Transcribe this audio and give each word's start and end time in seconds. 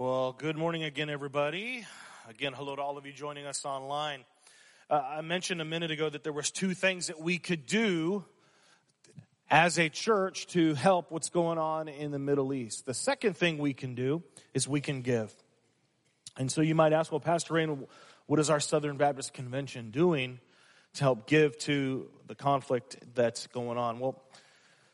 Well, 0.00 0.32
good 0.32 0.56
morning 0.56 0.84
again, 0.84 1.10
everybody. 1.10 1.84
Again, 2.28 2.52
hello 2.52 2.76
to 2.76 2.80
all 2.80 2.98
of 2.98 3.04
you 3.04 3.10
joining 3.12 3.46
us 3.46 3.64
online. 3.64 4.24
Uh, 4.88 5.02
I 5.04 5.22
mentioned 5.22 5.60
a 5.60 5.64
minute 5.64 5.90
ago 5.90 6.08
that 6.08 6.22
there 6.22 6.32
was 6.32 6.52
two 6.52 6.72
things 6.72 7.08
that 7.08 7.20
we 7.20 7.40
could 7.40 7.66
do 7.66 8.24
as 9.50 9.76
a 9.76 9.88
church 9.88 10.46
to 10.50 10.74
help 10.74 11.10
what's 11.10 11.30
going 11.30 11.58
on 11.58 11.88
in 11.88 12.12
the 12.12 12.18
Middle 12.20 12.52
East. 12.54 12.86
The 12.86 12.94
second 12.94 13.36
thing 13.36 13.58
we 13.58 13.74
can 13.74 13.96
do 13.96 14.22
is 14.54 14.68
we 14.68 14.80
can 14.80 15.02
give. 15.02 15.34
And 16.36 16.48
so 16.48 16.60
you 16.60 16.76
might 16.76 16.92
ask, 16.92 17.10
well, 17.10 17.18
Pastor 17.18 17.54
Wayne, 17.54 17.84
what 18.26 18.38
is 18.38 18.50
our 18.50 18.60
Southern 18.60 18.98
Baptist 18.98 19.32
Convention 19.34 19.90
doing 19.90 20.38
to 20.94 21.00
help 21.02 21.26
give 21.26 21.58
to 21.58 22.08
the 22.28 22.36
conflict 22.36 22.98
that's 23.16 23.48
going 23.48 23.78
on? 23.78 23.98
Well, 23.98 24.22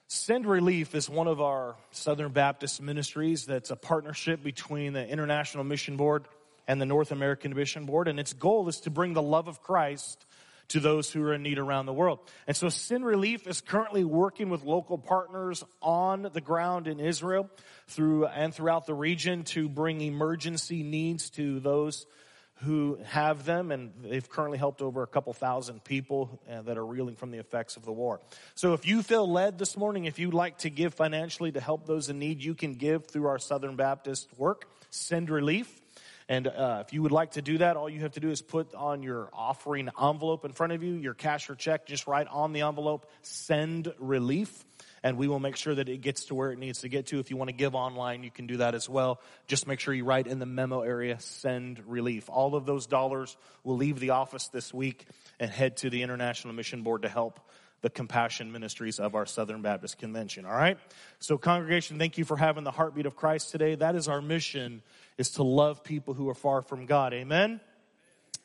Send 0.07 0.45
Relief 0.45 0.95
is 0.95 1.09
one 1.09 1.29
of 1.29 1.41
our 1.41 1.77
Southern 1.91 2.31
Baptist 2.31 2.83
ministries 2.83 3.47
that's 3.47 3.71
a 3.71 3.77
partnership 3.77 4.43
between 4.43 4.93
the 4.93 5.07
International 5.09 5.65
Mission 5.65 5.97
Board 5.97 6.27
and 6.69 6.79
the 6.79 6.87
North 6.87 7.11
American 7.11 7.55
Mission 7.55 7.87
Board. 7.87 8.07
And 8.07 8.21
its 8.21 8.35
goal 8.35 8.69
is 8.69 8.81
to 8.81 8.91
bring 8.91 9.15
the 9.15 9.23
love 9.23 9.49
of 9.49 9.63
Christ 9.63 10.27
to 10.69 10.81
those 10.81 11.11
who 11.11 11.23
are 11.23 11.33
in 11.33 11.43
need 11.43 11.59
around 11.59 11.87
the 11.87 11.93
world. 11.93 12.19
And 12.47 12.55
so 12.55 12.69
Send 12.69 13.05
Relief 13.05 13.47
is 13.47 13.63
currently 13.63 14.05
working 14.05 14.51
with 14.51 14.63
local 14.63 14.99
partners 14.99 15.65
on 15.81 16.29
the 16.33 16.41
ground 16.41 16.87
in 16.87 17.01
Israel 17.01 17.49
through 17.89 18.27
and 18.27 18.55
throughout 18.55 18.87
the 18.87 18.95
region 18.95 19.45
to 19.45 19.71
bring 19.71 20.03
emergency 20.03 20.83
needs 20.83 21.31
to 21.31 21.61
those 21.61 22.07
who 22.63 22.99
have 23.05 23.45
them, 23.45 23.73
and 23.73 23.93
they've 24.03 24.29
currently 24.29 24.59
helped 24.59 24.81
over 24.81 25.03
a 25.03 25.07
couple 25.07 25.33
thousand 25.33 25.83
people 25.85 26.41
uh, 26.51 26.63
that 26.63 26.79
are 26.79 26.87
reeling 26.87 27.17
from 27.17 27.31
the 27.31 27.39
effects 27.39 27.77
of 27.77 27.85
the 27.85 27.93
war. 27.93 28.21
So 28.55 28.73
if 28.75 28.87
you 28.87 29.03
feel 29.03 29.31
led 29.31 29.59
this 29.59 29.77
morning, 29.77 30.05
if 30.05 30.19
you'd 30.19 30.35
like 30.35 30.59
to 30.59 30.71
give 30.71 30.95
financially 30.95 31.53
to 31.53 31.61
help 31.61 31.87
those 31.87 32.09
in 32.09 32.19
need, 32.19 32.43
you 32.43 32.55
can 32.55 32.75
give 32.75 33.07
through 33.07 33.27
our 33.27 33.39
Southern 33.39 33.77
Baptist 33.77 34.29
work, 34.39 34.69
Send 34.91 35.31
Relief. 35.31 35.81
And 36.29 36.47
uh, 36.47 36.83
if 36.87 36.95
you 36.95 37.03
would 37.03 37.13
like 37.13 37.33
to 37.33 37.43
do 37.43 37.59
that, 37.59 37.77
all 37.77 37.91
you 37.91 38.01
have 38.01 38.13
to 38.13 38.21
do 38.21 38.31
is 38.31 38.41
put 38.41 38.75
on 38.75 39.03
your 39.03 39.29
offering 39.35 39.91
envelope 40.01 40.47
in 40.47 40.53
front 40.53 40.73
of 40.73 40.83
you, 40.83 40.95
your 40.95 41.13
cash 41.13 41.51
or 41.51 41.55
check, 41.55 41.87
just 41.87 42.07
write 42.07 42.29
on 42.29 42.53
the 42.53 42.63
envelope, 42.63 43.11
Send 43.23 43.93
Relief 43.99 44.65
and 45.05 45.19
we 45.19 45.29
will 45.29 45.39
make 45.39 45.55
sure 45.55 45.75
that 45.75 45.89
it 45.89 46.01
gets 46.01 46.25
to 46.25 46.35
where 46.35 46.51
it 46.51 46.59
needs 46.59 46.81
to 46.81 46.89
get 46.89 47.07
to. 47.09 47.21
If 47.21 47.31
you 47.31 47.37
want 47.37 47.49
to 47.49 47.55
give 47.55 47.75
online, 47.75 48.25
you 48.25 48.31
can 48.31 48.47
do 48.47 48.57
that 48.57 48.75
as 48.75 48.89
well. 48.89 49.21
Just 49.47 49.67
make 49.69 49.79
sure 49.79 49.93
you 49.93 50.05
write 50.05 50.27
in 50.27 50.39
the 50.39 50.47
memo 50.47 50.81
area, 50.81 51.21
send 51.21 51.87
relief. 51.87 52.31
All 52.31 52.57
of 52.57 52.65
those 52.65 52.87
dollars 52.87 53.37
will 53.63 53.77
leave 53.77 54.01
the 54.01 54.11
office 54.11 54.49
this 54.49 54.73
week 54.73 55.07
and 55.39 55.51
head 55.51 55.77
to 55.79 55.91
the 55.91 56.03
International 56.03 56.55
Mission 56.55 56.83
Board 56.83 57.03
to 57.03 57.11
help 57.11 57.39
the 57.83 57.91
compassion 57.91 58.51
ministries 58.51 58.99
of 58.99 59.15
our 59.15 59.27
Southern 59.27 59.61
Baptist 59.61 59.99
Convention. 59.99 60.47
All 60.47 60.57
right? 60.57 60.79
So 61.19 61.37
congregation, 61.37 61.99
thank 61.99 62.17
you 62.17 62.25
for 62.25 62.39
having 62.39 62.65
the 62.65 62.71
heartbeat 62.71 63.05
of 63.05 63.15
Christ 63.15 63.51
today. 63.51 63.75
That 63.75 63.95
is 63.97 64.09
our 64.09 64.23
mission 64.23 64.81
is 65.19 65.33
to 65.33 65.43
love 65.43 65.85
people 65.85 66.15
who 66.15 66.31
are 66.31 66.35
far 66.35 66.63
from 66.63 66.87
God. 66.87 67.13
Amen. 67.13 67.61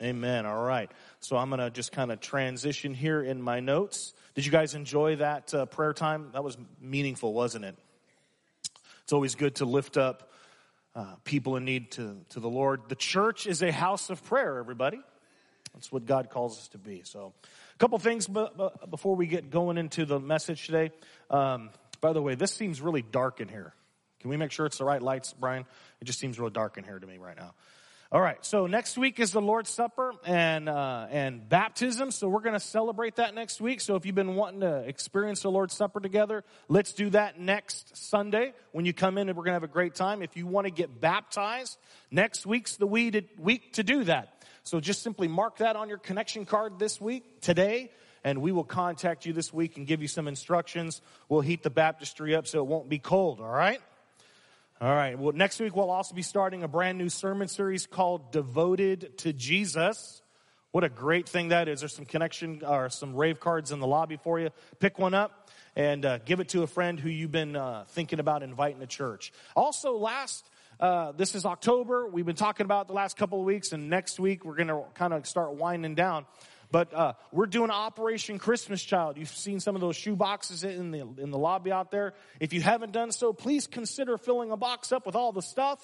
Amen. 0.02 0.46
All 0.46 0.64
right. 0.64 0.90
So 1.20 1.36
I'm 1.36 1.50
going 1.50 1.60
to 1.60 1.70
just 1.70 1.92
kind 1.92 2.12
of 2.12 2.22
transition 2.22 2.94
here 2.94 3.22
in 3.22 3.42
my 3.42 3.60
notes. 3.60 4.14
Did 4.34 4.46
you 4.46 4.52
guys 4.52 4.74
enjoy 4.74 5.18
that 5.18 5.54
uh, 5.54 5.66
prayer 5.66 5.92
time? 5.92 6.30
That 6.32 6.44
was 6.44 6.58
meaningful, 6.80 7.34
wasn't 7.34 7.66
it? 7.66 7.76
It's 9.04 9.12
always 9.12 9.36
good 9.36 9.56
to 9.56 9.66
lift 9.66 9.98
up 9.98 10.32
uh, 10.96 11.16
people 11.26 11.58
in 11.58 11.66
need 11.66 11.92
to, 11.92 12.18
to 12.30 12.40
the 12.40 12.50
Lord. 12.50 12.82
The 12.88 12.96
church 12.96 13.46
is 13.46 13.62
a 13.62 13.72
house 13.72 14.10
of 14.10 14.24
prayer, 14.24 14.58
everybody. 14.58 15.02
That's 15.74 15.92
what 15.92 16.06
God 16.06 16.30
calls 16.30 16.58
us 16.58 16.68
to 16.70 16.78
be. 16.78 17.02
So, 17.04 17.34
a 17.76 17.78
couple 17.78 18.00
things 18.00 18.28
b- 18.28 18.48
b- 18.58 18.70
before 18.90 19.16
we 19.16 19.28
get 19.28 19.50
going 19.50 19.78
into 19.78 20.06
the 20.06 20.20
message 20.20 20.66
today. 20.66 20.92
Um, 21.30 21.70
by 22.02 22.14
the 22.14 22.22
way, 22.22 22.36
this 22.36 22.54
seems 22.54 22.82
really 22.82 23.02
dark 23.02 23.40
in 23.40 23.50
here. 23.50 23.74
Can 24.22 24.30
we 24.30 24.38
make 24.38 24.52
sure 24.52 24.66
it's 24.66 24.78
the 24.78 24.86
right 24.86 25.02
lights, 25.02 25.34
Brian? 25.34 25.66
It 26.02 26.06
just 26.06 26.20
seems 26.20 26.40
real 26.40 26.50
dark 26.50 26.78
in 26.78 26.84
here 26.84 26.98
to 26.98 27.06
me 27.08 27.18
right 27.18 27.38
now. 27.38 27.54
All 28.12 28.22
right, 28.22 28.44
so 28.44 28.66
next 28.66 28.98
week 28.98 29.20
is 29.20 29.34
the 29.34 29.40
Lord's 29.40 29.70
Supper 29.70 30.14
and 30.26 30.68
uh, 30.68 31.06
and 31.12 31.48
baptism. 31.48 32.10
So 32.10 32.28
we're 32.28 32.42
going 32.42 32.56
to 32.56 32.60
celebrate 32.60 33.18
that 33.18 33.36
next 33.36 33.62
week. 33.62 33.82
So 33.82 33.96
if 33.98 34.04
you've 34.04 34.16
been 34.16 34.34
wanting 34.34 34.62
to 34.62 34.78
experience 34.78 35.44
the 35.44 35.52
Lord's 35.52 35.76
Supper 35.76 36.00
together, 36.00 36.44
let's 36.70 36.94
do 36.94 37.12
that 37.12 37.40
next 37.40 37.96
Sunday 37.96 38.54
when 38.72 38.86
you 38.86 38.94
come 38.94 39.20
in, 39.20 39.30
and 39.30 39.38
we're 39.38 39.44
going 39.44 39.52
to 39.52 39.58
have 39.58 39.64
a 39.64 39.68
great 39.68 39.94
time. 39.94 40.24
If 40.24 40.36
you 40.36 40.48
want 40.48 40.66
to 40.66 40.72
get 40.72 41.00
baptized, 41.00 41.78
next 42.10 42.48
week's 42.48 42.78
the 42.78 42.88
week 42.88 43.74
to 43.74 43.84
do 43.84 44.04
that. 44.06 44.44
So 44.64 44.80
just 44.80 45.04
simply 45.04 45.28
mark 45.28 45.58
that 45.58 45.76
on 45.76 45.88
your 45.88 46.00
connection 46.00 46.48
card 46.48 46.80
this 46.80 47.00
week 47.00 47.42
today, 47.42 47.92
and 48.24 48.42
we 48.42 48.52
will 48.52 48.64
contact 48.64 49.28
you 49.28 49.34
this 49.34 49.54
week 49.54 49.78
and 49.78 49.86
give 49.86 50.02
you 50.02 50.08
some 50.08 50.28
instructions. 50.28 51.04
We'll 51.28 51.42
heat 51.42 51.62
the 51.62 51.70
baptistry 51.70 52.34
up 52.34 52.48
so 52.48 52.58
it 52.58 52.66
won't 52.66 52.90
be 52.90 52.98
cold. 52.98 53.40
All 53.40 53.52
right. 53.52 53.80
All 54.82 54.96
right. 54.96 55.20
Well, 55.20 55.34
next 55.34 55.60
week 55.60 55.76
we'll 55.76 55.90
also 55.90 56.16
be 56.16 56.22
starting 56.22 56.64
a 56.64 56.68
brand 56.70 56.98
new 56.98 57.10
sermon 57.10 57.50
series 57.50 57.86
called 57.86 58.32
Devoted 58.32 59.18
to 59.18 59.34
Jesus. 59.34 60.22
What 60.72 60.86
a 60.86 60.90
great 60.90 61.28
thing 61.28 61.50
that 61.50 61.68
is. 61.68 61.82
There's 61.82 61.94
some 61.94 62.06
connection 62.06 62.64
or 62.66 62.90
some 62.90 63.14
rave 63.14 63.42
cards 63.42 63.74
in 63.74 63.82
the 63.82 63.88
lobby 63.88 64.16
for 64.16 64.40
you. 64.40 64.52
Pick 64.80 64.98
one 64.98 65.14
up 65.14 65.50
and 65.76 66.06
uh, 66.06 66.20
give 66.20 66.40
it 66.40 66.48
to 66.50 66.64
a 66.64 66.68
friend 66.68 66.98
who 66.98 67.10
you've 67.10 67.30
been 67.30 67.58
uh, 67.58 67.84
thinking 67.90 68.22
about 68.22 68.42
inviting 68.42 68.80
to 68.80 68.88
church. 68.88 69.34
Also, 69.54 69.98
last 69.98 70.50
uh, 70.80 71.12
this 71.12 71.36
is 71.36 71.46
October. 71.46 72.08
We've 72.08 72.26
been 72.26 72.38
talking 72.38 72.64
about 72.64 72.88
the 72.88 72.94
last 72.94 73.18
couple 73.18 73.38
of 73.38 73.46
weeks, 73.46 73.74
and 73.74 73.90
next 73.90 74.18
week 74.18 74.46
we're 74.46 74.56
going 74.56 74.70
to 74.70 74.84
kind 74.94 75.12
of 75.12 75.28
start 75.28 75.56
winding 75.56 75.96
down. 75.96 76.26
But 76.72 76.94
uh, 76.94 77.14
we're 77.32 77.48
doing 77.48 77.72
Operation 77.72 78.38
Christmas 78.38 78.84
Child. 78.84 79.18
You've 79.18 79.30
seen 79.30 79.60
some 79.60 79.76
of 79.76 79.82
those 79.82 79.96
shoe 79.96 80.16
boxes 80.16 80.64
in 80.64 80.92
the 80.92 81.00
in 81.00 81.32
the 81.32 81.38
lobby 81.38 81.72
out 81.72 81.90
there. 81.90 82.14
If 82.40 82.54
you 82.54 82.62
haven't 82.62 82.92
done 82.92 83.12
so, 83.12 83.34
please 83.34 83.66
consider 83.66 84.18
filling 84.18 84.52
a 84.52 84.58
box 84.58 84.92
up 84.92 85.06
with 85.06 85.16
all 85.16 85.32
the 85.32 85.42
stuff 85.42 85.84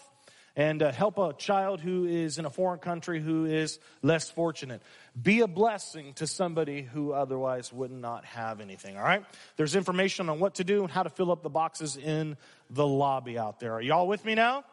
and 0.55 0.81
uh, 0.81 0.91
help 0.91 1.17
a 1.17 1.33
child 1.33 1.81
who 1.81 2.05
is 2.05 2.37
in 2.37 2.45
a 2.45 2.49
foreign 2.49 2.79
country 2.79 3.19
who 3.19 3.45
is 3.45 3.79
less 4.01 4.29
fortunate. 4.29 4.81
Be 5.21 5.41
a 5.41 5.47
blessing 5.47 6.13
to 6.13 6.27
somebody 6.27 6.81
who 6.81 7.11
otherwise 7.11 7.73
would 7.73 7.91
not 7.91 8.23
have 8.25 8.61
anything. 8.61 8.95
All 8.95 9.03
right. 9.03 9.25
There's 9.57 9.75
information 9.75 10.29
on 10.29 10.39
what 10.39 10.55
to 10.55 10.63
do 10.63 10.83
and 10.83 10.91
how 10.91 11.03
to 11.03 11.09
fill 11.09 11.31
up 11.31 11.43
the 11.43 11.49
boxes 11.49 11.97
in 11.97 12.37
the 12.69 12.87
lobby 12.87 13.37
out 13.37 13.59
there. 13.59 13.73
Are 13.73 13.81
y'all 13.81 14.07
with 14.07 14.23
me 14.23 14.35
now? 14.35 14.63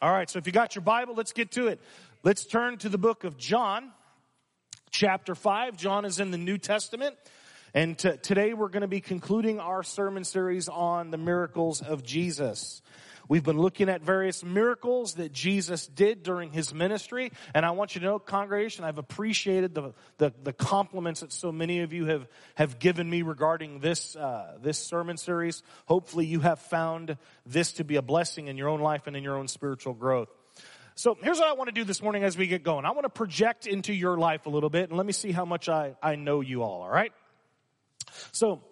All 0.00 0.12
right. 0.12 0.30
So 0.30 0.38
if 0.38 0.46
you 0.46 0.52
got 0.52 0.74
your 0.74 0.82
Bible, 0.82 1.14
let's 1.16 1.32
get 1.32 1.52
to 1.52 1.66
it. 1.68 1.80
Let's 2.22 2.44
turn 2.46 2.78
to 2.78 2.88
the 2.88 2.98
book 2.98 3.24
of 3.24 3.36
John 3.36 3.90
chapter 4.92 5.34
5. 5.34 5.76
John 5.76 6.04
is 6.04 6.20
in 6.20 6.30
the 6.30 6.38
New 6.38 6.58
Testament. 6.58 7.16
And 7.74 7.98
t- 7.98 8.18
today 8.18 8.52
we're 8.52 8.68
going 8.68 8.82
to 8.82 8.88
be 8.88 9.00
concluding 9.00 9.58
our 9.58 9.82
sermon 9.82 10.24
series 10.24 10.68
on 10.68 11.10
the 11.10 11.16
miracles 11.16 11.80
of 11.80 12.04
Jesus. 12.04 12.82
We've 13.28 13.42
been 13.42 13.58
looking 13.58 13.88
at 13.88 14.02
various 14.02 14.44
miracles 14.44 15.14
that 15.14 15.32
Jesus 15.32 15.86
did 15.86 16.22
during 16.22 16.52
his 16.52 16.74
ministry. 16.74 17.32
And 17.54 17.64
I 17.64 17.70
want 17.70 17.94
you 17.94 18.02
to 18.02 18.06
know, 18.06 18.18
congregation, 18.18 18.84
I've 18.84 18.98
appreciated 18.98 19.74
the, 19.74 19.94
the, 20.18 20.34
the 20.42 20.52
compliments 20.52 21.20
that 21.20 21.32
so 21.32 21.50
many 21.50 21.80
of 21.80 21.94
you 21.94 22.04
have, 22.06 22.28
have 22.56 22.78
given 22.78 23.08
me 23.08 23.22
regarding 23.22 23.80
this, 23.80 24.14
uh, 24.16 24.58
this 24.60 24.76
sermon 24.76 25.16
series. 25.16 25.62
Hopefully 25.86 26.26
you 26.26 26.40
have 26.40 26.58
found 26.58 27.16
this 27.46 27.72
to 27.74 27.84
be 27.84 27.96
a 27.96 28.02
blessing 28.02 28.48
in 28.48 28.58
your 28.58 28.68
own 28.68 28.80
life 28.80 29.06
and 29.06 29.16
in 29.16 29.24
your 29.24 29.38
own 29.38 29.48
spiritual 29.48 29.94
growth. 29.94 30.28
So 30.94 31.16
here's 31.20 31.38
what 31.38 31.48
I 31.48 31.54
want 31.54 31.68
to 31.68 31.74
do 31.74 31.84
this 31.84 32.02
morning 32.02 32.22
as 32.22 32.36
we 32.36 32.46
get 32.46 32.62
going. 32.62 32.84
I 32.84 32.90
want 32.90 33.04
to 33.04 33.10
project 33.10 33.66
into 33.66 33.94
your 33.94 34.18
life 34.18 34.46
a 34.46 34.50
little 34.50 34.70
bit 34.70 34.90
and 34.90 34.96
let 34.96 35.06
me 35.06 35.12
see 35.12 35.32
how 35.32 35.44
much 35.44 35.68
I, 35.68 35.96
I 36.02 36.16
know 36.16 36.40
you 36.40 36.62
all, 36.62 36.82
all 36.82 36.90
right? 36.90 37.12
So 38.32 38.62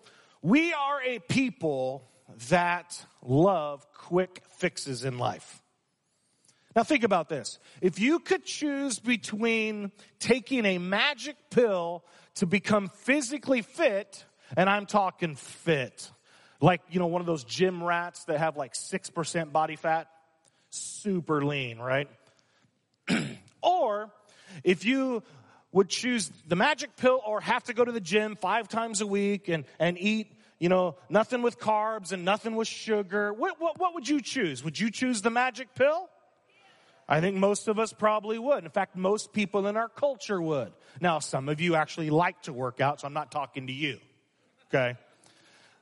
we 0.43 0.73
are 0.73 1.03
a 1.03 1.19
people 1.19 2.09
that 2.49 3.05
love 3.23 3.87
quick 3.95 4.43
fixes 4.59 5.05
in 5.05 5.19
life. 5.19 5.63
Now 6.77 6.85
think 6.85 7.05
about 7.05 7.29
this. 7.29 7.59
If 7.81 7.99
you 7.99 8.21
could 8.21 8.45
choose 8.45 8.99
between 8.99 9.91
taking 10.19 10.65
a 10.65 10.79
magic 10.79 11.37
pill 11.51 12.05
to 12.37 12.47
become 12.47 12.89
physically 12.89 13.63
fit, 13.63 14.25
and 14.57 14.69
I'm 14.69 14.87
talking 14.87 15.35
fit, 15.35 16.11
like, 16.61 16.83
you 16.91 17.01
know, 17.01 17.07
one 17.07 17.21
of 17.21 17.27
those 17.27 17.45
gym 17.45 17.83
rats 17.83 18.25
that 18.25 18.39
have 18.39 18.57
like 18.57 18.75
6% 18.75 19.53
body 19.53 19.77
fat, 19.77 20.09
super 20.71 21.45
lean, 21.45 21.79
right? 21.79 22.09
or 23.63 24.11
if 24.65 24.85
you 24.85 25.23
would 25.73 25.89
choose 25.89 26.31
the 26.49 26.57
magic 26.57 26.97
pill 26.97 27.21
or 27.25 27.41
have 27.41 27.65
to 27.65 27.75
go 27.75 27.85
to 27.85 27.93
the 27.93 28.01
gym 28.01 28.37
five 28.37 28.69
times 28.69 29.01
a 29.01 29.07
week 29.07 29.49
and, 29.49 29.65
and 29.79 29.99
eat, 29.99 30.33
you 30.59 30.69
know, 30.69 30.97
nothing 31.09 31.43
with 31.43 31.59
carbs 31.59 32.13
and 32.13 32.25
nothing 32.25 32.57
with 32.57 32.69
sugar, 32.69 33.33
what, 33.33 33.61
what, 33.61 33.79
what 33.79 33.95
would 33.95 34.09
you 34.09 34.21
choose? 34.21 34.65
Would 34.65 34.79
you 34.79 34.91
choose 34.91 35.23
the 35.23 35.31
magic 35.31 35.75
pill? 35.75 36.09
I 37.09 37.21
think 37.21 37.37
most 37.37 37.67
of 37.67 37.79
us 37.79 37.93
probably 37.93 38.39
would. 38.39 38.65
In 38.65 38.71
fact, 38.71 38.95
most 38.95 39.33
people 39.33 39.67
in 39.67 39.77
our 39.77 39.89
culture 39.89 40.41
would. 40.41 40.73
Now, 41.01 41.19
some 41.19 41.49
of 41.49 41.61
you 41.61 41.75
actually 41.75 42.11
like 42.11 42.41
to 42.43 42.53
work 42.53 42.81
out, 42.81 43.01
so 43.01 43.07
I'm 43.09 43.15
not 43.15 43.33
talking 43.33 43.67
to 43.67 43.73
you. 43.73 43.99
Okay? 44.69 44.97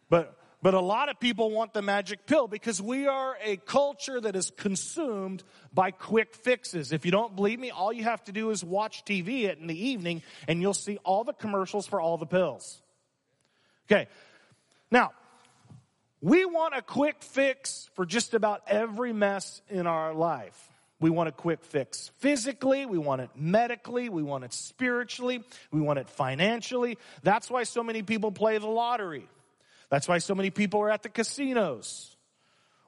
But 0.08 0.37
but 0.60 0.74
a 0.74 0.80
lot 0.80 1.08
of 1.08 1.20
people 1.20 1.50
want 1.50 1.72
the 1.72 1.82
magic 1.82 2.26
pill 2.26 2.48
because 2.48 2.82
we 2.82 3.06
are 3.06 3.36
a 3.42 3.56
culture 3.58 4.20
that 4.20 4.34
is 4.34 4.50
consumed 4.50 5.44
by 5.72 5.92
quick 5.92 6.34
fixes. 6.34 6.92
If 6.92 7.04
you 7.04 7.12
don't 7.12 7.36
believe 7.36 7.60
me, 7.60 7.70
all 7.70 7.92
you 7.92 8.04
have 8.04 8.24
to 8.24 8.32
do 8.32 8.50
is 8.50 8.64
watch 8.64 9.04
TV 9.04 9.56
in 9.56 9.68
the 9.68 9.88
evening 9.88 10.22
and 10.48 10.60
you'll 10.60 10.74
see 10.74 10.98
all 11.04 11.22
the 11.22 11.32
commercials 11.32 11.86
for 11.86 12.00
all 12.00 12.18
the 12.18 12.26
pills. 12.26 12.82
Okay. 13.86 14.08
Now, 14.90 15.12
we 16.20 16.44
want 16.44 16.74
a 16.74 16.82
quick 16.82 17.22
fix 17.22 17.88
for 17.94 18.04
just 18.04 18.34
about 18.34 18.62
every 18.66 19.12
mess 19.12 19.62
in 19.68 19.86
our 19.86 20.12
life. 20.12 20.60
We 21.00 21.10
want 21.10 21.28
a 21.28 21.32
quick 21.32 21.64
fix 21.64 22.10
physically, 22.18 22.84
we 22.84 22.98
want 22.98 23.20
it 23.20 23.30
medically, 23.36 24.08
we 24.08 24.24
want 24.24 24.42
it 24.42 24.52
spiritually, 24.52 25.44
we 25.70 25.80
want 25.80 26.00
it 26.00 26.10
financially. 26.10 26.98
That's 27.22 27.48
why 27.48 27.62
so 27.62 27.84
many 27.84 28.02
people 28.02 28.32
play 28.32 28.58
the 28.58 28.66
lottery. 28.66 29.28
That's 29.90 30.06
why 30.08 30.18
so 30.18 30.34
many 30.34 30.50
people 30.50 30.80
are 30.80 30.90
at 30.90 31.02
the 31.02 31.08
casinos. 31.08 32.16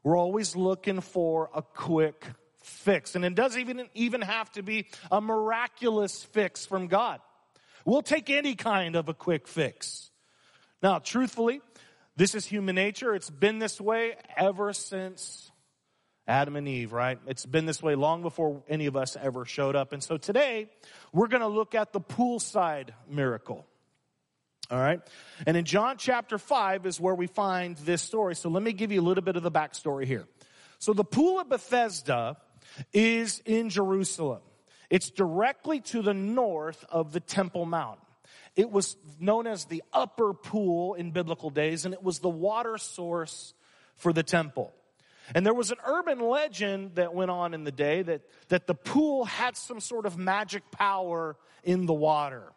We're 0.02 0.19
always 0.19 0.56
looking 0.56 1.00
for 1.00 1.50
a 1.55 1.62
quick 1.62 2.25
fix. 2.62 3.14
And 3.14 3.25
it 3.25 3.35
doesn't 3.35 3.61
even, 3.61 3.88
even 3.94 4.20
have 4.23 4.50
to 4.52 4.62
be 4.62 4.87
a 5.11 5.20
miraculous 5.20 6.23
fix 6.23 6.67
from 6.67 6.87
God. 6.87 7.20
We'll 7.85 8.02
take 8.02 8.29
any 8.31 8.55
kind 8.55 8.97
of 8.97 9.08
a 9.08 9.14
quick 9.14 9.49
fix. 9.49 10.11
Now, 10.82 10.99
truthfully, 10.99 11.61
this 12.17 12.35
is 12.35 12.47
human 12.47 12.75
nature. 12.75 13.14
It's 13.14 13.31
been 13.31 13.58
this 13.58 13.81
way 13.81 14.17
ever 14.37 14.73
since 14.73 15.50
Adam 16.26 16.56
and 16.56 16.69
Eve, 16.69 16.93
right? 16.93 17.19
It's 17.26 17.47
been 17.47 17.67
this 17.67 17.82
way 17.82 17.94
long 17.94 18.23
before 18.23 18.62
any 18.69 18.87
of 18.87 18.97
us 18.97 19.17
ever 19.20 19.44
showed 19.44 19.75
up. 19.75 19.93
And 19.93 20.02
so 20.02 20.17
today, 20.17 20.69
we're 21.12 21.29
going 21.29 21.41
to 21.41 21.49
look 21.49 21.75
at 21.75 21.93
the 21.93 22.00
poolside 22.00 22.91
miracle. 23.08 23.67
All 24.70 24.78
right? 24.78 25.00
And 25.46 25.56
in 25.56 25.64
John 25.64 25.96
chapter 25.99 26.38
5 26.38 26.87
is 26.87 27.00
where 27.00 27.14
we 27.14 27.26
find 27.26 27.76
this 27.78 28.02
story. 28.02 28.37
So 28.37 28.49
let 28.49 28.62
me 28.62 28.72
give 28.72 28.93
you 28.93 29.00
a 29.00 29.02
little 29.02 29.25
bit 29.25 29.37
of 29.37 29.43
the 29.43 29.50
backstory 29.50 30.05
here. 30.05 30.26
So 30.78 30.93
the 30.93 31.05
pool 31.05 31.40
of 31.40 31.49
Bethesda 31.49 32.37
is 32.93 33.43
in 33.44 33.69
Jerusalem. 33.69 34.43
It's 34.88 35.11
directly 35.11 35.81
to 35.81 36.02
the 36.02 36.14
north 36.14 36.84
of 36.88 37.12
the 37.12 37.20
Temple 37.20 37.67
Mount. 37.67 38.00
It 38.56 38.70
was 38.70 38.96
known 39.19 39.46
as 39.46 39.64
the 39.64 39.82
upper 39.93 40.34
pool 40.34 40.94
in 40.94 41.12
biblical 41.12 41.50
days, 41.50 41.84
and 41.84 41.94
it 41.94 42.02
was 42.02 42.19
the 42.19 42.28
water 42.28 42.78
source 42.78 43.55
for 43.96 44.12
the 44.12 44.23
temple. 44.23 44.73
And 45.34 45.46
there 45.46 45.55
was 45.55 45.70
an 45.70 45.78
urban 45.87 46.19
legend 46.19 46.96
that 46.96 47.14
went 47.14 47.31
on 47.31 47.55
in 47.55 47.62
the 47.62 47.73
day 47.73 48.02
that, 48.02 48.23
that 48.49 48.66
the 48.66 48.75
pool 48.75 49.25
had 49.25 49.56
some 49.56 49.78
sort 49.78 50.06
of 50.06 50.19
magic 50.19 50.69
power 50.73 51.37
in 51.62 51.87
the 51.87 51.94
water. 51.94 52.52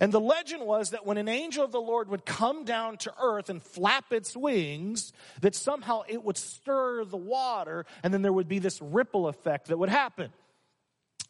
And 0.00 0.12
the 0.12 0.20
legend 0.20 0.64
was 0.66 0.90
that 0.90 1.06
when 1.06 1.18
an 1.18 1.28
angel 1.28 1.64
of 1.64 1.72
the 1.72 1.80
Lord 1.80 2.08
would 2.08 2.24
come 2.24 2.64
down 2.64 2.96
to 2.98 3.14
earth 3.20 3.50
and 3.50 3.62
flap 3.62 4.12
its 4.12 4.36
wings, 4.36 5.12
that 5.40 5.54
somehow 5.54 6.02
it 6.08 6.24
would 6.24 6.36
stir 6.36 7.04
the 7.04 7.16
water 7.16 7.86
and 8.02 8.12
then 8.12 8.22
there 8.22 8.32
would 8.32 8.48
be 8.48 8.58
this 8.58 8.80
ripple 8.80 9.28
effect 9.28 9.68
that 9.68 9.78
would 9.78 9.90
happen. 9.90 10.32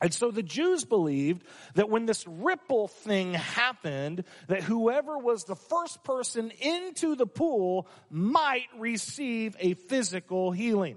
And 0.01 0.13
so 0.13 0.33
the 0.33 0.43
Jews 0.43 0.85
believed 0.85 1.45
that 1.75 1.89
when 1.89 2.07
this 2.07 2.27
ripple 2.27 2.89
thing 2.89 3.35
happened, 3.35 4.25
that 4.49 4.65
whoever 4.65 5.17
was 5.17 5.45
the 5.45 5.55
first 5.55 6.03
person 6.03 6.51
into 6.61 7.15
the 7.15 7.27
pool 7.27 7.87
might 8.11 8.67
receive 8.77 9.57
a 9.61 9.75
physical 9.75 10.51
healing. 10.51 10.97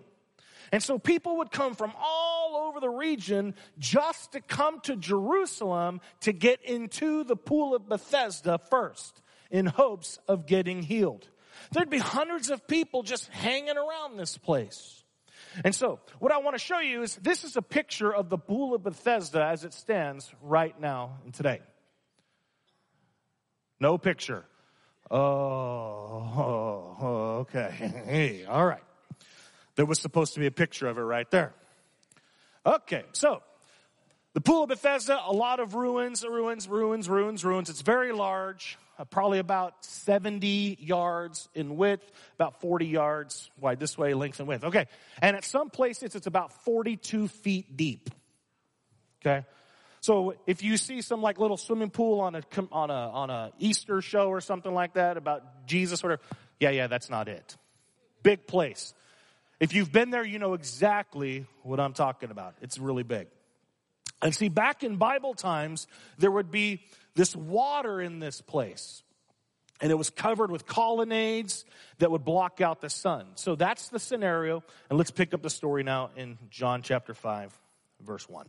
And 0.76 0.84
so 0.84 1.00
people 1.00 1.38
would 1.38 1.52
come 1.52 1.74
from 1.74 1.94
all 1.98 2.68
over 2.68 2.82
the 2.82 2.90
region 2.90 3.56
just 3.80 4.34
to 4.34 4.42
come 4.42 4.82
to 4.82 4.98
Jerusalem 4.98 6.02
to 6.20 6.34
get 6.34 6.62
into 6.66 7.24
the 7.24 7.38
pool 7.38 7.74
of 7.74 7.88
Bethesda 7.88 8.58
first 8.58 9.22
in 9.50 9.68
hopes 9.68 10.20
of 10.28 10.48
getting 10.48 10.82
healed. 10.84 11.30
There'd 11.72 11.90
be 11.90 11.98
hundreds 11.98 12.50
of 12.50 12.68
people 12.68 13.04
just 13.04 13.30
hanging 13.30 13.78
around 13.78 14.18
this 14.18 14.38
place. 14.38 15.02
And 15.64 15.74
so, 15.74 16.02
what 16.20 16.34
I 16.34 16.40
want 16.40 16.56
to 16.56 16.62
show 16.62 16.80
you 16.80 17.04
is 17.04 17.16
this 17.16 17.46
is 17.46 17.56
a 17.56 17.62
picture 17.62 18.14
of 18.14 18.28
the 18.28 18.38
pool 18.38 18.76
of 18.76 18.84
Bethesda 18.84 19.46
as 19.46 19.64
it 19.64 19.74
stands 19.74 20.30
right 20.42 20.78
now 20.78 21.20
and 21.24 21.34
today. 21.34 21.62
No 23.80 23.98
picture. 23.98 24.44
Oh, 25.10 26.98
okay. 27.48 27.72
Hey, 28.06 28.44
all 28.44 28.66
right. 28.66 28.84
There 29.76 29.86
was 29.86 30.00
supposed 30.00 30.34
to 30.36 30.40
be 30.40 30.46
a 30.46 30.52
picture 30.52 30.88
of 30.88 30.98
it 30.98 31.02
right 31.02 31.30
there. 31.32 31.54
Okay, 32.66 33.04
so 33.12 33.42
the 34.34 34.42
pool 34.42 34.64
of 34.64 34.70
Bethesda, 34.70 35.20
a 35.26 35.34
lot 35.34 35.60
of 35.60 35.76
ruins, 35.76 36.24
ruins, 36.24 36.68
ruins, 36.68 37.08
ruins, 37.08 37.46
ruins. 37.46 37.70
It's 37.70 37.82
very 37.82 38.12
large 38.12 38.78
uh, 38.98 39.04
probably 39.04 39.40
about 39.40 39.84
70 39.84 40.78
yards 40.80 41.50
in 41.54 41.76
width, 41.76 42.10
about 42.36 42.62
40 42.62 42.86
yards 42.86 43.50
wide 43.60 43.80
this 43.80 43.98
way, 43.98 44.14
length 44.14 44.40
and 44.40 44.48
width. 44.48 44.64
Okay. 44.64 44.88
And 45.22 45.36
at 45.36 45.44
some 45.44 45.70
places 45.70 46.16
it's 46.16 46.28
about 46.28 46.64
42 46.64 47.28
feet 47.28 47.76
deep. 47.76 48.10
Okay. 49.22 49.46
So 50.02 50.36
if 50.46 50.64
you 50.64 50.78
see 50.78 51.02
some 51.02 51.22
like 51.22 51.40
little 51.40 51.58
swimming 51.58 51.90
pool 51.90 52.22
on 52.22 52.36
a, 52.36 52.44
on 52.72 52.90
a, 52.90 52.94
on 52.94 53.30
a 53.30 53.52
Easter 53.60 54.02
show 54.02 54.30
or 54.30 54.40
something 54.40 54.74
like 54.74 54.94
that 54.94 55.18
about 55.18 55.66
Jesus 55.66 56.02
whatever, 56.02 56.22
yeah, 56.60 56.70
yeah, 56.70 56.88
that's 56.88 57.10
not 57.10 57.28
it. 57.28 57.58
Big 58.24 58.48
place. 58.48 58.94
If 59.60 59.74
you've 59.74 59.92
been 59.92 60.10
there, 60.10 60.26
you 60.26 60.40
know 60.40 60.54
exactly 60.54 61.46
what 61.64 61.80
I'm 61.80 61.94
talking 61.94 62.32
about. 62.32 62.56
It's 62.62 62.78
really 62.78 63.04
big. 63.04 63.28
And 64.22 64.34
see, 64.34 64.50
back 64.50 64.84
in 64.84 64.98
Bible 64.98 65.34
times, 65.34 65.88
there 66.18 66.32
would 66.32 66.52
be 66.52 66.82
this 67.16 67.36
water 67.36 68.02
in 68.02 68.20
this 68.20 68.42
place. 68.42 69.04
And 69.82 69.92
it 69.92 69.96
was 69.96 70.10
covered 70.10 70.52
with 70.52 70.66
colonnades 70.66 71.66
that 72.00 72.10
would 72.10 72.24
block 72.24 72.62
out 72.62 72.82
the 72.82 72.90
sun. 72.90 73.28
So 73.36 73.56
that's 73.56 73.90
the 73.90 74.00
scenario. 74.00 74.64
And 74.90 74.98
let's 74.98 75.12
pick 75.12 75.34
up 75.34 75.42
the 75.42 75.50
story 75.50 75.84
now 75.84 76.12
in 76.16 76.38
John 76.50 76.82
chapter 76.82 77.14
5, 77.14 77.58
verse 78.02 78.28
1. 78.30 78.48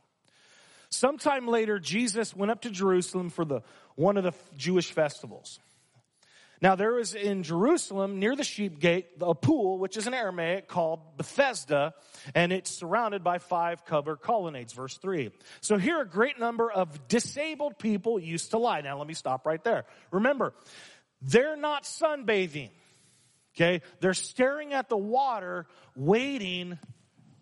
Sometime 0.89 1.49
later, 1.49 1.81
Jesus 1.81 2.35
went 2.35 2.53
up 2.53 2.63
to 2.63 2.71
Jerusalem 2.71 3.31
for 3.31 3.45
the, 3.45 3.63
one 3.97 4.17
of 4.17 4.25
the 4.25 4.33
Jewish 4.57 4.93
festivals. 4.93 5.59
Now 6.63 6.75
there 6.75 6.99
is 6.99 7.15
in 7.15 7.43
Jerusalem 7.43 8.19
near 8.19 8.35
the 8.35 8.45
sheep 8.45 8.79
gate 8.79 9.09
a 9.21 9.35
pool, 9.35 9.79
which 9.79 9.97
is 9.97 10.07
an 10.07 10.15
Aramaic 10.15 10.69
called 10.69 11.01
Bethesda, 11.17 11.95
and 12.35 12.53
it's 12.53 12.71
surrounded 12.71 13.23
by 13.23 13.39
five 13.39 13.85
covered 13.85 14.21
colonnades, 14.21 14.73
verse 14.73 14.97
three. 14.97 15.33
So 15.61 15.77
here 15.77 16.01
a 16.01 16.07
great 16.07 16.39
number 16.39 16.71
of 16.71 17.09
disabled 17.09 17.79
people 17.79 18.19
used 18.19 18.53
to 18.53 18.59
lie. 18.59 18.81
Now 18.81 18.99
let 18.99 19.07
me 19.07 19.15
stop 19.15 19.45
right 19.45 19.63
there. 19.63 19.85
Remember, 20.11 20.55
they're 21.23 21.57
not 21.57 21.85
sunbathing. 21.85 22.71
Okay. 23.55 23.83
They're 24.01 24.15
staring 24.15 24.75
at 24.75 24.89
the 24.89 24.99
water, 24.99 25.67
waiting 25.95 26.79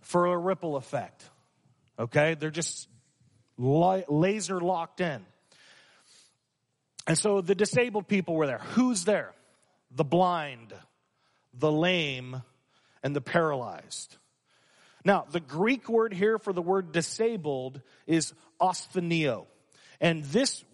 for 0.00 0.26
a 0.26 0.38
ripple 0.38 0.76
effect. 0.76 1.28
Okay. 1.98 2.34
They're 2.34 2.50
just 2.50 2.88
laser 3.58 4.60
locked 4.60 5.00
in. 5.00 5.24
And 7.06 7.18
so 7.18 7.40
the 7.40 7.54
disabled 7.54 8.08
people 8.08 8.34
were 8.34 8.46
there. 8.46 8.60
Who's 8.72 9.04
there? 9.04 9.32
The 9.94 10.04
blind, 10.04 10.72
the 11.52 11.70
lame, 11.70 12.42
and 13.02 13.14
the 13.14 13.20
paralyzed. 13.20 14.16
Now, 15.04 15.26
the 15.30 15.40
Greek 15.40 15.88
word 15.88 16.14
here 16.14 16.38
for 16.38 16.52
the 16.52 16.62
word 16.62 16.92
disabled 16.92 17.80
is 18.06 18.32
astheneo. 18.60 19.46
And 20.00 20.24
this 20.24 20.64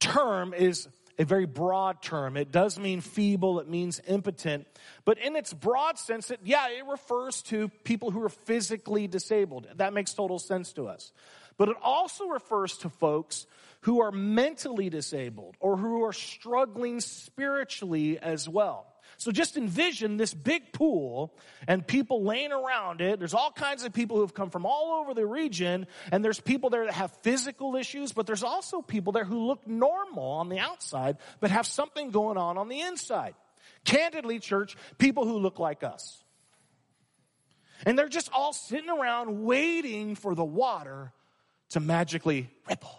term 0.00 0.54
is 0.54 0.88
a 1.18 1.24
very 1.24 1.46
broad 1.46 2.02
term. 2.02 2.36
It 2.36 2.52
does 2.52 2.78
mean 2.78 3.00
feeble, 3.00 3.60
it 3.60 3.68
means 3.68 4.00
impotent, 4.06 4.66
but 5.04 5.18
in 5.18 5.36
its 5.36 5.52
broad 5.52 5.98
sense, 5.98 6.30
it, 6.30 6.40
yeah, 6.44 6.68
it 6.68 6.84
refers 6.86 7.42
to 7.44 7.68
people 7.84 8.10
who 8.10 8.22
are 8.22 8.28
physically 8.28 9.06
disabled. 9.06 9.66
That 9.76 9.92
makes 9.92 10.12
total 10.12 10.38
sense 10.38 10.72
to 10.74 10.88
us. 10.88 11.12
But 11.58 11.68
it 11.70 11.76
also 11.82 12.26
refers 12.26 12.78
to 12.78 12.90
folks 12.90 13.46
who 13.82 14.00
are 14.00 14.10
mentally 14.10 14.90
disabled 14.90 15.56
or 15.60 15.76
who 15.76 16.04
are 16.04 16.12
struggling 16.12 17.00
spiritually 17.00 18.18
as 18.18 18.48
well. 18.48 18.86
So 19.18 19.30
just 19.30 19.56
envision 19.56 20.18
this 20.18 20.34
big 20.34 20.72
pool 20.72 21.34
and 21.66 21.86
people 21.86 22.22
laying 22.22 22.52
around 22.52 23.00
it. 23.00 23.18
There's 23.18 23.32
all 23.32 23.50
kinds 23.50 23.84
of 23.84 23.92
people 23.92 24.16
who 24.16 24.22
have 24.22 24.34
come 24.34 24.50
from 24.50 24.66
all 24.66 25.00
over 25.00 25.14
the 25.14 25.24
region 25.24 25.86
and 26.12 26.24
there's 26.24 26.40
people 26.40 26.68
there 26.68 26.84
that 26.84 26.94
have 26.94 27.12
physical 27.22 27.76
issues, 27.76 28.12
but 28.12 28.26
there's 28.26 28.42
also 28.42 28.82
people 28.82 29.12
there 29.12 29.24
who 29.24 29.46
look 29.46 29.66
normal 29.66 30.32
on 30.32 30.48
the 30.48 30.58
outside, 30.58 31.16
but 31.40 31.50
have 31.50 31.66
something 31.66 32.10
going 32.10 32.36
on 32.36 32.58
on 32.58 32.68
the 32.68 32.80
inside. 32.80 33.34
Candidly, 33.84 34.38
church, 34.38 34.76
people 34.98 35.24
who 35.24 35.38
look 35.38 35.58
like 35.58 35.82
us. 35.82 36.22
And 37.86 37.98
they're 37.98 38.08
just 38.08 38.30
all 38.32 38.52
sitting 38.52 38.90
around 38.90 39.44
waiting 39.44 40.14
for 40.14 40.34
the 40.34 40.44
water 40.44 41.12
to 41.70 41.80
magically 41.80 42.50
ripple. 42.68 42.98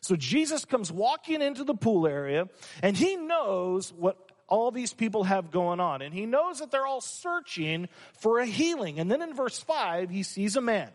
So 0.00 0.16
Jesus 0.16 0.64
comes 0.64 0.92
walking 0.92 1.40
into 1.40 1.64
the 1.64 1.74
pool 1.74 2.06
area 2.06 2.48
and 2.82 2.96
he 2.96 3.16
knows 3.16 3.92
what 3.92 4.18
all 4.48 4.70
these 4.70 4.92
people 4.92 5.24
have 5.24 5.50
going 5.50 5.80
on. 5.80 6.02
And 6.02 6.12
he 6.12 6.26
knows 6.26 6.58
that 6.58 6.70
they're 6.70 6.86
all 6.86 7.00
searching 7.00 7.88
for 8.18 8.38
a 8.38 8.46
healing. 8.46 8.98
And 8.98 9.10
then 9.10 9.22
in 9.22 9.34
verse 9.34 9.58
5, 9.58 10.10
he 10.10 10.22
sees 10.22 10.56
a 10.56 10.60
man. 10.60 10.90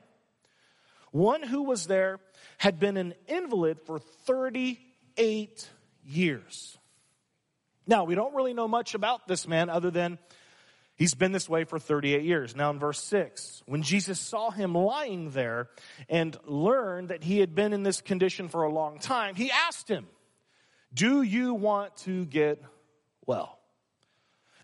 One 1.12 1.42
who 1.42 1.64
was 1.64 1.88
there 1.88 2.20
had 2.60 2.80
been 2.80 2.98
an 2.98 3.16
invalid 3.28 3.80
for 3.82 4.00
38 4.00 5.70
years. 6.06 6.78
Now, 7.88 8.04
we 8.04 8.14
don't 8.14 8.36
really 8.36 8.54
know 8.54 8.68
much 8.68 8.94
about 8.94 9.28
this 9.28 9.48
man 9.48 9.70
other 9.70 9.90
than 9.90 10.20
He's 11.00 11.14
been 11.14 11.32
this 11.32 11.48
way 11.48 11.64
for 11.64 11.80
38 11.80 12.24
years. 12.24 12.58
Now 12.58 12.72
in 12.72 12.78
verse 12.78 13.02
6, 13.02 13.64
when 13.66 13.84
Jesus 13.84 14.20
saw 14.20 14.52
him 14.52 14.76
lying 14.76 15.30
there 15.30 15.70
and 16.10 16.38
learned 16.46 17.08
that 17.08 17.24
he 17.24 17.40
had 17.40 17.56
been 17.56 17.72
in 17.72 17.84
this 17.84 18.02
condition 18.02 18.50
for 18.50 18.64
a 18.64 18.70
long 18.70 19.00
time, 19.00 19.36
he 19.36 19.50
asked 19.50 19.88
him, 19.88 20.08
Do 20.94 21.22
you 21.22 21.54
want 21.54 21.96
to 22.00 22.26
get 22.26 22.62
well? 23.26 23.58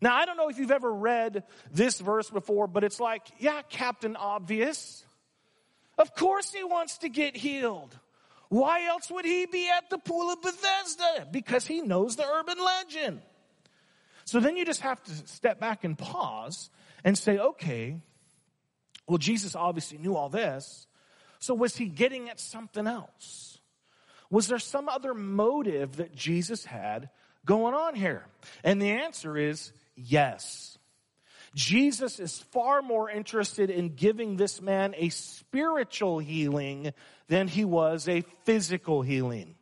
Now 0.02 0.14
I 0.14 0.26
don't 0.26 0.36
know 0.36 0.50
if 0.50 0.58
you've 0.58 0.72
ever 0.72 0.94
read 0.94 1.46
this 1.72 2.02
verse 2.02 2.30
before, 2.30 2.68
but 2.68 2.84
it's 2.84 3.00
like, 3.00 3.22
yeah, 3.40 3.62
Captain 3.70 4.18
Obvious. 4.18 5.06
Of 5.98 6.16
course 6.16 6.52
he 6.52 6.66
wants 6.66 6.98
to 6.98 7.08
get 7.08 7.38
healed. 7.38 7.98
Why 8.50 8.88
else 8.88 9.10
would 9.10 9.24
he 9.24 9.46
be 9.46 9.70
at 9.70 9.90
the 9.90 9.98
pool 9.98 10.30
of 10.34 10.42
Bethesda? 10.42 11.30
Because 11.32 11.66
he 11.66 11.82
knows 11.82 12.18
the 12.18 12.28
urban 12.28 12.58
legend. 12.62 13.22
So 14.26 14.40
then 14.40 14.58
you 14.58 14.66
just 14.66 14.82
have 14.82 15.02
to 15.04 15.12
step 15.28 15.60
back 15.60 15.84
and 15.84 15.98
pause 15.98 16.70
and 17.04 17.18
say, 17.18 17.38
okay, 17.38 17.98
well, 19.08 19.20
Jesus 19.20 19.56
obviously 19.56 20.00
knew 20.00 20.16
all 20.16 20.30
this. 20.30 20.88
So 21.40 21.54
was 21.54 21.76
he 21.76 21.86
getting 21.86 22.30
at 22.30 22.40
something 22.40 22.88
else? 22.88 23.60
Was 24.32 24.48
there 24.48 24.60
some 24.60 24.90
other 24.90 25.14
motive 25.14 25.98
that 25.98 26.16
Jesus 26.16 26.66
had 26.66 27.10
going 27.46 27.76
on 27.76 27.94
here? 27.94 28.26
And 28.64 28.82
the 28.82 28.90
answer 28.90 29.38
is 29.38 29.72
yes. 29.96 30.78
Jesus 31.54 32.20
is 32.20 32.40
far 32.52 32.82
more 32.82 33.10
interested 33.10 33.70
in 33.70 33.96
giving 33.96 34.36
this 34.36 34.62
man 34.62 34.94
a 34.98 35.10
spiritual 35.10 36.20
healing 36.20 36.92
than 37.28 37.48
he 37.48 37.64
was 37.64 38.10
a 38.10 38.22
physical 38.44 39.04
healing. 39.04 39.55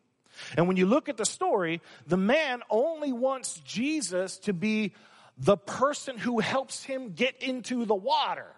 And 0.57 0.67
when 0.67 0.77
you 0.77 0.85
look 0.85 1.09
at 1.09 1.17
the 1.17 1.25
story, 1.25 1.81
the 2.07 2.17
man 2.17 2.61
only 2.69 3.11
wants 3.11 3.59
Jesus 3.65 4.37
to 4.39 4.53
be 4.53 4.93
the 5.37 5.57
person 5.57 6.17
who 6.17 6.39
helps 6.39 6.83
him 6.83 7.13
get 7.13 7.41
into 7.41 7.85
the 7.85 7.95
water. 7.95 8.51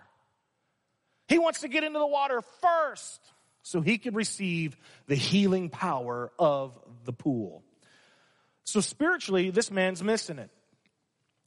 He 1.28 1.40
wants 1.40 1.62
to 1.62 1.68
get 1.68 1.84
into 1.84 2.00
the 2.00 2.08
water 2.08 2.42
first 2.62 3.20
so 3.64 3.82
he 3.82 3.98
can 3.98 4.14
receive 4.14 4.78
the 5.08 5.16
healing 5.16 5.70
power 5.70 6.32
of 6.38 6.78
the 7.06 7.14
pool. 7.14 7.64
So 8.64 8.80
spiritually, 8.80 9.50
this 9.50 9.72
man's 9.72 10.04
missing 10.04 10.40
it. 10.40 10.52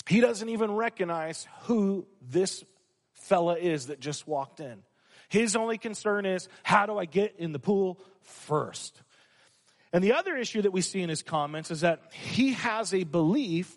He 0.08 0.20
doesn't 0.20 0.48
even 0.48 0.72
recognize 0.72 1.46
who 1.64 2.06
this 2.22 2.64
fella 3.12 3.56
is 3.56 3.88
that 3.88 4.00
just 4.00 4.26
walked 4.26 4.60
in. 4.60 4.82
His 5.28 5.54
only 5.54 5.76
concern 5.76 6.24
is, 6.24 6.48
how 6.62 6.86
do 6.86 6.96
I 6.96 7.04
get 7.04 7.36
in 7.38 7.52
the 7.52 7.58
pool 7.58 8.00
first? 8.22 9.00
And 9.92 10.04
the 10.04 10.12
other 10.12 10.36
issue 10.36 10.62
that 10.62 10.72
we 10.72 10.82
see 10.82 11.00
in 11.00 11.08
his 11.08 11.22
comments 11.22 11.70
is 11.70 11.80
that 11.80 12.02
he 12.12 12.52
has 12.52 12.92
a 12.92 13.04
belief 13.04 13.74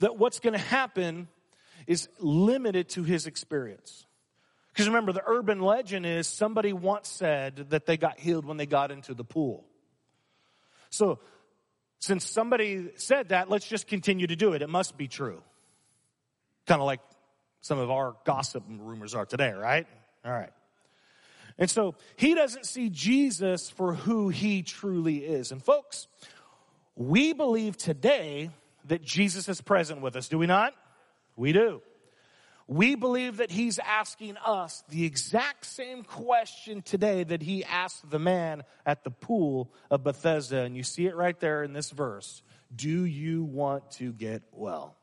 that 0.00 0.18
what's 0.18 0.40
going 0.40 0.54
to 0.54 0.58
happen 0.58 1.28
is 1.86 2.08
limited 2.18 2.88
to 2.90 3.04
his 3.04 3.26
experience. 3.26 4.06
Because 4.72 4.88
remember, 4.88 5.12
the 5.12 5.22
urban 5.24 5.60
legend 5.60 6.04
is 6.04 6.26
somebody 6.26 6.72
once 6.72 7.08
said 7.08 7.66
that 7.70 7.86
they 7.86 7.96
got 7.96 8.18
healed 8.18 8.44
when 8.44 8.56
they 8.56 8.66
got 8.66 8.90
into 8.90 9.14
the 9.14 9.22
pool. 9.22 9.64
So, 10.90 11.20
since 12.00 12.28
somebody 12.28 12.90
said 12.96 13.30
that, 13.30 13.48
let's 13.48 13.66
just 13.66 13.86
continue 13.86 14.26
to 14.26 14.36
do 14.36 14.52
it. 14.52 14.62
It 14.62 14.68
must 14.68 14.98
be 14.98 15.08
true. 15.08 15.42
Kind 16.66 16.80
of 16.80 16.86
like 16.86 17.00
some 17.60 17.78
of 17.78 17.90
our 17.90 18.16
gossip 18.24 18.64
rumors 18.68 19.14
are 19.14 19.24
today, 19.24 19.52
right? 19.52 19.86
All 20.24 20.32
right. 20.32 20.50
And 21.58 21.70
so 21.70 21.94
he 22.16 22.34
doesn't 22.34 22.66
see 22.66 22.90
Jesus 22.90 23.70
for 23.70 23.94
who 23.94 24.28
he 24.28 24.62
truly 24.62 25.18
is. 25.18 25.52
And 25.52 25.62
folks, 25.62 26.08
we 26.96 27.32
believe 27.32 27.76
today 27.76 28.50
that 28.86 29.02
Jesus 29.02 29.48
is 29.48 29.60
present 29.60 30.00
with 30.00 30.16
us, 30.16 30.28
do 30.28 30.38
we 30.38 30.46
not? 30.46 30.74
We 31.36 31.52
do. 31.52 31.80
We 32.66 32.94
believe 32.94 33.36
that 33.38 33.50
he's 33.50 33.78
asking 33.78 34.36
us 34.38 34.82
the 34.88 35.04
exact 35.04 35.66
same 35.66 36.02
question 36.02 36.80
today 36.80 37.22
that 37.22 37.42
he 37.42 37.62
asked 37.62 38.08
the 38.08 38.18
man 38.18 38.62
at 38.86 39.04
the 39.04 39.10
pool 39.10 39.70
of 39.90 40.02
Bethesda. 40.02 40.62
And 40.62 40.76
you 40.76 40.82
see 40.82 41.06
it 41.06 41.14
right 41.14 41.38
there 41.38 41.62
in 41.62 41.74
this 41.74 41.90
verse. 41.90 42.42
Do 42.74 43.04
you 43.04 43.44
want 43.44 43.90
to 43.92 44.12
get 44.12 44.42
well? 44.50 44.96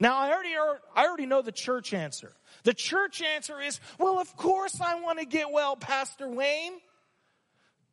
Now, 0.00 0.16
I 0.16 0.32
already, 0.32 0.54
I 0.94 1.06
already 1.06 1.26
know 1.26 1.42
the 1.42 1.52
church 1.52 1.92
answer. 1.92 2.32
The 2.62 2.74
church 2.74 3.22
answer 3.22 3.60
is, 3.60 3.80
well, 3.98 4.18
of 4.18 4.36
course 4.36 4.80
I 4.80 5.00
want 5.00 5.18
to 5.18 5.24
get 5.24 5.50
well, 5.50 5.76
Pastor 5.76 6.28
Wayne. 6.28 6.74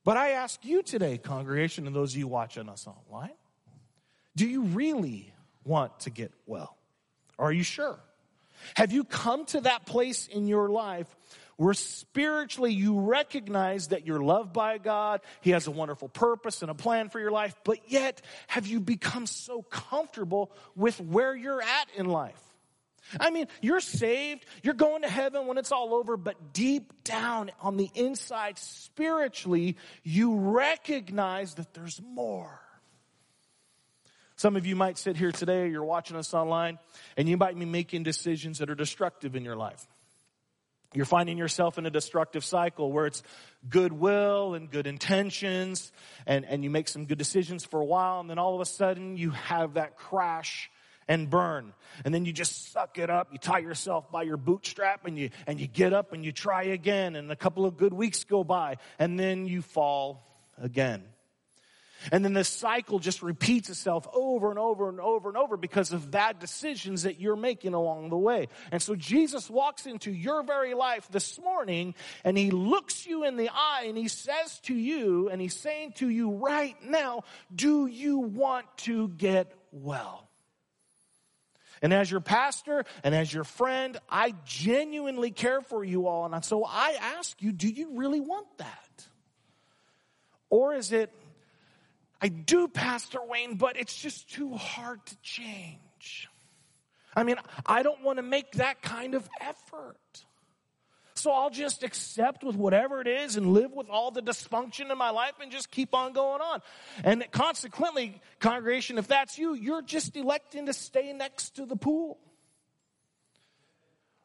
But 0.03 0.17
I 0.17 0.31
ask 0.31 0.63
you 0.63 0.83
today, 0.83 1.17
congregation, 1.17 1.87
and 1.87 1.95
those 1.95 2.13
of 2.13 2.19
you 2.19 2.27
watching 2.27 2.69
us 2.69 2.87
online, 2.87 3.33
do 4.35 4.47
you 4.47 4.63
really 4.63 5.33
want 5.63 5.99
to 6.01 6.11
get 6.11 6.31
well? 6.45 6.77
Are 7.39 7.51
you 7.51 7.63
sure? 7.63 7.99
Have 8.75 8.91
you 8.91 9.03
come 9.03 9.45
to 9.47 9.61
that 9.61 9.85
place 9.85 10.27
in 10.27 10.47
your 10.47 10.69
life 10.69 11.07
where 11.57 11.73
spiritually 11.73 12.73
you 12.73 12.99
recognize 12.99 13.89
that 13.89 14.05
you're 14.05 14.21
loved 14.21 14.53
by 14.53 14.77
God, 14.77 15.21
He 15.41 15.51
has 15.51 15.67
a 15.67 15.71
wonderful 15.71 16.09
purpose 16.09 16.61
and 16.61 16.71
a 16.71 16.75
plan 16.75 17.09
for 17.09 17.19
your 17.19 17.31
life, 17.31 17.55
but 17.63 17.79
yet 17.87 18.21
have 18.47 18.67
you 18.67 18.79
become 18.79 19.25
so 19.25 19.61
comfortable 19.61 20.51
with 20.75 20.99
where 20.99 21.35
you're 21.35 21.61
at 21.61 21.87
in 21.95 22.05
life? 22.07 22.41
I 23.19 23.29
mean, 23.29 23.47
you're 23.61 23.79
saved, 23.79 24.45
you're 24.63 24.73
going 24.73 25.03
to 25.03 25.09
heaven 25.09 25.47
when 25.47 25.57
it's 25.57 25.71
all 25.71 25.93
over, 25.93 26.17
but 26.17 26.53
deep 26.53 27.03
down 27.03 27.51
on 27.61 27.77
the 27.77 27.89
inside, 27.93 28.57
spiritually, 28.57 29.77
you 30.03 30.35
recognize 30.35 31.53
that 31.55 31.73
there's 31.73 32.01
more. 32.01 32.59
Some 34.37 34.55
of 34.55 34.65
you 34.65 34.75
might 34.75 34.97
sit 34.97 35.15
here 35.15 35.31
today, 35.31 35.69
you're 35.69 35.85
watching 35.85 36.17
us 36.17 36.33
online, 36.33 36.77
and 37.15 37.29
you 37.29 37.37
might 37.37 37.57
be 37.57 37.65
making 37.65 38.03
decisions 38.03 38.57
that 38.59 38.69
are 38.69 38.75
destructive 38.75 39.35
in 39.35 39.45
your 39.45 39.55
life. 39.55 39.87
You're 40.95 41.05
finding 41.05 41.37
yourself 41.37 41.77
in 41.77 41.85
a 41.85 41.89
destructive 41.89 42.45
cycle 42.45 42.91
where 42.91 43.05
it's 43.05 43.21
goodwill 43.69 44.53
and 44.53 44.71
good 44.71 44.87
intentions, 44.87 45.91
and, 46.25 46.45
and 46.45 46.63
you 46.63 46.69
make 46.69 46.87
some 46.87 47.05
good 47.05 47.17
decisions 47.17 47.65
for 47.65 47.81
a 47.81 47.85
while, 47.85 48.21
and 48.21 48.29
then 48.29 48.39
all 48.39 48.55
of 48.55 48.61
a 48.61 48.65
sudden 48.65 49.17
you 49.17 49.31
have 49.31 49.73
that 49.73 49.97
crash 49.97 50.71
and 51.07 51.29
burn. 51.29 51.73
And 52.03 52.13
then 52.13 52.25
you 52.25 52.31
just 52.31 52.71
suck 52.71 52.97
it 52.97 53.09
up, 53.09 53.29
you 53.31 53.37
tie 53.37 53.59
yourself 53.59 54.09
by 54.09 54.23
your 54.23 54.37
bootstrap, 54.37 55.05
and 55.05 55.17
you, 55.17 55.31
and 55.47 55.59
you 55.59 55.67
get 55.67 55.91
up 55.91 56.13
and 56.13 56.23
you 56.23 56.31
try 56.31 56.63
again, 56.63 57.15
and 57.15 57.29
a 57.29 57.35
couple 57.35 57.65
of 57.65 57.77
good 57.77 57.93
weeks 57.93 58.23
go 58.23 58.43
by, 58.43 58.77
and 58.97 59.19
then 59.19 59.45
you 59.45 59.61
fall 59.61 60.23
again. 60.57 61.03
And 62.11 62.23
then 62.23 62.33
the 62.33 62.43
cycle 62.43 62.99
just 62.99 63.21
repeats 63.21 63.69
itself 63.69 64.07
over 64.13 64.49
and 64.49 64.59
over 64.59 64.89
and 64.89 64.99
over 64.99 65.29
and 65.29 65.37
over 65.37 65.57
because 65.57 65.91
of 65.91 66.11
bad 66.11 66.39
decisions 66.39 67.03
that 67.03 67.19
you're 67.19 67.35
making 67.35 67.73
along 67.73 68.09
the 68.09 68.17
way. 68.17 68.47
And 68.71 68.81
so 68.81 68.95
Jesus 68.95 69.49
walks 69.49 69.85
into 69.85 70.11
your 70.11 70.43
very 70.43 70.73
life 70.73 71.07
this 71.11 71.39
morning 71.39 71.95
and 72.23 72.37
he 72.37 72.51
looks 72.51 73.05
you 73.05 73.23
in 73.23 73.37
the 73.37 73.49
eye 73.49 73.85
and 73.87 73.97
he 73.97 74.07
says 74.07 74.59
to 74.63 74.75
you, 74.75 75.29
and 75.29 75.41
he's 75.41 75.55
saying 75.55 75.93
to 75.97 76.09
you 76.09 76.31
right 76.31 76.75
now, 76.83 77.23
do 77.53 77.87
you 77.87 78.19
want 78.19 78.65
to 78.77 79.07
get 79.09 79.51
well? 79.71 80.29
And 81.81 81.93
as 81.93 82.09
your 82.09 82.21
pastor 82.21 82.85
and 83.03 83.13
as 83.13 83.33
your 83.33 83.43
friend, 83.43 83.97
I 84.09 84.33
genuinely 84.45 85.31
care 85.31 85.61
for 85.61 85.83
you 85.83 86.07
all. 86.07 86.25
And 86.25 86.43
so 86.43 86.65
I 86.65 86.95
ask 87.17 87.41
you, 87.41 87.51
do 87.51 87.67
you 87.67 87.97
really 87.97 88.21
want 88.21 88.47
that? 88.57 89.05
Or 90.49 90.73
is 90.73 90.91
it, 90.91 91.11
I 92.25 92.29
do, 92.29 92.67
Pastor 92.67 93.19
Wayne, 93.23 93.53
but 93.53 93.77
it's 93.77 93.95
just 93.95 94.33
too 94.33 94.55
hard 94.55 95.05
to 95.05 95.15
change. 95.21 96.27
I 97.15 97.21
mean, 97.21 97.35
I 97.67 97.83
don't 97.83 98.01
want 98.03 98.17
to 98.17 98.23
make 98.23 98.53
that 98.53 98.81
kind 98.81 99.13
of 99.13 99.29
effort. 99.39 100.25
So 101.13 101.29
I'll 101.29 101.51
just 101.51 101.83
accept 101.83 102.43
with 102.43 102.55
whatever 102.55 102.99
it 102.99 103.05
is 103.05 103.37
and 103.37 103.53
live 103.53 103.73
with 103.73 103.91
all 103.91 104.09
the 104.09 104.23
dysfunction 104.23 104.91
in 104.91 104.97
my 104.97 105.11
life 105.11 105.33
and 105.39 105.51
just 105.51 105.69
keep 105.69 105.93
on 105.93 106.13
going 106.13 106.41
on. 106.41 106.63
And 107.03 107.23
consequently, 107.29 108.19
congregation, 108.39 108.97
if 108.97 109.07
that's 109.07 109.37
you, 109.37 109.53
you're 109.53 109.83
just 109.83 110.17
electing 110.17 110.65
to 110.65 110.73
stay 110.73 111.13
next 111.13 111.57
to 111.57 111.67
the 111.67 111.75
pool. 111.75 112.17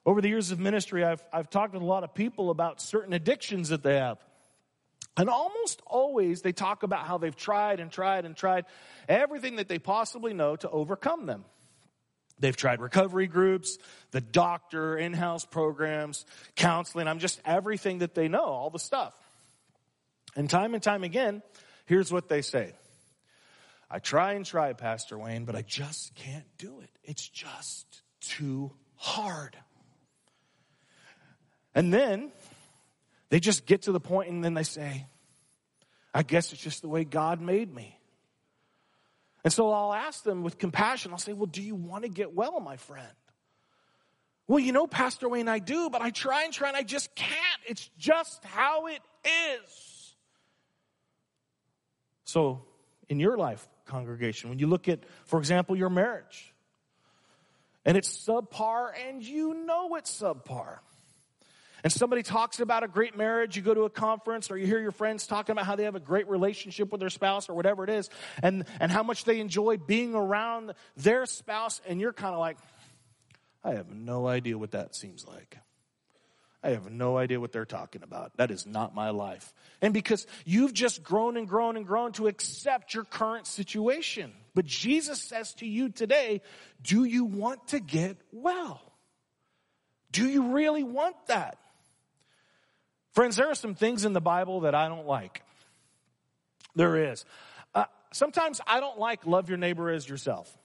Over 0.06 0.22
the 0.22 0.30
years 0.30 0.52
of 0.52 0.58
ministry, 0.58 1.04
I've, 1.04 1.22
I've 1.34 1.50
talked 1.50 1.74
with 1.74 1.82
a 1.82 1.86
lot 1.86 2.02
of 2.02 2.14
people 2.14 2.48
about 2.48 2.80
certain 2.80 3.12
addictions 3.12 3.68
that 3.68 3.82
they 3.82 3.96
have. 3.96 4.16
And 5.16 5.28
almost 5.28 5.82
always 5.86 6.42
they 6.42 6.52
talk 6.52 6.82
about 6.82 7.06
how 7.06 7.18
they've 7.18 7.36
tried 7.36 7.80
and 7.80 7.90
tried 7.90 8.24
and 8.24 8.36
tried 8.36 8.64
everything 9.08 9.56
that 9.56 9.68
they 9.68 9.78
possibly 9.78 10.32
know 10.32 10.56
to 10.56 10.70
overcome 10.70 11.26
them. 11.26 11.44
They've 12.38 12.56
tried 12.56 12.80
recovery 12.80 13.26
groups, 13.26 13.76
the 14.12 14.22
doctor, 14.22 14.96
in 14.96 15.12
house 15.12 15.44
programs, 15.44 16.24
counseling. 16.56 17.06
I'm 17.06 17.18
just 17.18 17.40
everything 17.44 17.98
that 17.98 18.14
they 18.14 18.28
know, 18.28 18.44
all 18.44 18.70
the 18.70 18.78
stuff. 18.78 19.14
And 20.36 20.48
time 20.48 20.74
and 20.74 20.82
time 20.82 21.04
again, 21.04 21.42
here's 21.84 22.10
what 22.10 22.28
they 22.28 22.40
say 22.40 22.72
I 23.90 23.98
try 23.98 24.34
and 24.34 24.46
try, 24.46 24.72
Pastor 24.72 25.18
Wayne, 25.18 25.44
but 25.44 25.56
I 25.56 25.62
just 25.62 26.14
can't 26.14 26.46
do 26.56 26.80
it. 26.80 26.90
It's 27.04 27.28
just 27.28 28.02
too 28.20 28.72
hard. 28.94 29.56
And 31.74 31.92
then 31.92 32.32
they 33.30 33.40
just 33.40 33.64
get 33.64 33.82
to 33.82 33.92
the 33.92 34.00
point 34.00 34.28
and 34.28 34.44
then 34.44 34.54
they 34.54 34.64
say, 34.64 35.06
I 36.12 36.22
guess 36.22 36.52
it's 36.52 36.60
just 36.60 36.82
the 36.82 36.88
way 36.88 37.04
God 37.04 37.40
made 37.40 37.72
me. 37.74 37.96
And 39.42 39.52
so 39.52 39.72
I'll 39.72 39.94
ask 39.94 40.22
them 40.22 40.42
with 40.42 40.58
compassion, 40.58 41.12
I'll 41.12 41.18
say, 41.18 41.32
Well, 41.32 41.46
do 41.46 41.62
you 41.62 41.74
want 41.74 42.04
to 42.04 42.10
get 42.10 42.34
well, 42.34 42.60
my 42.60 42.76
friend? 42.76 43.08
Well, 44.46 44.58
you 44.58 44.72
know, 44.72 44.86
Pastor 44.86 45.28
Wayne, 45.28 45.48
I 45.48 45.60
do, 45.60 45.90
but 45.90 46.02
I 46.02 46.10
try 46.10 46.42
and 46.42 46.52
try 46.52 46.68
and 46.68 46.76
I 46.76 46.82
just 46.82 47.14
can't. 47.14 47.60
It's 47.68 47.88
just 47.96 48.44
how 48.44 48.88
it 48.88 49.00
is. 49.24 50.14
So, 52.24 52.62
in 53.08 53.20
your 53.20 53.36
life, 53.36 53.66
congregation, 53.86 54.50
when 54.50 54.58
you 54.58 54.66
look 54.66 54.88
at, 54.88 55.00
for 55.24 55.38
example, 55.38 55.76
your 55.76 55.88
marriage, 55.88 56.52
and 57.84 57.96
it's 57.96 58.26
subpar 58.26 58.90
and 59.08 59.22
you 59.22 59.54
know 59.54 59.94
it's 59.94 60.20
subpar, 60.20 60.78
and 61.82 61.92
somebody 61.92 62.22
talks 62.22 62.60
about 62.60 62.82
a 62.82 62.88
great 62.88 63.16
marriage, 63.16 63.56
you 63.56 63.62
go 63.62 63.74
to 63.74 63.82
a 63.82 63.90
conference 63.90 64.50
or 64.50 64.58
you 64.58 64.66
hear 64.66 64.80
your 64.80 64.92
friends 64.92 65.26
talking 65.26 65.52
about 65.52 65.66
how 65.66 65.76
they 65.76 65.84
have 65.84 65.94
a 65.94 66.00
great 66.00 66.28
relationship 66.28 66.90
with 66.92 67.00
their 67.00 67.10
spouse 67.10 67.48
or 67.48 67.54
whatever 67.54 67.84
it 67.84 67.90
is, 67.90 68.10
and, 68.42 68.64
and 68.80 68.92
how 68.92 69.02
much 69.02 69.24
they 69.24 69.40
enjoy 69.40 69.76
being 69.76 70.14
around 70.14 70.74
their 70.96 71.26
spouse, 71.26 71.80
and 71.86 72.00
you're 72.00 72.12
kind 72.12 72.34
of 72.34 72.40
like, 72.40 72.56
I 73.62 73.72
have 73.72 73.90
no 73.90 74.26
idea 74.26 74.56
what 74.56 74.70
that 74.72 74.94
seems 74.94 75.26
like. 75.26 75.58
I 76.62 76.70
have 76.70 76.90
no 76.90 77.16
idea 77.16 77.40
what 77.40 77.52
they're 77.52 77.64
talking 77.64 78.02
about. 78.02 78.36
That 78.36 78.50
is 78.50 78.66
not 78.66 78.94
my 78.94 79.10
life. 79.10 79.54
And 79.80 79.94
because 79.94 80.26
you've 80.44 80.74
just 80.74 81.02
grown 81.02 81.38
and 81.38 81.48
grown 81.48 81.76
and 81.78 81.86
grown 81.86 82.12
to 82.12 82.26
accept 82.26 82.92
your 82.92 83.04
current 83.04 83.46
situation. 83.46 84.32
But 84.54 84.66
Jesus 84.66 85.22
says 85.22 85.54
to 85.54 85.66
you 85.66 85.88
today, 85.88 86.42
do 86.82 87.04
you 87.04 87.24
want 87.24 87.68
to 87.68 87.80
get 87.80 88.18
well? 88.30 88.82
Do 90.10 90.28
you 90.28 90.52
really 90.52 90.82
want 90.82 91.16
that? 91.28 91.56
Friends, 93.12 93.36
there 93.36 93.48
are 93.48 93.54
some 93.54 93.74
things 93.74 94.04
in 94.04 94.12
the 94.12 94.20
Bible 94.20 94.60
that 94.60 94.74
I 94.74 94.88
don't 94.88 95.06
like. 95.06 95.42
There 96.76 97.10
is. 97.10 97.24
Uh, 97.74 97.84
sometimes 98.12 98.60
I 98.66 98.80
don't 98.80 98.98
like 98.98 99.26
love 99.26 99.48
your 99.48 99.58
neighbor 99.58 99.90
as 99.90 100.08
yourself. 100.08 100.56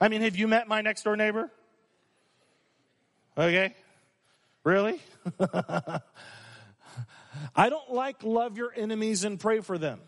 I 0.00 0.08
mean, 0.08 0.20
have 0.22 0.36
you 0.36 0.46
met 0.48 0.68
my 0.68 0.82
next 0.82 1.02
door 1.04 1.16
neighbor? 1.16 1.50
Okay. 3.36 3.74
Really? 4.64 5.00
I 7.56 7.68
don't 7.68 7.92
like 7.92 8.22
love 8.22 8.56
your 8.56 8.72
enemies 8.74 9.24
and 9.24 9.40
pray 9.40 9.60
for 9.60 9.78
them. 9.78 10.00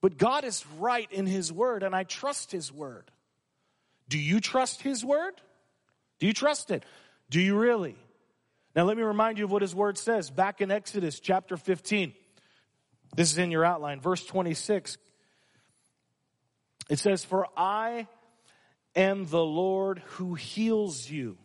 But 0.00 0.16
God 0.16 0.44
is 0.44 0.64
right 0.78 1.10
in 1.12 1.26
His 1.26 1.52
word, 1.52 1.82
and 1.82 1.94
I 1.94 2.04
trust 2.04 2.52
His 2.52 2.72
word. 2.72 3.10
Do 4.08 4.18
you 4.18 4.40
trust 4.40 4.80
His 4.82 5.04
word? 5.04 5.34
Do 6.18 6.26
you 6.26 6.32
trust 6.32 6.70
it? 6.70 6.84
Do 7.28 7.40
you 7.40 7.56
really? 7.56 7.96
Now, 8.74 8.84
let 8.84 8.96
me 8.96 9.02
remind 9.02 9.38
you 9.38 9.44
of 9.44 9.50
what 9.50 9.62
his 9.62 9.74
word 9.74 9.98
says 9.98 10.30
back 10.30 10.60
in 10.60 10.70
Exodus 10.70 11.18
chapter 11.18 11.56
15. 11.56 12.12
This 13.16 13.32
is 13.32 13.38
in 13.38 13.50
your 13.50 13.64
outline, 13.64 14.00
verse 14.00 14.24
26. 14.24 14.96
It 16.88 16.98
says, 17.00 17.24
For 17.24 17.48
I 17.56 18.06
am 18.94 19.26
the 19.26 19.44
Lord 19.44 19.98
who 20.06 20.34
heals 20.34 21.10
you. 21.10 21.36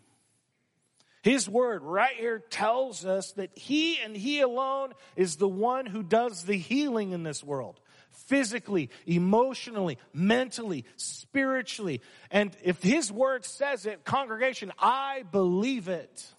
His 1.23 1.49
word 1.49 1.81
right 1.81 2.15
here 2.15 2.37
tells 2.37 3.03
us 3.03 3.31
that 3.31 3.57
He 3.57 3.97
and 3.99 4.15
He 4.15 4.41
alone 4.41 4.93
is 5.15 5.37
the 5.37 5.47
one 5.47 5.87
who 5.87 6.03
does 6.03 6.43
the 6.43 6.57
healing 6.57 7.13
in 7.13 7.23
this 7.23 7.43
world. 7.43 7.79
Physically, 8.11 8.91
emotionally, 9.07 9.97
mentally, 10.13 10.85
spiritually. 10.97 12.01
And 12.29 12.55
if 12.63 12.83
His 12.83 13.11
word 13.11 13.43
says 13.43 13.87
it, 13.87 14.05
congregation, 14.05 14.71
I 14.77 15.23
believe 15.31 15.87
it. 15.87 16.34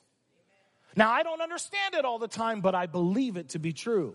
Now, 0.96 1.10
I 1.10 1.22
don't 1.22 1.42
understand 1.42 1.94
it 1.94 2.04
all 2.04 2.18
the 2.18 2.26
time, 2.26 2.62
but 2.62 2.74
I 2.74 2.86
believe 2.86 3.36
it 3.36 3.50
to 3.50 3.58
be 3.58 3.72
true. 3.72 4.14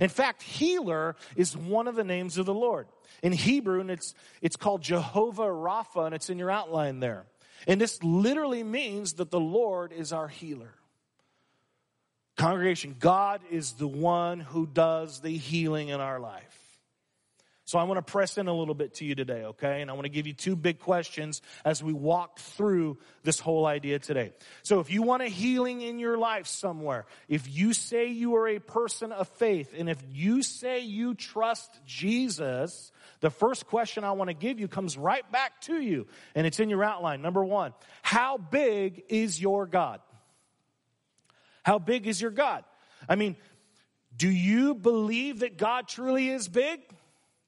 In 0.00 0.08
fact, 0.08 0.42
healer 0.42 1.16
is 1.36 1.56
one 1.56 1.88
of 1.88 1.94
the 1.94 2.04
names 2.04 2.36
of 2.36 2.46
the 2.46 2.54
Lord. 2.54 2.88
In 3.22 3.32
Hebrew, 3.32 3.80
and 3.80 3.90
it's, 3.90 4.14
it's 4.42 4.56
called 4.56 4.82
Jehovah 4.82 5.46
Rapha, 5.46 6.06
and 6.06 6.14
it's 6.14 6.28
in 6.28 6.38
your 6.38 6.50
outline 6.50 7.00
there. 7.00 7.24
And 7.66 7.80
this 7.80 8.02
literally 8.02 8.62
means 8.62 9.14
that 9.14 9.30
the 9.30 9.40
Lord 9.40 9.92
is 9.92 10.12
our 10.12 10.28
healer. 10.28 10.74
Congregation, 12.36 12.94
God 12.98 13.40
is 13.50 13.72
the 13.72 13.88
one 13.88 14.40
who 14.40 14.66
does 14.66 15.20
the 15.20 15.36
healing 15.36 15.88
in 15.88 16.00
our 16.00 16.20
life. 16.20 16.57
So 17.68 17.78
I 17.78 17.82
want 17.82 17.98
to 17.98 18.12
press 18.12 18.38
in 18.38 18.48
a 18.48 18.54
little 18.54 18.74
bit 18.74 18.94
to 18.94 19.04
you 19.04 19.14
today, 19.14 19.44
okay? 19.44 19.82
And 19.82 19.90
I 19.90 19.92
want 19.92 20.06
to 20.06 20.10
give 20.10 20.26
you 20.26 20.32
two 20.32 20.56
big 20.56 20.78
questions 20.78 21.42
as 21.66 21.82
we 21.82 21.92
walk 21.92 22.38
through 22.38 22.96
this 23.24 23.40
whole 23.40 23.66
idea 23.66 23.98
today. 23.98 24.32
So 24.62 24.80
if 24.80 24.90
you 24.90 25.02
want 25.02 25.22
a 25.22 25.26
healing 25.26 25.82
in 25.82 25.98
your 25.98 26.16
life 26.16 26.46
somewhere, 26.46 27.04
if 27.28 27.46
you 27.54 27.74
say 27.74 28.06
you 28.06 28.36
are 28.36 28.48
a 28.48 28.58
person 28.58 29.12
of 29.12 29.28
faith, 29.28 29.74
and 29.76 29.90
if 29.90 30.02
you 30.10 30.42
say 30.42 30.80
you 30.80 31.14
trust 31.14 31.70
Jesus, 31.84 32.90
the 33.20 33.28
first 33.28 33.66
question 33.66 34.02
I 34.02 34.12
want 34.12 34.28
to 34.28 34.34
give 34.34 34.58
you 34.58 34.66
comes 34.66 34.96
right 34.96 35.30
back 35.30 35.60
to 35.64 35.78
you, 35.78 36.06
and 36.34 36.46
it's 36.46 36.60
in 36.60 36.70
your 36.70 36.82
outline. 36.82 37.20
Number 37.20 37.44
one, 37.44 37.74
how 38.00 38.38
big 38.38 39.02
is 39.10 39.38
your 39.38 39.66
God? 39.66 40.00
How 41.64 41.78
big 41.78 42.06
is 42.06 42.18
your 42.18 42.30
God? 42.30 42.64
I 43.10 43.16
mean, 43.16 43.36
do 44.16 44.30
you 44.30 44.74
believe 44.74 45.40
that 45.40 45.58
God 45.58 45.86
truly 45.86 46.30
is 46.30 46.48
big? 46.48 46.80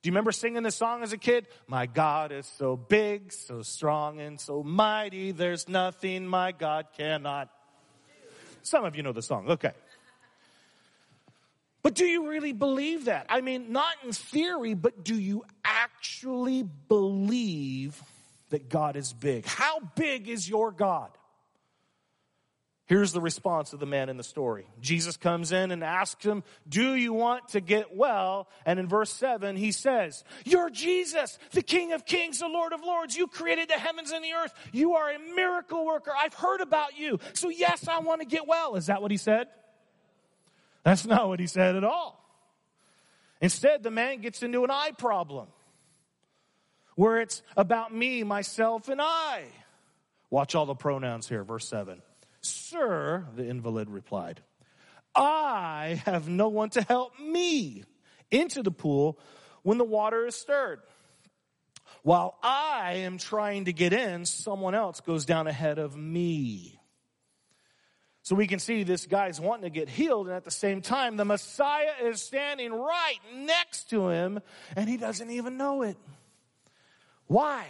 Do 0.03 0.09
you 0.09 0.13
remember 0.13 0.33
singing 0.33 0.63
this 0.63 0.77
song 0.77 1.03
as 1.03 1.13
a 1.13 1.19
kid? 1.19 1.47
My 1.67 1.85
God 1.85 2.33
is 2.33 2.47
so 2.47 2.75
big, 2.75 3.33
so 3.33 3.61
strong, 3.61 4.19
and 4.19 4.41
so 4.41 4.63
mighty. 4.63 5.33
There's 5.33 5.69
nothing 5.69 6.27
my 6.27 6.53
God 6.53 6.87
cannot. 6.97 7.51
Some 8.63 8.87
of 8.87 8.97
you 8.97 9.03
know 9.03 9.13
the 9.13 9.21
song. 9.21 9.51
Okay. 9.51 9.73
But 11.83 11.95
do 11.95 12.07
you 12.07 12.29
really 12.29 12.53
believe 12.53 13.07
that? 13.07 13.27
I 13.29 13.43
mean, 13.43 13.73
not 13.73 13.95
in 14.05 14.13
theory, 14.13 14.73
but 14.73 15.05
do 15.05 15.15
you 15.15 15.45
actually 15.65 16.63
believe 16.89 18.03
that 18.49 18.71
God 18.71 18.97
is 18.97 19.13
big? 19.13 19.45
How 19.45 19.81
big 19.97 20.29
is 20.29 20.49
your 20.49 20.73
God? 20.73 21.11
Here's 22.91 23.13
the 23.13 23.21
response 23.21 23.73
of 23.73 23.79
the 23.79 23.87
man 23.87 24.09
in 24.09 24.17
the 24.17 24.25
story. 24.25 24.67
Jesus 24.81 25.17
comes 25.17 25.53
in 25.53 25.71
and 25.71 25.85
asks 25.85 26.25
him, 26.25 26.43
Do 26.69 26.97
you 26.97 27.13
want 27.13 27.51
to 27.51 27.61
get 27.61 27.95
well? 27.95 28.49
And 28.67 28.81
in 28.81 28.89
verse 28.89 29.13
7, 29.13 29.55
he 29.55 29.71
says, 29.71 30.25
You're 30.45 30.71
Jesus, 30.71 31.39
the 31.53 31.63
King 31.63 31.93
of 31.93 32.05
Kings, 32.05 32.41
the 32.41 32.49
Lord 32.49 32.73
of 32.73 32.81
Lords. 32.81 33.17
You 33.17 33.29
created 33.29 33.69
the 33.69 33.75
heavens 33.75 34.11
and 34.11 34.25
the 34.25 34.33
earth. 34.33 34.53
You 34.73 34.95
are 34.95 35.09
a 35.09 35.21
miracle 35.21 35.87
worker. 35.87 36.11
I've 36.19 36.35
heard 36.35 36.61
about 36.61 36.99
you. 36.99 37.21
So, 37.33 37.49
yes, 37.49 37.87
I 37.87 38.01
want 38.01 38.23
to 38.23 38.27
get 38.27 38.49
well. 38.49 38.75
Is 38.75 38.87
that 38.87 39.01
what 39.01 39.13
he 39.13 39.19
said? 39.19 39.47
That's 40.83 41.07
not 41.07 41.29
what 41.29 41.39
he 41.39 41.47
said 41.47 41.77
at 41.77 41.85
all. 41.85 42.21
Instead, 43.41 43.85
the 43.85 43.93
man 43.93 44.21
gets 44.21 44.43
into 44.43 44.65
an 44.65 44.73
I 44.73 44.91
problem 44.99 45.47
where 46.97 47.21
it's 47.21 47.45
about 47.57 47.95
me, 47.95 48.25
myself, 48.25 48.89
and 48.89 49.01
I. 49.01 49.45
Watch 50.29 50.57
all 50.57 50.67
the 50.67 50.75
pronouns 50.75 51.29
here, 51.29 51.45
verse 51.45 51.69
7. 51.69 52.03
Sir, 52.43 53.27
the 53.37 53.47
invalid 53.47 53.91
replied, 53.91 54.41
I 55.15 56.03
have 56.05 56.29
no 56.29 56.49
one 56.49 56.71
to 56.71 56.83
help 56.83 57.19
me 57.19 57.85
into 58.31 58.63
the 58.63 58.71
pool 58.71 59.19
when 59.63 59.79
the 59.79 59.85
water 59.85 60.27
is 60.27 60.35
stirred. 60.35 60.81
While 62.03 62.39
I 62.43 62.95
am 62.99 63.19
trying 63.19 63.67
to 63.67 63.73
get 63.73 63.93
in, 63.93 64.25
someone 64.25 64.75
else 64.75 65.01
goes 65.01 65.27
down 65.27 65.47
ahead 65.47 65.79
of 65.79 65.97
me. 65.97 66.81
So 68.23 68.35
we 68.37 68.47
can 68.47 68.59
see 68.59 68.85
this 68.85 69.07
guy's 69.07 69.41
wanting 69.41 69.65
to 69.65 69.71
get 69.71 69.89
healed, 69.89 70.29
and 70.29 70.37
at 70.37 70.45
the 70.45 70.51
same 70.51 70.83
time, 70.83 71.17
the 71.17 71.25
Messiah 71.25 71.93
is 72.05 72.23
standing 72.23 72.73
right 72.73 73.19
next 73.35 73.91
to 73.91 74.09
him, 74.09 74.41
and 74.77 74.89
he 74.89 74.97
doesn't 74.97 75.31
even 75.31 75.57
know 75.57 75.83
it. 75.83 75.97
Why? 77.27 77.67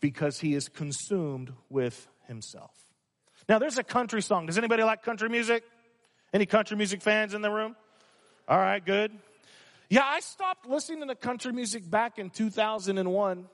Because 0.00 0.40
he 0.40 0.54
is 0.54 0.68
consumed 0.68 1.52
with 1.68 2.08
himself. 2.26 2.85
Now, 3.48 3.58
there's 3.58 3.78
a 3.78 3.84
country 3.84 4.22
song. 4.22 4.46
Does 4.46 4.58
anybody 4.58 4.82
like 4.82 5.02
country 5.02 5.28
music? 5.28 5.62
Any 6.32 6.46
country 6.46 6.76
music 6.76 7.00
fans 7.02 7.32
in 7.34 7.42
the 7.42 7.50
room? 7.50 7.76
All 8.48 8.58
right, 8.58 8.84
good. 8.84 9.12
Yeah, 9.88 10.02
I 10.04 10.20
stopped 10.20 10.66
listening 10.66 11.06
to 11.06 11.14
country 11.14 11.52
music 11.52 11.88
back 11.88 12.18
in 12.18 12.30
2001 12.30 13.46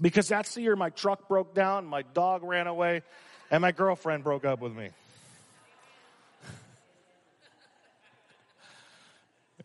because 0.00 0.28
that's 0.28 0.54
the 0.54 0.60
year 0.60 0.76
my 0.76 0.90
truck 0.90 1.26
broke 1.26 1.54
down, 1.54 1.86
my 1.86 2.02
dog 2.02 2.42
ran 2.42 2.66
away, 2.66 3.02
and 3.50 3.62
my 3.62 3.72
girlfriend 3.72 4.24
broke 4.24 4.44
up 4.44 4.60
with 4.60 4.76
me. 4.76 4.90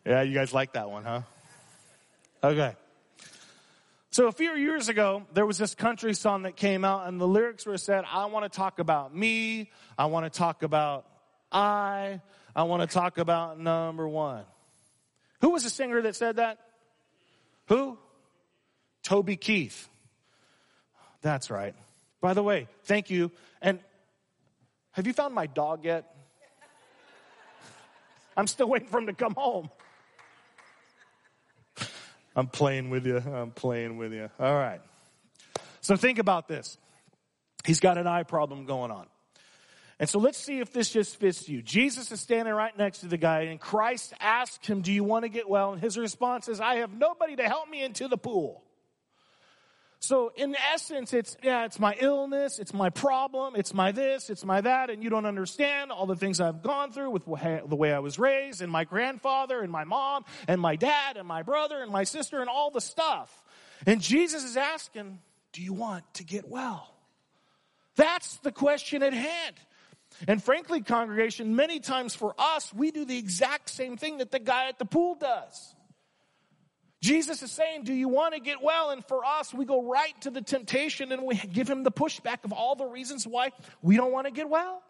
yeah, 0.06 0.22
you 0.22 0.32
guys 0.32 0.54
like 0.54 0.72
that 0.72 0.90
one, 0.90 1.04
huh? 1.04 1.20
Okay. 2.42 2.74
So 4.14 4.28
a 4.28 4.32
few 4.32 4.54
years 4.54 4.88
ago, 4.88 5.24
there 5.32 5.44
was 5.44 5.58
this 5.58 5.74
country 5.74 6.14
song 6.14 6.42
that 6.42 6.54
came 6.54 6.84
out, 6.84 7.08
and 7.08 7.20
the 7.20 7.26
lyrics 7.26 7.66
were 7.66 7.76
said, 7.76 8.04
I 8.08 8.26
want 8.26 8.44
to 8.44 8.56
talk 8.56 8.78
about 8.78 9.12
me. 9.12 9.72
I 9.98 10.06
want 10.06 10.32
to 10.32 10.38
talk 10.38 10.62
about 10.62 11.04
I. 11.50 12.20
I 12.54 12.62
want 12.62 12.88
to 12.88 12.94
talk 12.94 13.18
about 13.18 13.58
number 13.58 14.06
one. 14.06 14.44
Who 15.40 15.50
was 15.50 15.64
the 15.64 15.68
singer 15.68 16.00
that 16.00 16.14
said 16.14 16.36
that? 16.36 16.60
Who? 17.66 17.98
Toby 19.02 19.34
Keith. 19.34 19.88
That's 21.20 21.50
right. 21.50 21.74
By 22.20 22.34
the 22.34 22.42
way, 22.44 22.68
thank 22.84 23.10
you. 23.10 23.32
And 23.60 23.80
have 24.92 25.08
you 25.08 25.12
found 25.12 25.34
my 25.34 25.48
dog 25.48 25.84
yet? 25.84 26.14
I'm 28.36 28.46
still 28.46 28.68
waiting 28.68 28.86
for 28.86 28.98
him 28.98 29.06
to 29.06 29.12
come 29.12 29.34
home. 29.34 29.70
I'm 32.36 32.48
playing 32.48 32.90
with 32.90 33.06
you. 33.06 33.18
I'm 33.18 33.50
playing 33.50 33.96
with 33.96 34.12
you. 34.12 34.28
All 34.38 34.54
right. 34.54 34.80
So 35.80 35.96
think 35.96 36.18
about 36.18 36.48
this. 36.48 36.78
He's 37.64 37.80
got 37.80 37.98
an 37.98 38.06
I 38.06 38.24
problem 38.24 38.66
going 38.66 38.90
on. 38.90 39.06
And 40.00 40.08
so 40.08 40.18
let's 40.18 40.38
see 40.38 40.58
if 40.58 40.72
this 40.72 40.90
just 40.90 41.16
fits 41.20 41.48
you. 41.48 41.62
Jesus 41.62 42.10
is 42.10 42.20
standing 42.20 42.52
right 42.52 42.76
next 42.76 42.98
to 43.00 43.06
the 43.06 43.16
guy, 43.16 43.42
and 43.42 43.60
Christ 43.60 44.12
asks 44.18 44.66
him, 44.66 44.82
Do 44.82 44.92
you 44.92 45.04
want 45.04 45.24
to 45.24 45.28
get 45.28 45.48
well? 45.48 45.72
And 45.72 45.80
his 45.80 45.96
response 45.96 46.48
is, 46.48 46.60
I 46.60 46.76
have 46.76 46.92
nobody 46.92 47.36
to 47.36 47.44
help 47.44 47.68
me 47.68 47.82
into 47.82 48.08
the 48.08 48.16
pool. 48.16 48.63
So 50.04 50.32
in 50.36 50.54
essence, 50.54 51.14
it's, 51.14 51.34
yeah, 51.42 51.64
it's 51.64 51.80
my 51.80 51.96
illness, 51.98 52.58
it's 52.58 52.74
my 52.74 52.90
problem, 52.90 53.56
it's 53.56 53.72
my 53.72 53.90
this, 53.90 54.28
it's 54.28 54.44
my 54.44 54.60
that, 54.60 54.90
and 54.90 55.02
you 55.02 55.08
don't 55.08 55.24
understand 55.24 55.90
all 55.90 56.04
the 56.04 56.14
things 56.14 56.42
I've 56.42 56.62
gone 56.62 56.92
through 56.92 57.08
with 57.08 57.24
the 57.24 57.74
way 57.74 57.90
I 57.90 58.00
was 58.00 58.18
raised, 58.18 58.60
and 58.60 58.70
my 58.70 58.84
grandfather, 58.84 59.62
and 59.62 59.72
my 59.72 59.84
mom, 59.84 60.26
and 60.46 60.60
my 60.60 60.76
dad, 60.76 61.16
and 61.16 61.26
my 61.26 61.42
brother, 61.42 61.82
and 61.82 61.90
my 61.90 62.04
sister, 62.04 62.40
and 62.40 62.50
all 62.50 62.70
the 62.70 62.82
stuff. 62.82 63.32
And 63.86 64.02
Jesus 64.02 64.44
is 64.44 64.58
asking, 64.58 65.20
do 65.54 65.62
you 65.62 65.72
want 65.72 66.04
to 66.14 66.24
get 66.24 66.48
well? 66.48 66.94
That's 67.96 68.36
the 68.38 68.52
question 68.52 69.02
at 69.02 69.14
hand. 69.14 69.56
And 70.28 70.44
frankly, 70.44 70.82
congregation, 70.82 71.56
many 71.56 71.80
times 71.80 72.14
for 72.14 72.34
us, 72.36 72.74
we 72.74 72.90
do 72.90 73.06
the 73.06 73.16
exact 73.16 73.70
same 73.70 73.96
thing 73.96 74.18
that 74.18 74.30
the 74.30 74.38
guy 74.38 74.68
at 74.68 74.78
the 74.78 74.84
pool 74.84 75.14
does. 75.14 75.73
Jesus 77.04 77.42
is 77.42 77.52
saying, 77.52 77.84
Do 77.84 77.92
you 77.92 78.08
want 78.08 78.32
to 78.32 78.40
get 78.40 78.62
well? 78.62 78.88
And 78.88 79.04
for 79.04 79.26
us, 79.26 79.52
we 79.52 79.66
go 79.66 79.82
right 79.82 80.18
to 80.22 80.30
the 80.30 80.40
temptation 80.40 81.12
and 81.12 81.24
we 81.24 81.34
give 81.34 81.68
him 81.68 81.82
the 81.82 81.92
pushback 81.92 82.44
of 82.44 82.52
all 82.54 82.76
the 82.76 82.86
reasons 82.86 83.26
why 83.26 83.50
we 83.82 83.98
don't 83.98 84.10
want 84.10 84.26
to 84.26 84.30
get 84.30 84.48
well. 84.48 84.82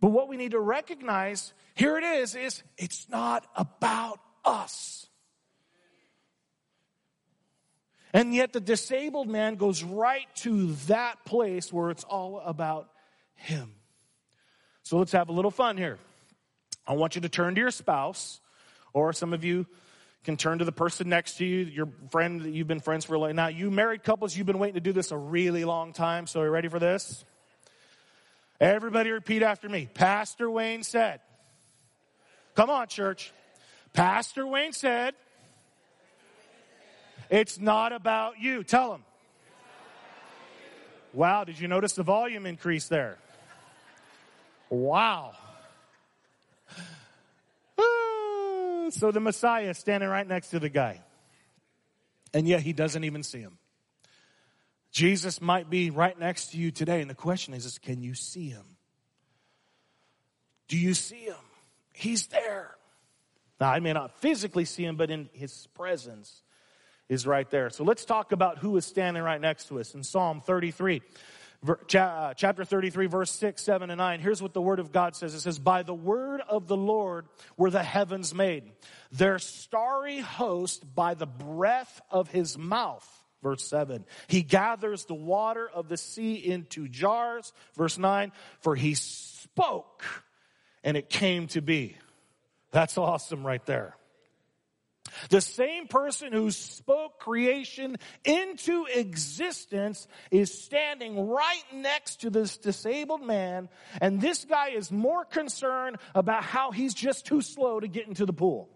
But 0.00 0.10
what 0.10 0.28
we 0.28 0.36
need 0.36 0.52
to 0.52 0.60
recognize, 0.60 1.52
here 1.74 1.98
it 1.98 2.04
is, 2.04 2.36
is 2.36 2.62
it's 2.78 3.08
not 3.08 3.48
about 3.56 4.20
us. 4.44 5.08
And 8.12 8.32
yet 8.32 8.52
the 8.52 8.60
disabled 8.60 9.28
man 9.28 9.56
goes 9.56 9.82
right 9.82 10.28
to 10.36 10.74
that 10.86 11.24
place 11.24 11.72
where 11.72 11.90
it's 11.90 12.04
all 12.04 12.38
about 12.38 12.88
him. 13.34 13.72
So 14.84 14.98
let's 14.98 15.12
have 15.12 15.30
a 15.30 15.32
little 15.32 15.50
fun 15.50 15.76
here. 15.76 15.98
I 16.86 16.92
want 16.92 17.16
you 17.16 17.22
to 17.22 17.28
turn 17.28 17.56
to 17.56 17.60
your 17.60 17.72
spouse, 17.72 18.40
or 18.92 19.12
some 19.12 19.32
of 19.32 19.42
you 19.42 19.66
can 20.24 20.36
turn 20.36 20.58
to 20.58 20.64
the 20.64 20.72
person 20.72 21.08
next 21.08 21.38
to 21.38 21.44
you, 21.44 21.64
your 21.64 21.88
friend 22.10 22.42
that 22.42 22.50
you've 22.50 22.68
been 22.68 22.80
friends 22.80 23.04
for 23.04 23.16
like 23.16 23.34
now. 23.34 23.48
You 23.48 23.70
married 23.70 24.04
couples, 24.04 24.36
you've 24.36 24.46
been 24.46 24.58
waiting 24.58 24.74
to 24.74 24.80
do 24.80 24.92
this 24.92 25.10
a 25.10 25.16
really 25.16 25.64
long 25.64 25.92
time. 25.92 26.26
So 26.26 26.40
are 26.40 26.44
you 26.44 26.50
ready 26.50 26.68
for 26.68 26.78
this? 26.78 27.24
Everybody 28.60 29.10
repeat 29.10 29.42
after 29.42 29.68
me. 29.68 29.88
Pastor 29.92 30.50
Wayne 30.50 30.82
said. 30.82 31.20
Come 32.54 32.68
on, 32.68 32.88
church. 32.88 33.32
Pastor 33.94 34.46
Wayne 34.46 34.72
said, 34.72 35.14
it's 37.30 37.58
not 37.58 37.92
about 37.92 38.38
you. 38.40 38.62
Tell 38.62 38.94
him. 38.94 39.04
Wow, 41.12 41.44
did 41.44 41.58
you 41.58 41.68
notice 41.68 41.94
the 41.94 42.02
volume 42.02 42.44
increase 42.44 42.86
there? 42.88 43.16
Wow. 44.68 45.32
So 48.90 49.10
the 49.10 49.20
Messiah 49.20 49.70
is 49.70 49.78
standing 49.78 50.08
right 50.08 50.26
next 50.26 50.50
to 50.50 50.58
the 50.58 50.68
guy. 50.68 51.00
And 52.32 52.46
yet 52.46 52.62
he 52.62 52.72
doesn't 52.72 53.04
even 53.04 53.22
see 53.22 53.40
him. 53.40 53.58
Jesus 54.92 55.40
might 55.40 55.70
be 55.70 55.90
right 55.90 56.18
next 56.18 56.52
to 56.52 56.58
you 56.58 56.70
today. 56.70 57.00
And 57.00 57.08
the 57.08 57.14
question 57.14 57.54
is, 57.54 57.64
is 57.64 57.78
can 57.78 58.02
you 58.02 58.14
see 58.14 58.48
him? 58.48 58.76
Do 60.68 60.76
you 60.76 60.94
see 60.94 61.24
him? 61.24 61.34
He's 61.92 62.28
there. 62.28 62.76
Now, 63.60 63.70
I 63.70 63.80
may 63.80 63.92
not 63.92 64.18
physically 64.20 64.64
see 64.64 64.84
him, 64.84 64.96
but 64.96 65.10
in 65.10 65.28
his 65.32 65.66
presence 65.74 66.42
is 67.08 67.26
right 67.26 67.48
there. 67.50 67.70
So 67.70 67.84
let's 67.84 68.04
talk 68.04 68.32
about 68.32 68.58
who 68.58 68.76
is 68.76 68.86
standing 68.86 69.22
right 69.22 69.40
next 69.40 69.68
to 69.68 69.80
us. 69.80 69.94
In 69.94 70.02
Psalm 70.02 70.40
33, 70.40 70.96
uh, 70.96 71.00
Uh, 71.66 72.32
chapter 72.34 72.64
33, 72.64 73.06
verse 73.06 73.30
6, 73.32 73.62
7, 73.62 73.90
and 73.90 73.98
9. 73.98 74.20
Here's 74.20 74.40
what 74.40 74.54
the 74.54 74.62
word 74.62 74.78
of 74.78 74.92
God 74.92 75.14
says 75.14 75.34
it 75.34 75.40
says, 75.40 75.58
By 75.58 75.82
the 75.82 75.94
word 75.94 76.40
of 76.48 76.68
the 76.68 76.76
Lord 76.76 77.26
were 77.56 77.70
the 77.70 77.82
heavens 77.82 78.34
made, 78.34 78.64
their 79.12 79.38
starry 79.38 80.20
host 80.20 80.94
by 80.94 81.14
the 81.14 81.26
breath 81.26 82.00
of 82.10 82.30
his 82.30 82.56
mouth. 82.56 83.06
Verse 83.42 83.66
7. 83.68 84.04
He 84.28 84.42
gathers 84.42 85.04
the 85.06 85.14
water 85.14 85.68
of 85.68 85.88
the 85.88 85.96
sea 85.96 86.34
into 86.34 86.88
jars. 86.88 87.52
Verse 87.74 87.98
9. 87.98 88.32
For 88.60 88.74
he 88.74 88.94
spoke 88.94 90.04
and 90.84 90.96
it 90.96 91.08
came 91.08 91.46
to 91.48 91.62
be. 91.62 91.96
That's 92.70 92.98
awesome 92.98 93.46
right 93.46 93.64
there. 93.66 93.96
The 95.28 95.40
same 95.40 95.86
person 95.86 96.32
who 96.32 96.50
spoke 96.50 97.18
creation 97.18 97.96
into 98.24 98.86
existence 98.86 100.06
is 100.30 100.62
standing 100.62 101.28
right 101.28 101.64
next 101.72 102.22
to 102.22 102.30
this 102.30 102.56
disabled 102.56 103.22
man, 103.22 103.68
and 104.00 104.20
this 104.20 104.44
guy 104.44 104.70
is 104.70 104.90
more 104.90 105.24
concerned 105.24 105.96
about 106.14 106.42
how 106.42 106.70
he's 106.70 106.94
just 106.94 107.26
too 107.26 107.42
slow 107.42 107.80
to 107.80 107.88
get 107.88 108.06
into 108.08 108.26
the 108.26 108.32
pool. 108.32 108.68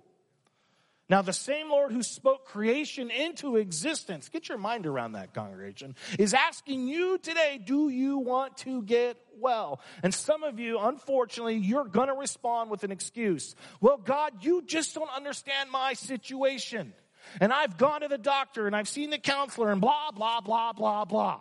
Now, 1.10 1.20
the 1.20 1.34
same 1.34 1.68
Lord 1.68 1.92
who 1.92 2.02
spoke 2.02 2.46
creation 2.46 3.10
into 3.10 3.56
existence, 3.56 4.30
get 4.30 4.48
your 4.48 4.56
mind 4.56 4.86
around 4.86 5.12
that, 5.12 5.34
congregation, 5.34 5.96
is 6.18 6.32
asking 6.32 6.88
you 6.88 7.18
today, 7.18 7.60
do 7.62 7.90
you 7.90 8.18
want 8.18 8.56
to 8.58 8.82
get 8.82 9.18
well? 9.38 9.80
And 10.02 10.14
some 10.14 10.42
of 10.42 10.58
you, 10.58 10.78
unfortunately, 10.78 11.56
you're 11.56 11.84
going 11.84 12.08
to 12.08 12.14
respond 12.14 12.70
with 12.70 12.84
an 12.84 12.90
excuse. 12.90 13.54
Well, 13.82 13.98
God, 13.98 14.42
you 14.42 14.62
just 14.62 14.94
don't 14.94 15.10
understand 15.14 15.70
my 15.70 15.92
situation. 15.92 16.94
And 17.38 17.52
I've 17.52 17.76
gone 17.76 18.00
to 18.00 18.08
the 18.08 18.18
doctor 18.18 18.66
and 18.66 18.74
I've 18.74 18.88
seen 18.88 19.10
the 19.10 19.18
counselor 19.18 19.72
and 19.72 19.82
blah, 19.82 20.10
blah, 20.10 20.40
blah, 20.40 20.72
blah, 20.72 21.04
blah. 21.04 21.40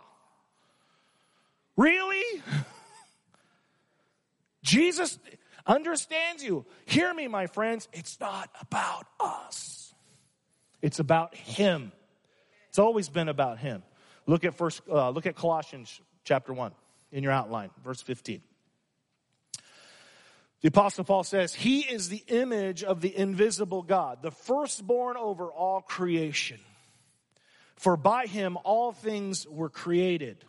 Really? 1.76 2.42
Jesus, 4.62 5.18
understands 5.66 6.42
you. 6.42 6.66
Hear 6.86 7.12
me, 7.12 7.28
my 7.28 7.46
friends. 7.46 7.88
It's 7.92 8.18
not 8.20 8.50
about 8.60 9.06
us. 9.20 9.94
It's 10.82 10.98
about 10.98 11.34
Him. 11.34 11.92
It's 12.68 12.78
always 12.78 13.08
been 13.08 13.28
about 13.28 13.58
Him. 13.58 13.82
Look 14.26 14.44
at 14.44 14.54
first. 14.54 14.82
Uh, 14.90 15.10
look 15.10 15.26
at 15.26 15.36
Colossians 15.36 16.00
chapter 16.24 16.52
one 16.52 16.72
in 17.12 17.22
your 17.22 17.32
outline, 17.32 17.70
verse 17.82 18.02
fifteen. 18.02 18.42
The 20.60 20.68
Apostle 20.68 21.04
Paul 21.04 21.24
says, 21.24 21.52
He 21.52 21.80
is 21.80 22.08
the 22.08 22.24
image 22.28 22.82
of 22.82 23.02
the 23.02 23.14
invisible 23.14 23.82
God, 23.82 24.22
the 24.22 24.30
firstborn 24.30 25.18
over 25.18 25.52
all 25.52 25.82
creation. 25.82 26.58
For 27.76 27.98
by 27.98 28.24
him 28.24 28.56
all 28.64 28.92
things 28.92 29.46
were 29.46 29.68
created 29.68 30.42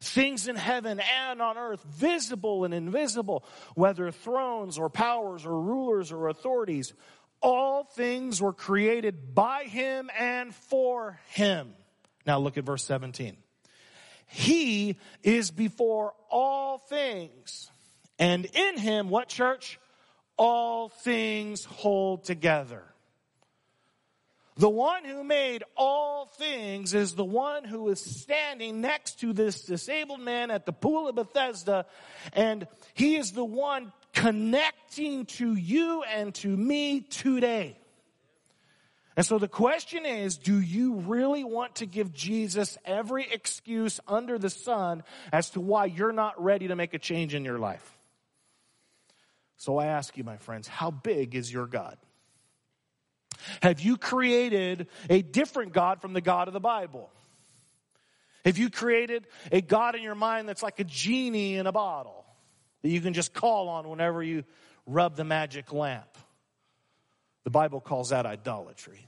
things 0.00 0.48
in 0.48 0.56
heaven 0.56 1.00
and 1.00 1.42
on 1.42 1.58
earth, 1.58 1.82
visible 1.84 2.64
and 2.64 2.72
invisible, 2.72 3.44
whether 3.74 4.10
thrones 4.10 4.78
or 4.78 4.88
powers 4.88 5.44
or 5.44 5.60
rulers 5.60 6.10
or 6.12 6.28
authorities. 6.28 6.92
All 7.42 7.84
things 7.84 8.40
were 8.40 8.52
created 8.52 9.34
by 9.34 9.64
him 9.64 10.10
and 10.18 10.54
for 10.54 11.18
him. 11.28 11.74
Now 12.26 12.38
look 12.38 12.58
at 12.58 12.64
verse 12.64 12.84
17. 12.84 13.36
He 14.26 14.96
is 15.22 15.50
before 15.50 16.14
all 16.30 16.78
things. 16.78 17.70
And 18.18 18.44
in 18.44 18.78
him, 18.78 19.08
what 19.08 19.28
church? 19.28 19.80
All 20.36 20.88
things 20.88 21.64
hold 21.64 22.24
together. 22.24 22.84
The 24.60 24.68
one 24.68 25.06
who 25.06 25.24
made 25.24 25.64
all 25.74 26.26
things 26.26 26.92
is 26.92 27.14
the 27.14 27.24
one 27.24 27.64
who 27.64 27.88
is 27.88 27.98
standing 27.98 28.82
next 28.82 29.20
to 29.20 29.32
this 29.32 29.62
disabled 29.62 30.20
man 30.20 30.50
at 30.50 30.66
the 30.66 30.72
pool 30.72 31.08
of 31.08 31.14
Bethesda, 31.14 31.86
and 32.34 32.68
he 32.92 33.16
is 33.16 33.32
the 33.32 33.44
one 33.44 33.90
connecting 34.12 35.24
to 35.24 35.54
you 35.54 36.02
and 36.02 36.34
to 36.34 36.48
me 36.54 37.00
today. 37.00 37.78
And 39.16 39.24
so 39.24 39.38
the 39.38 39.48
question 39.48 40.04
is, 40.04 40.36
do 40.36 40.60
you 40.60 40.96
really 40.96 41.42
want 41.42 41.76
to 41.76 41.86
give 41.86 42.12
Jesus 42.12 42.76
every 42.84 43.26
excuse 43.32 43.98
under 44.06 44.38
the 44.38 44.50
sun 44.50 45.04
as 45.32 45.48
to 45.50 45.60
why 45.62 45.86
you're 45.86 46.12
not 46.12 46.42
ready 46.42 46.68
to 46.68 46.76
make 46.76 46.92
a 46.92 46.98
change 46.98 47.34
in 47.34 47.46
your 47.46 47.58
life? 47.58 47.96
So 49.56 49.78
I 49.78 49.86
ask 49.86 50.18
you, 50.18 50.24
my 50.24 50.36
friends, 50.36 50.68
how 50.68 50.90
big 50.90 51.34
is 51.34 51.50
your 51.50 51.66
God? 51.66 51.96
Have 53.62 53.80
you 53.80 53.96
created 53.96 54.88
a 55.08 55.22
different 55.22 55.72
God 55.72 56.00
from 56.00 56.12
the 56.12 56.20
God 56.20 56.48
of 56.48 56.54
the 56.54 56.60
Bible? 56.60 57.10
Have 58.44 58.58
you 58.58 58.70
created 58.70 59.26
a 59.52 59.60
God 59.60 59.94
in 59.94 60.02
your 60.02 60.14
mind 60.14 60.48
that's 60.48 60.62
like 60.62 60.80
a 60.80 60.84
genie 60.84 61.56
in 61.56 61.66
a 61.66 61.72
bottle 61.72 62.24
that 62.82 62.88
you 62.88 63.00
can 63.00 63.12
just 63.12 63.34
call 63.34 63.68
on 63.68 63.88
whenever 63.88 64.22
you 64.22 64.44
rub 64.86 65.16
the 65.16 65.24
magic 65.24 65.72
lamp? 65.72 66.16
The 67.44 67.50
Bible 67.50 67.80
calls 67.80 68.10
that 68.10 68.26
idolatry. 68.26 69.06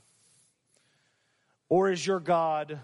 Or 1.68 1.90
is 1.90 2.06
your 2.06 2.20
God, 2.20 2.78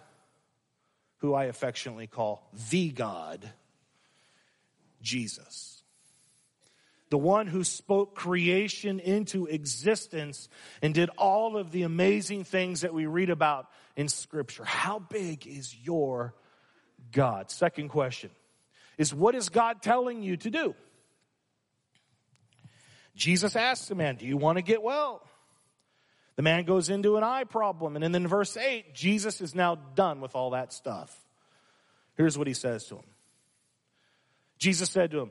who 1.19 1.35
I 1.35 1.45
affectionately 1.45 2.07
call 2.07 2.49
the 2.71 2.91
God, 2.91 3.51
Jesus? 5.03 5.78
The 7.11 7.18
one 7.18 7.47
who 7.47 7.64
spoke 7.64 8.14
creation 8.14 9.01
into 9.01 9.47
existence 9.47 10.49
and 10.83 10.92
did 10.92 11.09
all 11.16 11.57
of 11.57 11.71
the 11.71 11.83
amazing 11.83 12.44
things 12.44 12.83
that 12.83 12.92
we 12.92 13.07
read 13.07 13.31
about 13.31 13.66
in 13.97 14.09
Scripture. 14.09 14.64
How 14.64 14.99
big 14.99 15.47
is 15.47 15.75
your 15.75 16.35
God? 17.12 17.51
Second 17.51 17.88
question 17.88 18.31
is 18.99 19.14
what 19.14 19.35
is 19.35 19.49
God 19.49 19.81
telling 19.81 20.23
you 20.23 20.37
to 20.38 20.51
do? 20.51 20.75
Jesus 23.14 23.57
asked 23.57 23.88
the 23.88 23.94
man, 23.94 24.16
Do 24.16 24.27
you 24.27 24.37
want 24.37 24.59
to 24.59 24.62
get 24.62 24.83
well? 24.83 25.23
The 26.37 26.42
man 26.42 26.64
goes 26.64 26.88
into 26.88 27.16
an 27.16 27.25
I 27.25 27.42
problem. 27.42 27.97
And 27.97 28.05
then 28.05 28.14
in 28.14 28.29
verse 28.29 28.57
8, 28.57 28.94
Jesus 28.94 29.40
is 29.40 29.57
now 29.57 29.75
done 29.75 30.21
with 30.21 30.37
all 30.37 30.51
that 30.51 30.73
stuff. 30.73 31.12
Here's 32.16 32.38
what 32.38 32.47
he 32.47 32.55
says 32.55 32.85
to 32.87 32.97
him 32.97 33.05
Jesus 34.59 34.90
said 34.90 35.11
to 35.11 35.21
him, 35.21 35.31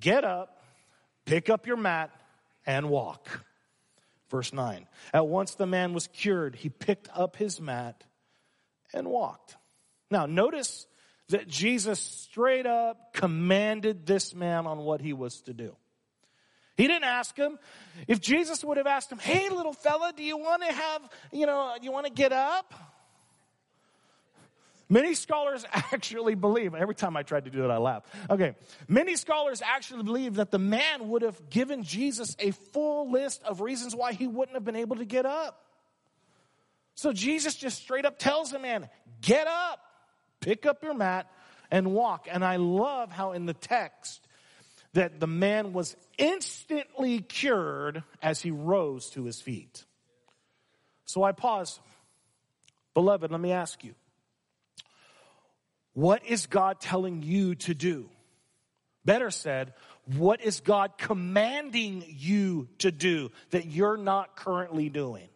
Get 0.00 0.24
up, 0.24 0.57
pick 1.28 1.50
up 1.50 1.66
your 1.66 1.76
mat, 1.76 2.10
and 2.66 2.90
walk. 2.90 3.44
Verse 4.30 4.52
9. 4.52 4.86
At 5.12 5.26
once 5.26 5.54
the 5.54 5.66
man 5.66 5.94
was 5.94 6.06
cured. 6.06 6.54
He 6.54 6.68
picked 6.68 7.08
up 7.14 7.36
his 7.36 7.60
mat 7.60 8.04
and 8.92 9.08
walked. 9.08 9.56
Now, 10.10 10.26
notice 10.26 10.86
that 11.30 11.48
Jesus 11.48 11.98
straight 11.98 12.66
up 12.66 13.14
commanded 13.14 14.06
this 14.06 14.34
man 14.34 14.66
on 14.66 14.78
what 14.78 15.00
he 15.00 15.12
was 15.12 15.40
to 15.42 15.54
do. 15.54 15.76
He 16.76 16.86
didn't 16.86 17.04
ask 17.04 17.36
him. 17.36 17.58
If 18.06 18.20
Jesus 18.20 18.64
would 18.64 18.76
have 18.76 18.86
asked 18.86 19.10
him, 19.10 19.18
hey, 19.18 19.48
little 19.48 19.72
fella, 19.72 20.12
do 20.16 20.22
you 20.22 20.36
want 20.36 20.62
to 20.62 20.72
have, 20.72 21.02
you 21.32 21.46
know, 21.46 21.74
you 21.82 21.90
want 21.90 22.06
to 22.06 22.12
get 22.12 22.32
up? 22.32 22.72
Many 24.88 25.14
scholars 25.14 25.64
actually 25.72 26.34
believe, 26.34 26.74
every 26.74 26.94
time 26.94 27.16
I 27.16 27.22
tried 27.22 27.44
to 27.44 27.50
do 27.50 27.64
it, 27.64 27.70
I 27.70 27.78
laugh. 27.78 28.04
Okay. 28.30 28.54
Many 28.88 29.16
scholars 29.16 29.62
actually 29.62 30.02
believe 30.02 30.36
that 30.36 30.50
the 30.50 30.58
man 30.58 31.08
would 31.08 31.22
have 31.22 31.50
given 31.50 31.82
Jesus 31.82 32.34
a 32.38 32.52
full 32.52 33.10
list 33.10 33.42
of 33.42 33.60
reasons 33.60 33.94
why 33.94 34.12
he 34.12 34.26
wouldn't 34.26 34.54
have 34.54 34.64
been 34.64 34.76
able 34.76 34.96
to 34.96 35.04
get 35.04 35.26
up. 35.26 35.64
So 36.94 37.12
Jesus 37.12 37.54
just 37.54 37.80
straight 37.80 38.04
up 38.04 38.18
tells 38.18 38.50
the 38.50 38.58
man, 38.58 38.88
get 39.20 39.46
up, 39.46 39.80
pick 40.40 40.66
up 40.66 40.82
your 40.82 40.94
mat, 40.94 41.30
and 41.70 41.92
walk. 41.92 42.26
And 42.30 42.44
I 42.44 42.56
love 42.56 43.12
how 43.12 43.32
in 43.32 43.46
the 43.46 43.54
text 43.54 44.26
that 44.94 45.20
the 45.20 45.26
man 45.26 45.72
was 45.72 45.94
instantly 46.16 47.20
cured 47.20 48.02
as 48.22 48.40
he 48.40 48.50
rose 48.50 49.10
to 49.10 49.24
his 49.24 49.40
feet. 49.40 49.84
So 51.04 51.22
I 51.22 51.32
pause. 51.32 51.78
Beloved, 52.94 53.30
let 53.30 53.40
me 53.40 53.52
ask 53.52 53.84
you 53.84 53.94
what 55.98 56.24
is 56.26 56.46
God 56.46 56.78
telling 56.78 57.24
you 57.24 57.56
to 57.56 57.74
do? 57.74 58.08
Better 59.04 59.32
said, 59.32 59.72
what 60.16 60.40
is 60.40 60.60
God 60.60 60.96
commanding 60.96 62.04
you 62.06 62.68
to 62.78 62.92
do 62.92 63.32
that 63.50 63.66
you're 63.66 63.96
not 63.96 64.36
currently 64.36 64.90
doing? 64.90 65.28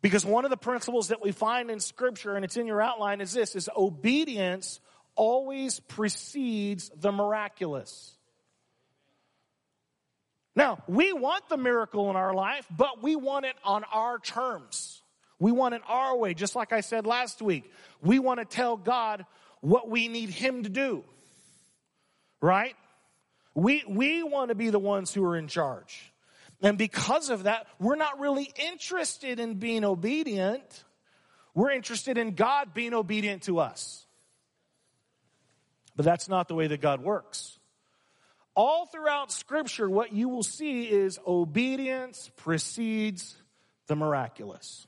Because 0.00 0.24
one 0.24 0.46
of 0.46 0.50
the 0.50 0.56
principles 0.56 1.08
that 1.08 1.22
we 1.22 1.32
find 1.32 1.70
in 1.70 1.78
scripture, 1.78 2.36
and 2.36 2.44
it's 2.44 2.56
in 2.56 2.66
your 2.66 2.80
outline, 2.80 3.20
is 3.20 3.34
this, 3.34 3.54
is 3.54 3.68
obedience 3.76 4.80
always 5.14 5.78
precedes 5.78 6.90
the 6.98 7.12
miraculous. 7.12 8.16
Now, 10.56 10.82
we 10.88 11.12
want 11.12 11.50
the 11.50 11.58
miracle 11.58 12.08
in 12.08 12.16
our 12.16 12.32
life, 12.32 12.66
but 12.74 13.02
we 13.02 13.14
want 13.14 13.44
it 13.44 13.56
on 13.62 13.84
our 13.92 14.18
terms. 14.18 14.97
We 15.38 15.52
want 15.52 15.74
it 15.74 15.82
our 15.86 16.16
way, 16.16 16.34
just 16.34 16.56
like 16.56 16.72
I 16.72 16.80
said 16.80 17.06
last 17.06 17.40
week. 17.40 17.70
We 18.02 18.18
want 18.18 18.40
to 18.40 18.44
tell 18.44 18.76
God 18.76 19.24
what 19.60 19.88
we 19.88 20.08
need 20.08 20.30
Him 20.30 20.64
to 20.64 20.68
do. 20.68 21.04
Right? 22.40 22.74
We, 23.54 23.84
we 23.88 24.22
want 24.22 24.50
to 24.50 24.54
be 24.54 24.70
the 24.70 24.78
ones 24.78 25.12
who 25.12 25.24
are 25.24 25.36
in 25.36 25.48
charge. 25.48 26.12
And 26.62 26.76
because 26.76 27.30
of 27.30 27.44
that, 27.44 27.66
we're 27.78 27.96
not 27.96 28.18
really 28.18 28.52
interested 28.56 29.38
in 29.38 29.54
being 29.54 29.84
obedient. 29.84 30.84
We're 31.54 31.70
interested 31.70 32.18
in 32.18 32.34
God 32.34 32.74
being 32.74 32.94
obedient 32.94 33.42
to 33.44 33.58
us. 33.58 34.06
But 35.96 36.04
that's 36.04 36.28
not 36.28 36.48
the 36.48 36.54
way 36.54 36.68
that 36.68 36.80
God 36.80 37.02
works. 37.02 37.58
All 38.54 38.86
throughout 38.86 39.30
Scripture, 39.32 39.88
what 39.88 40.12
you 40.12 40.28
will 40.28 40.42
see 40.42 40.82
is 40.82 41.18
obedience 41.26 42.30
precedes 42.36 43.36
the 43.86 43.96
miraculous. 43.96 44.86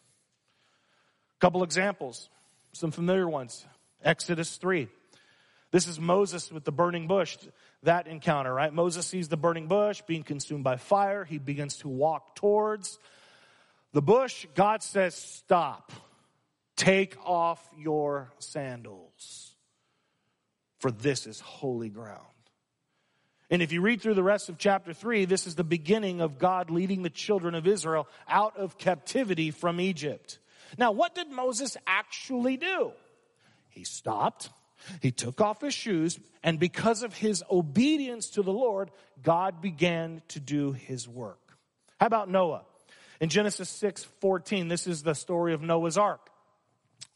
Couple 1.41 1.63
examples, 1.63 2.29
some 2.73 2.91
familiar 2.91 3.29
ones. 3.29 3.67
Exodus 4.05 4.57
3. 4.57 4.89
This 5.71 5.87
is 5.87 5.99
Moses 5.99 6.51
with 6.53 6.65
the 6.65 6.73
burning 6.73 7.07
bush 7.07 7.39
that 7.83 8.07
encounter, 8.07 8.53
right? 8.53 8.73
Moses 8.73 9.07
sees 9.07 9.29
the 9.29 9.37
burning 9.37 9.67
bush 9.67 10.03
being 10.07 10.23
consumed 10.23 10.65
by 10.65 10.77
fire. 10.77 11.25
He 11.25 11.39
begins 11.39 11.77
to 11.79 11.89
walk 11.89 12.37
towards 12.37 12.99
the 13.93 14.03
bush. 14.03 14.47
God 14.55 14.83
says, 14.83 15.15
Stop. 15.15 15.93
Take 16.77 17.17
off 17.27 17.69
your 17.77 18.33
sandals, 18.39 19.55
for 20.79 20.91
this 20.91 21.27
is 21.27 21.39
holy 21.39 21.91
ground. 21.91 22.25
And 23.51 23.61
if 23.61 23.73
you 23.73 23.83
read 23.83 24.01
through 24.01 24.15
the 24.15 24.23
rest 24.23 24.49
of 24.49 24.57
chapter 24.57 24.95
3, 24.95 25.27
this 25.27 25.47
is 25.47 25.57
the 25.57 25.65
beginning 25.65 26.21
of 26.21 26.39
God 26.39 26.71
leading 26.71 27.03
the 27.03 27.11
children 27.11 27.55
of 27.55 27.67
Israel 27.67 28.09
out 28.29 28.57
of 28.57 28.79
captivity 28.79 29.51
from 29.51 29.81
Egypt. 29.81 30.39
Now, 30.79 30.93
what 30.93 31.15
did 31.15 31.31
Moses 31.31 31.77
actually 31.87 32.57
do? 32.57 32.93
He 33.69 33.85
stopped 33.85 34.51
he 35.01 35.11
took 35.11 35.41
off 35.41 35.61
his 35.61 35.75
shoes, 35.75 36.19
and 36.43 36.59
because 36.59 37.03
of 37.03 37.15
his 37.15 37.45
obedience 37.51 38.31
to 38.31 38.43
the 38.43 38.53
Lord, 38.53 38.91
God 39.23 39.61
began 39.61 40.23
to 40.29 40.41
do 40.41 40.73
his 40.73 41.09
work. 41.09 41.39
How 41.99 42.07
about 42.07 42.31
Noah? 42.31 42.63
In 43.21 43.29
Genesis 43.29 43.69
6 43.69 44.05
14, 44.21 44.69
this 44.69 44.87
is 44.87 45.03
the 45.03 45.15
story 45.15 45.55
of 45.55 45.63
Noah's 45.63 45.99
Ark. 45.99 46.31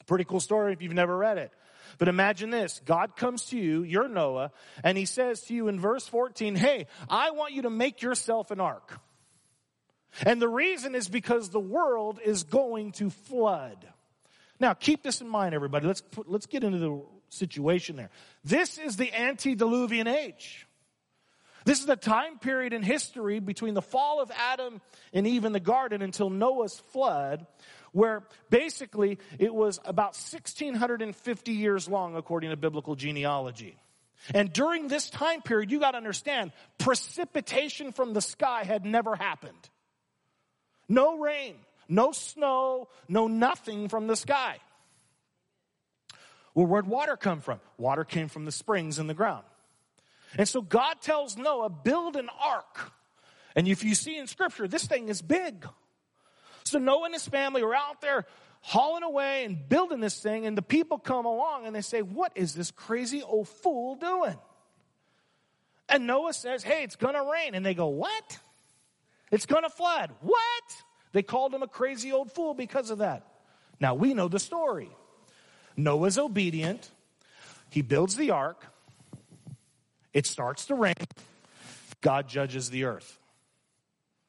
Pretty 0.07 0.25
cool 0.25 0.41
story 0.41 0.73
if 0.75 0.83
you've 0.83 0.93
never 0.93 1.17
read 1.17 1.39
it. 1.39 1.51
But 1.97 2.09
imagine 2.09 2.51
this 2.51 2.81
God 2.85 3.17
comes 3.17 3.47
to 3.47 3.59
you, 3.59 3.83
you're 3.83 4.09
Noah, 4.09 4.53
and 4.83 4.99
he 4.99 5.07
says 5.07 5.41
to 5.43 5.55
you 5.55 5.69
in 5.69 5.81
verse 5.81 6.07
14, 6.07 6.57
Hey, 6.57 6.87
I 7.09 7.31
want 7.31 7.55
you 7.55 7.63
to 7.63 7.71
make 7.71 8.03
yourself 8.03 8.51
an 8.51 8.61
ark. 8.61 9.01
And 10.23 10.41
the 10.41 10.49
reason 10.49 10.95
is 10.95 11.09
because 11.09 11.51
the 11.51 11.61
world 11.61 12.21
is 12.25 12.45
going 12.45 12.93
to 12.93 13.11
flood. 13.11 13.87
Now, 14.61 14.75
keep 14.75 15.03
this 15.03 15.21
in 15.21 15.29
mind, 15.29 15.55
everybody. 15.55 15.87
Let's, 15.87 16.01
put, 16.01 16.31
let's 16.31 16.47
get 16.47 16.63
into 16.63 16.79
the 16.79 17.03
situation 17.29 17.97
there. 17.97 18.11
This 18.45 18.79
is 18.79 18.97
the 18.97 19.13
antediluvian 19.13 20.07
age. 20.07 20.67
This 21.65 21.81
is 21.81 21.87
the 21.87 21.97
time 21.97 22.39
period 22.39 22.73
in 22.73 22.83
history 22.83 23.41
between 23.41 23.75
the 23.75 23.83
fall 23.83 24.21
of 24.21 24.31
Adam 24.37 24.81
and 25.13 25.27
Eve 25.27 25.45
in 25.45 25.53
the 25.53 25.61
garden 25.61 26.03
until 26.03 26.29
Noah's 26.29 26.79
flood, 26.93 27.47
where 27.93 28.23
basically 28.51 29.19
it 29.39 29.53
was 29.53 29.81
about 29.85 30.15
1650 30.15 31.53
years 31.53 31.89
long 31.89 32.17
according 32.17 32.51
to 32.51 32.57
biblical 32.57 32.97
genealogy. 32.97 33.79
And 34.35 34.53
during 34.53 34.89
this 34.89 35.11
time 35.11 35.43
period, 35.43 35.71
you 35.71 35.81
got 35.81 35.93
to 35.93 35.97
understand, 35.97 36.53
precipitation 36.79 37.93
from 37.93 38.13
the 38.13 38.21
sky 38.21 38.65
had 38.65 38.85
never 38.85 39.17
happened. 39.17 39.71
No 40.89 41.19
rain, 41.19 41.55
no 41.89 42.13
snow, 42.13 42.89
no 43.09 43.27
nothing 43.27 43.89
from 43.89 44.07
the 44.07 44.17
sky. 44.17 44.59
Well, 46.55 46.67
where'd 46.67 46.87
water 46.87 47.17
come 47.17 47.41
from? 47.41 47.61
Water 47.79 48.05
came 48.05 48.29
from 48.29 48.45
the 48.45 48.53
springs 48.53 48.99
in 48.99 49.07
the 49.07 49.15
ground. 49.15 49.45
And 50.37 50.49
so 50.49 50.63
God 50.63 51.01
tells 51.01 51.37
Noah, 51.37 51.69
build 51.69 52.17
an 52.17 52.29
ark. 52.43 52.93
And 53.57 53.69
if 53.69 53.85
you 53.85 53.95
see 53.95 54.17
in 54.17 54.27
scripture, 54.27 54.67
this 54.67 54.87
thing 54.87 55.09
is 55.09 55.23
big. 55.23 55.67
So 56.65 56.79
Noah 56.79 57.07
and 57.07 57.15
his 57.15 57.27
family 57.27 57.63
are 57.63 57.75
out 57.75 58.01
there 58.01 58.25
hauling 58.61 59.03
away 59.03 59.45
and 59.45 59.69
building 59.69 60.01
this 60.01 60.19
thing, 60.19 60.47
and 60.47 60.57
the 60.57 60.63
people 60.63 60.99
come 60.99 61.27
along 61.27 61.67
and 61.67 61.77
they 61.77 61.83
say, 61.83 62.03
What 62.03 62.33
is 62.35 62.55
this 62.55 62.71
crazy 62.71 63.23
old 63.23 63.49
fool 63.49 63.95
doing? 63.97 64.37
And 65.89 66.07
Noah 66.07 66.33
says, 66.33 66.63
Hey, 66.63 66.83
it's 66.83 66.97
gonna 66.97 67.25
rain. 67.31 67.55
And 67.55 67.65
they 67.65 67.75
go, 67.75 67.89
What? 67.89 68.39
It's 69.35 69.47
gonna 69.47 69.69
flood. 69.69 70.13
What? 70.21 70.65
They 71.11 71.25
called 71.25 71.53
him 71.53 71.65
a 71.65 71.67
crazy 71.67 72.13
old 72.13 72.31
fool 72.31 72.55
because 72.55 72.91
of 72.91 72.99
that. 72.99 73.27
Now 73.81 73.95
we 73.95 74.15
know 74.15 74.29
the 74.29 74.39
story. 74.39 74.91
Noah's 75.77 76.19
obedient. 76.19 76.89
He 77.69 77.83
builds 77.83 78.15
the 78.15 78.31
ark. 78.31 78.65
It 80.13 80.29
starts 80.29 80.67
to 80.67 80.77
rain. 80.77 80.95
God 82.01 82.29
judges 82.29 82.71
the 82.71 82.85
earth. 82.85 83.19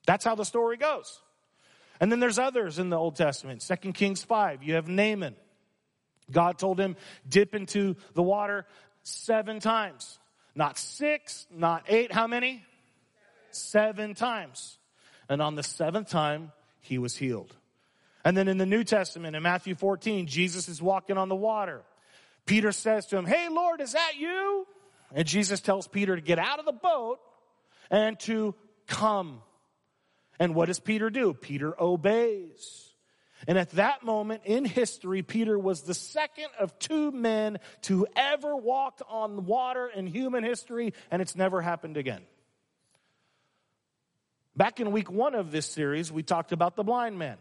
That's 0.08 0.26
how 0.26 0.34
the 0.34 0.44
story 0.44 0.78
goes. 0.78 1.22
And 2.00 2.12
then 2.12 2.20
there's 2.20 2.40
others 2.40 2.80
in 2.80 2.90
the 2.90 2.98
Old 2.98 3.16
Testament. 3.16 3.62
Second 3.62 3.94
Kings 3.94 4.24
5, 4.24 4.64
you 4.64 4.74
have 4.74 4.88
Naaman. 4.88 5.36
God 6.32 6.58
told 6.58 6.80
him, 6.80 6.96
dip 7.30 7.54
into 7.54 7.96
the 8.16 8.24
water 8.24 8.66
seven 9.04 9.60
times. 9.60 10.18
Not 10.56 10.80
six, 10.80 11.46
not 11.52 11.84
eight. 11.90 12.12
How 12.12 12.26
many? 12.26 12.64
Seven 13.52 14.16
times. 14.16 14.80
And 15.30 15.42
on 15.42 15.56
the 15.56 15.64
seventh 15.64 16.10
time, 16.10 16.52
he 16.82 16.98
was 16.98 17.18
healed. 17.18 17.56
And 18.24 18.36
then 18.36 18.48
in 18.48 18.58
the 18.58 18.66
New 18.66 18.84
Testament, 18.84 19.36
in 19.36 19.44
Matthew 19.44 19.76
14, 19.76 20.28
Jesus 20.28 20.68
is 20.68 20.82
walking 20.82 21.18
on 21.18 21.30
the 21.30 21.36
water. 21.36 21.82
Peter 22.46 22.72
says 22.72 23.06
to 23.08 23.18
him, 23.18 23.26
Hey, 23.26 23.50
Lord, 23.50 23.82
is 23.82 23.94
that 23.94 24.14
you? 24.18 24.68
And 25.14 25.28
Jesus 25.28 25.62
tells 25.62 25.88
Peter 25.88 26.16
to 26.16 26.22
get 26.22 26.40
out 26.40 26.60
of 26.60 26.66
the 26.66 26.72
boat 26.72 27.20
and 27.90 28.20
to 28.22 28.56
come. 28.88 29.42
And 30.40 30.56
what 30.56 30.66
does 30.66 30.80
Peter 30.80 31.10
do? 31.10 31.34
Peter 31.34 31.80
obeys. 31.80 32.86
And 33.48 33.58
at 33.58 33.72
that 33.72 34.04
moment 34.04 34.42
in 34.46 34.66
history, 34.66 35.22
Peter 35.22 35.58
was 35.58 35.84
the 35.84 35.94
second 35.94 36.48
of 36.60 36.78
two 36.80 37.12
men 37.12 37.60
to 37.84 38.08
ever 38.16 38.56
walk 38.56 39.02
on 39.08 39.46
water 39.46 39.88
in 39.88 40.08
human 40.08 40.44
history, 40.44 40.94
and 41.12 41.22
it's 41.22 41.36
never 41.36 41.62
happened 41.62 41.98
again. 41.98 42.22
Back 44.56 44.80
in 44.80 44.92
week 44.92 45.12
one 45.12 45.36
of 45.36 45.52
this 45.52 45.66
series, 45.66 46.12
we 46.12 46.24
talked 46.24 46.52
about 46.52 46.76
the 46.76 46.84
blind 46.84 47.20
man. 47.20 47.38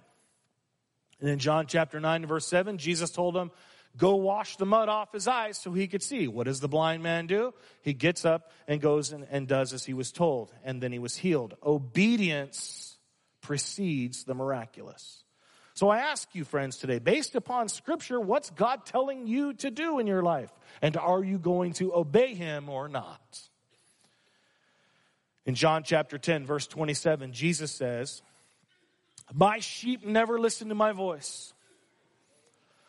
And 1.21 1.31
in 1.31 1.39
John 1.39 1.67
chapter 1.67 2.01
9, 2.01 2.27
verse 2.27 2.47
7, 2.47 2.77
Jesus 2.79 3.11
told 3.11 3.37
him, 3.37 3.51
Go 3.97 4.17
wash 4.17 4.57
the 4.57 4.67
mud 4.67 4.89
off 4.89 5.13
his 5.13 5.29
eyes 5.29 5.57
so 5.57 5.73
he 5.73 5.87
could 5.87 6.03
see. 6.03 6.27
What 6.27 6.47
does 6.47 6.59
the 6.59 6.67
blind 6.67 7.05
man 7.05 7.29
do? 7.29 7.55
He 7.83 7.93
gets 7.93 8.25
up 8.25 8.51
and 8.67 8.81
goes 8.81 9.13
and, 9.13 9.25
and 9.31 9.47
does 9.47 9.73
as 9.73 9.85
he 9.85 9.95
was 9.95 10.11
told, 10.11 10.53
and 10.65 10.83
then 10.83 10.91
he 10.91 10.99
was 10.99 11.17
healed. 11.17 11.55
Obedience 11.65 12.97
precedes 13.41 14.25
the 14.25 14.35
miraculous. 14.35 15.23
So 15.75 15.89
I 15.89 15.99
ask 15.99 16.29
you, 16.35 16.45
friends, 16.45 16.79
today, 16.79 16.99
based 16.99 17.37
upon 17.37 17.69
scripture, 17.69 18.21
what's 18.21 18.51
God 18.51 18.85
telling 18.87 19.29
you 19.29 19.53
to 19.55 19.71
do 19.71 20.01
in 20.01 20.09
your 20.09 20.23
life? 20.23 20.51
And 20.83 20.97
are 20.97 21.23
you 21.23 21.39
going 21.39 21.75
to 21.75 21.95
obey 21.95 22.35
him 22.35 22.69
or 22.69 22.89
not? 22.89 23.49
In 25.47 25.55
John 25.55 25.83
chapter 25.85 26.19
10, 26.19 26.47
verse 26.47 26.67
27, 26.67 27.33
Jesus 27.33 27.71
says, 27.71 28.23
My 29.33 29.59
sheep 29.59 30.05
never 30.05 30.39
listen 30.39 30.69
to 30.71 30.75
my 30.75 30.93
voice. 30.93 31.53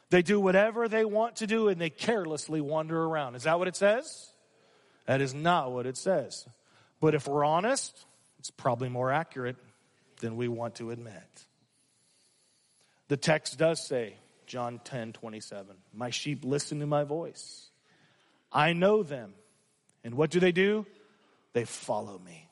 They 0.09 0.21
do 0.21 0.39
whatever 0.39 0.87
they 0.87 1.03
want 1.03 1.37
to 1.37 1.47
do 1.47 1.67
and 1.67 1.81
they 1.81 1.89
carelessly 1.89 2.61
wander 2.61 3.01
around. 3.01 3.35
Is 3.35 3.43
that 3.43 3.59
what 3.59 3.67
it 3.67 3.75
says? 3.75 4.31
That 5.07 5.21
is 5.21 5.33
not 5.33 5.71
what 5.71 5.85
it 5.85 5.97
says. 5.97 6.47
But 7.01 7.15
if 7.15 7.27
we're 7.27 7.43
honest, 7.43 8.05
it's 8.39 8.51
probably 8.51 8.89
more 8.89 9.11
accurate 9.11 9.57
than 10.21 10.37
we 10.37 10.47
want 10.47 10.75
to 10.75 10.91
admit. 10.91 11.45
The 13.07 13.17
text 13.17 13.57
does 13.57 13.85
say, 13.85 14.15
John 14.47 14.79
10 14.83 15.13
27, 15.13 15.75
My 15.93 16.09
sheep 16.11 16.45
listen 16.45 16.79
to 16.79 16.87
my 16.87 17.03
voice. 17.03 17.69
I 18.51 18.73
know 18.73 19.03
them. 19.03 19.33
And 20.03 20.15
what 20.15 20.29
do 20.29 20.39
they 20.39 20.51
do? 20.51 20.85
They 21.53 21.65
follow 21.65 22.19
me. 22.19 22.44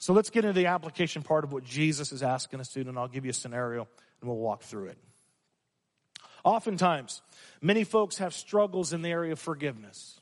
So 0.00 0.14
let's 0.14 0.30
get 0.30 0.46
into 0.46 0.58
the 0.58 0.68
application 0.68 1.22
part 1.22 1.44
of 1.44 1.52
what 1.52 1.62
Jesus 1.62 2.10
is 2.10 2.22
asking 2.22 2.58
us 2.60 2.68
to 2.70 2.82
do, 2.82 2.88
and 2.88 2.98
I'll 2.98 3.06
give 3.06 3.26
you 3.26 3.30
a 3.30 3.34
scenario 3.34 3.86
and 4.20 4.30
we'll 4.30 4.38
walk 4.38 4.62
through 4.62 4.86
it. 4.86 4.98
Oftentimes, 6.42 7.20
many 7.60 7.84
folks 7.84 8.16
have 8.16 8.32
struggles 8.32 8.94
in 8.94 9.02
the 9.02 9.10
area 9.10 9.32
of 9.32 9.38
forgiveness. 9.38 10.18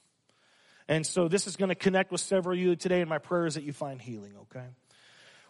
And 0.88 1.06
so 1.06 1.28
this 1.28 1.46
is 1.46 1.54
going 1.54 1.68
to 1.68 1.76
connect 1.76 2.10
with 2.10 2.20
several 2.20 2.54
of 2.54 2.60
you 2.60 2.74
today, 2.74 3.00
and 3.00 3.08
my 3.08 3.18
prayer 3.18 3.46
is 3.46 3.54
that 3.54 3.62
you 3.62 3.72
find 3.72 4.02
healing, 4.02 4.32
okay? 4.42 4.66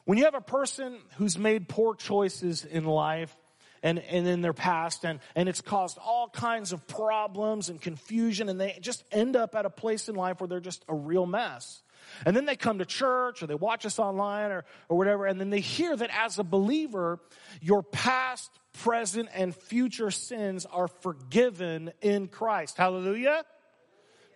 When 0.05 0.19
you 0.19 0.25
have 0.25 0.35
a 0.35 0.43
person 0.43 0.99
who's 1.17 1.38
made 1.38 1.67
poor 1.67 1.95
choices 1.95 2.67
in 2.67 2.85
life 2.85 3.35
and, 3.83 3.99
and 3.99 4.29
in 4.29 4.43
their 4.43 4.53
past, 4.53 5.07
and, 5.07 5.21
and 5.37 5.49
it's 5.49 5.62
caused 5.62 5.97
all 5.97 6.29
kinds 6.29 6.75
of 6.75 6.87
problems 6.87 7.71
and 7.71 7.81
confusion, 7.81 8.51
and 8.51 8.61
they 8.61 8.77
just 8.83 9.05
end 9.11 9.37
up 9.37 9.55
at 9.55 9.64
a 9.64 9.71
place 9.71 10.11
in 10.11 10.17
life 10.17 10.41
where 10.41 10.49
they're 10.49 10.61
just 10.61 10.85
a 10.87 10.95
real 10.95 11.25
mess. 11.25 11.81
And 12.27 12.37
then 12.37 12.44
they 12.44 12.57
come 12.57 12.79
to 12.79 12.85
church 12.85 13.42
or 13.42 13.47
they 13.47 13.55
watch 13.55 13.87
us 13.87 13.99
online 13.99 14.51
or, 14.51 14.64
or 14.88 14.97
whatever, 14.97 15.27
and 15.27 15.40
then 15.40 15.51
they 15.51 15.61
hear 15.61 15.97
that 15.97 16.11
as 16.12 16.38
a 16.38 16.44
believer, 16.44 17.21
your 17.61 17.83
past, 17.83 18.51
present, 18.73 19.29
and 19.35 19.55
future 19.55 20.11
sins 20.11 20.66
are 20.66 20.88
forgiven 20.88 21.92
in 22.01 22.29
Christ. 22.29 22.77
Hallelujah? 22.77 23.44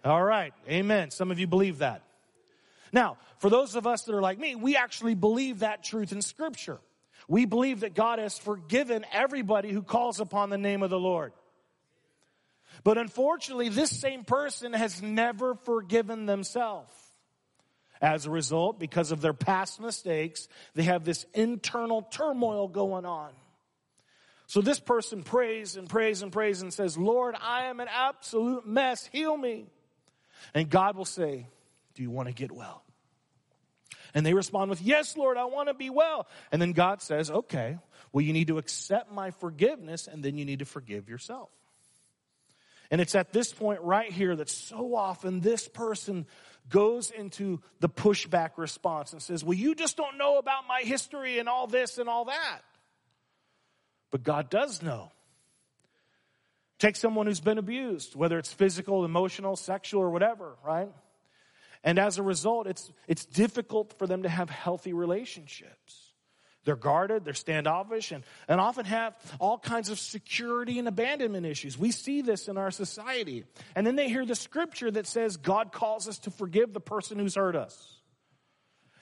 All 0.04 0.22
right. 0.22 0.52
Amen. 0.68 1.10
Some 1.10 1.30
of 1.30 1.38
you 1.38 1.46
believe 1.46 1.78
that. 1.78 2.02
Now, 2.92 3.16
for 3.38 3.48
those 3.48 3.74
of 3.76 3.86
us 3.86 4.02
that 4.02 4.14
are 4.14 4.20
like 4.20 4.38
me, 4.38 4.54
we 4.54 4.76
actually 4.76 5.14
believe 5.14 5.60
that 5.60 5.82
truth 5.82 6.12
in 6.12 6.20
Scripture. 6.22 6.78
We 7.28 7.46
believe 7.46 7.80
that 7.80 7.94
God 7.94 8.18
has 8.18 8.36
forgiven 8.36 9.06
everybody 9.12 9.70
who 9.70 9.82
calls 9.82 10.20
upon 10.20 10.50
the 10.50 10.58
name 10.58 10.82
of 10.82 10.90
the 10.90 10.98
Lord. 10.98 11.32
But 12.84 12.98
unfortunately, 12.98 13.68
this 13.68 13.90
same 13.90 14.24
person 14.24 14.72
has 14.72 15.00
never 15.00 15.54
forgiven 15.54 16.26
themselves. 16.26 16.92
As 18.02 18.26
a 18.26 18.30
result, 18.30 18.80
because 18.80 19.12
of 19.12 19.20
their 19.20 19.32
past 19.32 19.80
mistakes, 19.80 20.48
they 20.74 20.82
have 20.82 21.04
this 21.04 21.24
internal 21.34 22.02
turmoil 22.02 22.66
going 22.66 23.06
on. 23.06 23.30
So 24.48 24.60
this 24.60 24.80
person 24.80 25.22
prays 25.22 25.76
and 25.76 25.88
prays 25.88 26.20
and 26.20 26.32
prays 26.32 26.60
and 26.60 26.74
says, 26.74 26.98
Lord, 26.98 27.36
I 27.40 27.66
am 27.66 27.78
an 27.78 27.86
absolute 27.88 28.66
mess. 28.66 29.08
Heal 29.12 29.36
me. 29.36 29.66
And 30.52 30.68
God 30.68 30.96
will 30.96 31.04
say, 31.04 31.46
Do 31.94 32.02
you 32.02 32.10
want 32.10 32.28
to 32.28 32.34
get 32.34 32.50
well? 32.50 32.82
And 34.14 34.26
they 34.26 34.34
respond 34.34 34.68
with, 34.68 34.82
Yes, 34.82 35.16
Lord, 35.16 35.38
I 35.38 35.44
want 35.44 35.68
to 35.68 35.74
be 35.74 35.88
well. 35.88 36.26
And 36.50 36.60
then 36.60 36.72
God 36.72 37.00
says, 37.00 37.30
Okay, 37.30 37.78
well, 38.12 38.22
you 38.22 38.32
need 38.32 38.48
to 38.48 38.58
accept 38.58 39.12
my 39.12 39.30
forgiveness 39.30 40.08
and 40.08 40.24
then 40.24 40.36
you 40.36 40.44
need 40.44 40.58
to 40.58 40.64
forgive 40.64 41.08
yourself. 41.08 41.50
And 42.90 43.00
it's 43.00 43.14
at 43.14 43.32
this 43.32 43.54
point 43.54 43.80
right 43.80 44.12
here 44.12 44.36
that 44.36 44.50
so 44.50 44.94
often 44.94 45.40
this 45.40 45.66
person 45.66 46.26
goes 46.68 47.10
into 47.10 47.60
the 47.80 47.88
pushback 47.88 48.50
response 48.56 49.12
and 49.12 49.22
says, 49.22 49.44
Well, 49.44 49.56
you 49.56 49.74
just 49.74 49.96
don't 49.96 50.18
know 50.18 50.38
about 50.38 50.66
my 50.68 50.82
history 50.82 51.38
and 51.38 51.48
all 51.48 51.66
this 51.66 51.98
and 51.98 52.08
all 52.08 52.26
that. 52.26 52.60
But 54.10 54.22
God 54.22 54.50
does 54.50 54.82
know. 54.82 55.10
Take 56.78 56.96
someone 56.96 57.26
who's 57.26 57.40
been 57.40 57.58
abused, 57.58 58.16
whether 58.16 58.38
it's 58.38 58.52
physical, 58.52 59.04
emotional, 59.04 59.54
sexual, 59.56 60.02
or 60.02 60.10
whatever, 60.10 60.56
right? 60.64 60.90
And 61.84 61.98
as 61.98 62.18
a 62.18 62.22
result, 62.22 62.66
it's, 62.66 62.92
it's 63.06 63.24
difficult 63.24 63.98
for 63.98 64.06
them 64.06 64.24
to 64.24 64.28
have 64.28 64.50
healthy 64.50 64.92
relationships. 64.92 66.01
They're 66.64 66.76
guarded, 66.76 67.24
they're 67.24 67.34
standoffish, 67.34 68.12
and, 68.12 68.22
and 68.46 68.60
often 68.60 68.84
have 68.84 69.16
all 69.40 69.58
kinds 69.58 69.88
of 69.88 69.98
security 69.98 70.78
and 70.78 70.86
abandonment 70.86 71.44
issues. 71.44 71.76
We 71.76 71.90
see 71.90 72.22
this 72.22 72.46
in 72.46 72.56
our 72.56 72.70
society. 72.70 73.44
And 73.74 73.86
then 73.86 73.96
they 73.96 74.08
hear 74.08 74.24
the 74.24 74.36
scripture 74.36 74.90
that 74.90 75.06
says 75.06 75.36
God 75.36 75.72
calls 75.72 76.06
us 76.06 76.18
to 76.20 76.30
forgive 76.30 76.72
the 76.72 76.80
person 76.80 77.18
who's 77.18 77.34
hurt 77.34 77.56
us. 77.56 77.96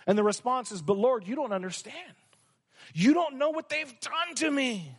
And 0.06 0.16
the 0.16 0.24
response 0.24 0.72
is, 0.72 0.80
But 0.80 0.96
Lord, 0.96 1.26
you 1.26 1.36
don't 1.36 1.52
understand. 1.52 1.96
You 2.94 3.12
don't 3.12 3.36
know 3.36 3.50
what 3.50 3.68
they've 3.68 4.00
done 4.00 4.34
to 4.36 4.50
me. 4.50 4.96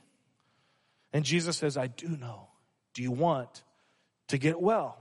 And 1.14 1.26
Jesus 1.26 1.58
says, 1.58 1.78
I 1.78 1.88
do 1.88 2.10
know. 2.10 2.48
Do 2.94 3.02
you 3.02 3.12
want 3.12 3.64
to 4.28 4.38
get 4.38 4.62
well? 4.62 4.98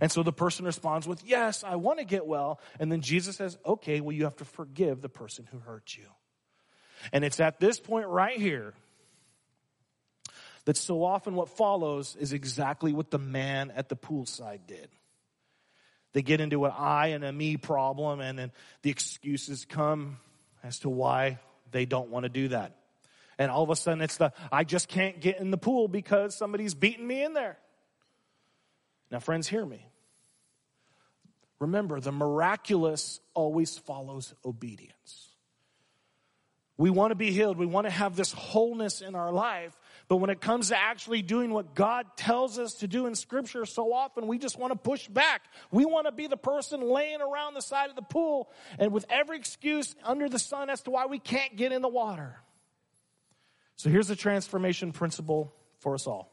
And 0.00 0.12
so 0.12 0.22
the 0.22 0.32
person 0.32 0.66
responds 0.66 1.08
with, 1.08 1.22
Yes, 1.24 1.64
I 1.64 1.76
want 1.76 1.98
to 1.98 2.04
get 2.04 2.26
well. 2.26 2.60
And 2.78 2.92
then 2.92 3.00
Jesus 3.00 3.36
says, 3.36 3.56
Okay, 3.64 4.02
well, 4.02 4.12
you 4.14 4.24
have 4.24 4.36
to 4.36 4.44
forgive 4.44 5.00
the 5.00 5.08
person 5.08 5.48
who 5.50 5.58
hurt 5.58 5.96
you. 5.96 6.06
And 7.12 7.24
it's 7.24 7.40
at 7.40 7.60
this 7.60 7.80
point 7.80 8.06
right 8.06 8.38
here 8.38 8.74
that 10.64 10.76
so 10.76 11.04
often 11.04 11.34
what 11.34 11.48
follows 11.48 12.16
is 12.18 12.32
exactly 12.32 12.92
what 12.92 13.10
the 13.10 13.18
man 13.18 13.72
at 13.74 13.88
the 13.88 13.96
poolside 13.96 14.60
did. 14.66 14.88
They 16.12 16.22
get 16.22 16.40
into 16.40 16.64
an 16.64 16.72
I 16.76 17.08
and 17.08 17.24
a 17.24 17.32
me 17.32 17.56
problem, 17.56 18.20
and 18.20 18.38
then 18.38 18.52
the 18.82 18.90
excuses 18.90 19.64
come 19.64 20.18
as 20.62 20.80
to 20.80 20.90
why 20.90 21.38
they 21.70 21.86
don't 21.86 22.10
want 22.10 22.24
to 22.24 22.28
do 22.28 22.48
that. 22.48 22.76
And 23.38 23.50
all 23.50 23.62
of 23.62 23.70
a 23.70 23.76
sudden, 23.76 24.02
it's 24.02 24.16
the 24.16 24.32
I 24.52 24.64
just 24.64 24.88
can't 24.88 25.20
get 25.20 25.40
in 25.40 25.50
the 25.50 25.56
pool 25.56 25.88
because 25.88 26.36
somebody's 26.36 26.74
beating 26.74 27.06
me 27.06 27.24
in 27.24 27.32
there. 27.32 27.58
Now, 29.10 29.18
friends, 29.18 29.48
hear 29.48 29.64
me. 29.64 29.86
Remember, 31.58 32.00
the 32.00 32.12
miraculous 32.12 33.20
always 33.34 33.78
follows 33.78 34.34
obedience. 34.44 35.29
We 36.80 36.88
want 36.88 37.10
to 37.10 37.14
be 37.14 37.30
healed. 37.30 37.58
We 37.58 37.66
want 37.66 37.86
to 37.86 37.90
have 37.90 38.16
this 38.16 38.32
wholeness 38.32 39.02
in 39.02 39.14
our 39.14 39.30
life. 39.30 39.78
But 40.08 40.16
when 40.16 40.30
it 40.30 40.40
comes 40.40 40.68
to 40.68 40.80
actually 40.80 41.20
doing 41.20 41.52
what 41.52 41.74
God 41.74 42.06
tells 42.16 42.58
us 42.58 42.72
to 42.76 42.88
do 42.88 43.04
in 43.04 43.14
Scripture, 43.14 43.66
so 43.66 43.92
often 43.92 44.26
we 44.26 44.38
just 44.38 44.58
want 44.58 44.72
to 44.72 44.78
push 44.78 45.06
back. 45.06 45.42
We 45.70 45.84
want 45.84 46.06
to 46.06 46.12
be 46.12 46.26
the 46.26 46.38
person 46.38 46.80
laying 46.80 47.20
around 47.20 47.52
the 47.52 47.60
side 47.60 47.90
of 47.90 47.96
the 47.96 48.02
pool 48.02 48.50
and 48.78 48.92
with 48.92 49.04
every 49.10 49.36
excuse 49.36 49.94
under 50.04 50.26
the 50.26 50.38
sun 50.38 50.70
as 50.70 50.80
to 50.84 50.90
why 50.90 51.04
we 51.04 51.18
can't 51.18 51.54
get 51.54 51.70
in 51.70 51.82
the 51.82 51.88
water. 51.88 52.40
So 53.76 53.90
here's 53.90 54.08
the 54.08 54.16
transformation 54.16 54.92
principle 54.92 55.52
for 55.80 55.92
us 55.92 56.06
all. 56.06 56.32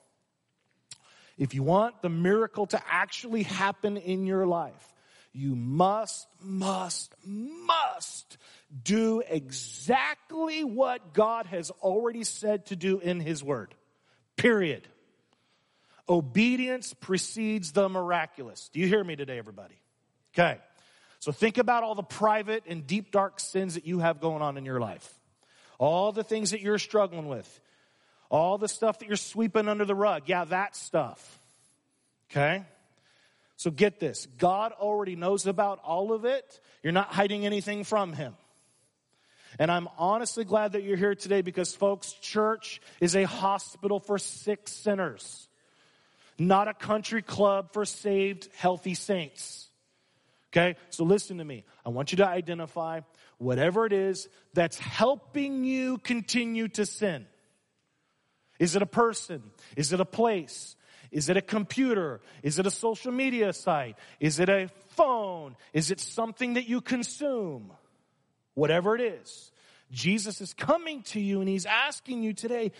If 1.37 1.55
you 1.55 1.61
want 1.61 2.01
the 2.01 2.09
miracle 2.09 2.67
to 2.67 2.81
actually 2.89 3.43
happen 3.43 3.97
in 3.97 4.25
your 4.25 4.45
life, 4.45 4.93
you 5.37 5.55
must, 5.55 6.27
must, 6.41 7.13
must 7.23 8.37
do 8.83 9.21
exactly 9.29 10.63
what 10.63 11.13
God 11.13 11.45
has 11.45 11.69
already 11.69 12.23
said 12.23 12.65
to 12.67 12.75
do 12.75 12.99
in 12.99 13.19
His 13.19 13.43
Word. 13.43 13.75
Period. 14.35 14.87
Obedience 16.09 16.95
precedes 16.95 17.71
the 17.71 17.87
miraculous. 17.87 18.69
Do 18.73 18.79
you 18.79 18.87
hear 18.87 19.03
me 19.03 19.15
today, 19.15 19.37
everybody? 19.37 19.75
Okay. 20.33 20.57
So 21.19 21.31
think 21.31 21.59
about 21.59 21.83
all 21.83 21.93
the 21.93 22.01
private 22.01 22.63
and 22.65 22.87
deep, 22.87 23.11
dark 23.11 23.39
sins 23.39 23.75
that 23.75 23.85
you 23.85 23.99
have 23.99 24.19
going 24.19 24.41
on 24.41 24.57
in 24.57 24.65
your 24.65 24.79
life. 24.79 25.07
All 25.77 26.11
the 26.11 26.23
things 26.23 26.49
that 26.49 26.61
you're 26.61 26.79
struggling 26.79 27.27
with. 27.27 27.59
All 28.31 28.57
the 28.57 28.67
stuff 28.67 28.99
that 28.99 29.07
you're 29.07 29.17
sweeping 29.17 29.67
under 29.67 29.85
the 29.85 29.95
rug. 29.95 30.23
Yeah, 30.25 30.45
that 30.45 30.75
stuff. 30.75 31.39
Okay? 32.31 32.65
So 33.57 33.71
get 33.71 33.99
this 33.99 34.27
God 34.37 34.71
already 34.71 35.15
knows 35.15 35.45
about 35.45 35.79
all 35.83 36.13
of 36.13 36.25
it. 36.25 36.59
You're 36.83 36.93
not 36.93 37.07
hiding 37.07 37.45
anything 37.45 37.83
from 37.83 38.13
Him. 38.13 38.35
And 39.59 39.71
I'm 39.71 39.89
honestly 39.97 40.45
glad 40.45 40.73
that 40.73 40.83
you're 40.83 40.97
here 40.97 41.15
today 41.15 41.41
because, 41.41 41.75
folks, 41.75 42.13
church 42.13 42.79
is 43.01 43.15
a 43.15 43.23
hospital 43.23 43.99
for 43.99 44.19
sick 44.19 44.67
sinners, 44.67 45.47
not 46.37 46.67
a 46.67 46.73
country 46.73 47.23
club 47.23 47.73
for 47.73 47.83
saved, 47.83 48.49
healthy 48.55 48.93
saints. 48.93 49.67
Okay? 50.51 50.75
So 50.91 51.03
listen 51.03 51.39
to 51.39 51.45
me. 51.45 51.65
I 51.85 51.89
want 51.89 52.11
you 52.11 52.17
to 52.17 52.27
identify 52.27 53.01
whatever 53.39 53.85
it 53.87 53.93
is 53.93 54.29
that's 54.53 54.77
helping 54.77 55.63
you 55.63 55.97
continue 55.97 56.67
to 56.69 56.85
sin. 56.85 57.25
Is 58.59 58.75
it 58.75 58.81
a 58.83 58.87
person? 58.87 59.41
Is 59.75 59.93
it 59.93 59.99
a 59.99 60.05
place? 60.05 60.75
Is 61.11 61.29
it 61.29 61.37
a 61.37 61.41
computer? 61.41 62.21
Is 62.43 62.59
it 62.59 62.65
a 62.65 62.71
social 62.71 63.11
media 63.11 63.53
site? 63.53 63.95
Is 64.19 64.39
it 64.39 64.49
a 64.49 64.69
phone? 64.95 65.55
Is 65.73 65.91
it 65.91 65.99
something 65.99 66.53
that 66.53 66.67
you 66.67 66.81
consume? 66.81 67.71
Whatever 68.53 68.95
it 68.95 69.01
is, 69.01 69.51
Jesus 69.91 70.41
is 70.41 70.53
coming 70.53 71.03
to 71.03 71.19
you 71.19 71.39
and 71.39 71.49
he's 71.49 71.65
asking 71.65 72.23
you 72.23 72.33
today, 72.33 72.71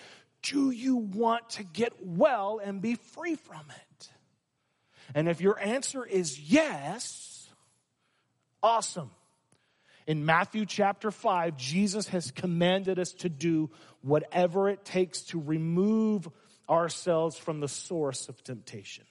do 0.42 0.72
you 0.72 0.98
want 0.98 1.50
to 1.52 1.64
get 1.64 1.94
well 2.02 2.60
and 2.64 2.82
be 2.82 2.96
free 2.96 3.36
from 3.36 3.64
it? 3.70 4.10
And 5.16 5.30
if 5.30 5.40
your 5.40 5.60
answer 5.60 6.06
is 6.06 6.40
yes, 6.40 7.50
awesome. 8.62 9.12
In 10.06 10.26
Matthew 10.26 10.66
chapter 10.66 11.12
5, 11.12 11.58
Jesus 11.58 12.08
has 12.10 12.32
commanded 12.32 12.98
us 12.98 13.14
to 13.14 13.30
do 13.30 13.70
whatever 14.02 14.70
it 14.70 14.86
takes 14.86 15.22
to 15.24 15.40
remove 15.40 16.30
ourselves 16.70 17.38
from 17.38 17.60
the 17.60 17.68
source 17.68 18.30
of 18.30 18.44
temptation. 18.44 19.06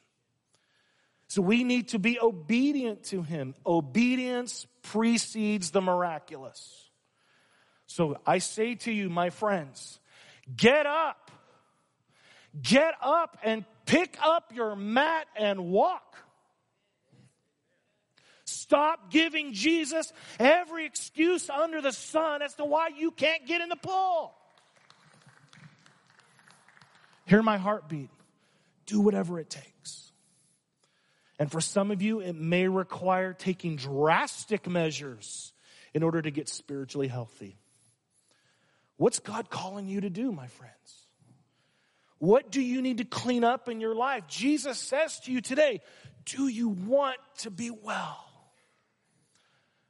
So 1.29 1.43
we 1.43 1.65
need 1.65 1.89
to 1.89 1.99
be 1.99 2.21
obedient 2.21 3.05
to 3.05 3.23
him. 3.23 3.55
Obedience 3.67 4.67
precedes 4.83 5.71
the 5.71 5.81
miraculous. 5.81 6.89
So 7.87 8.19
I 8.27 8.39
say 8.39 8.77
to 8.77 8.93
you, 8.93 9.09
my 9.09 9.31
friends, 9.31 9.99
get 10.55 10.87
up. 10.87 11.31
Get 12.63 12.95
up 13.03 13.39
and 13.43 13.65
pick 13.85 14.17
up 14.23 14.53
your 14.55 14.77
mat 14.77 15.27
and 15.37 15.67
walk. 15.67 16.17
Stop 18.45 19.11
giving 19.11 19.53
Jesus 19.53 20.13
every 20.39 20.87
excuse 20.87 21.51
under 21.51 21.83
the 21.83 21.93
sun 21.93 22.43
as 22.43 22.55
to 22.55 22.65
why 22.65 22.89
you 22.97 23.11
can't 23.11 23.47
get 23.47 23.61
in 23.61 23.69
the 23.69 23.77
pool. 23.77 24.35
Hear 27.27 27.43
my 27.43 27.59
heartbeat. 27.59 28.11
Do 28.87 29.01
whatever 29.01 29.39
it 29.39 29.51
takes. 29.51 30.13
And 31.39 31.51
for 31.51 31.61
some 31.61 31.91
of 31.91 32.01
you, 32.01 32.21
it 32.21 32.35
may 32.35 32.67
require 32.69 33.33
taking 33.33 33.77
drastic 33.77 34.69
measures 34.69 35.53
in 35.93 36.03
order 36.03 36.23
to 36.23 36.31
get 36.31 36.49
spiritually 36.49 37.09
healthy. 37.09 37.59
What's 38.97 39.19
God 39.19 39.51
calling 39.51 39.89
you 39.89 40.01
to 40.01 40.11
do, 40.11 40.33
my 40.33 40.47
friends? 40.47 40.73
What 42.19 42.51
do 42.51 42.63
you 42.63 42.81
need 42.81 42.99
to 42.99 43.05
clean 43.05 43.45
up 43.45 43.69
in 43.69 43.81
your 43.81 43.95
life? 43.95 44.27
Jesus 44.27 44.79
says 44.79 45.21
to 45.21 45.33
you 45.33 45.43
today, 45.43 45.83
Do 46.25 46.49
you 46.49 46.71
want 46.71 47.19
to 47.39 47.51
be 47.51 47.71
well? 47.71 48.25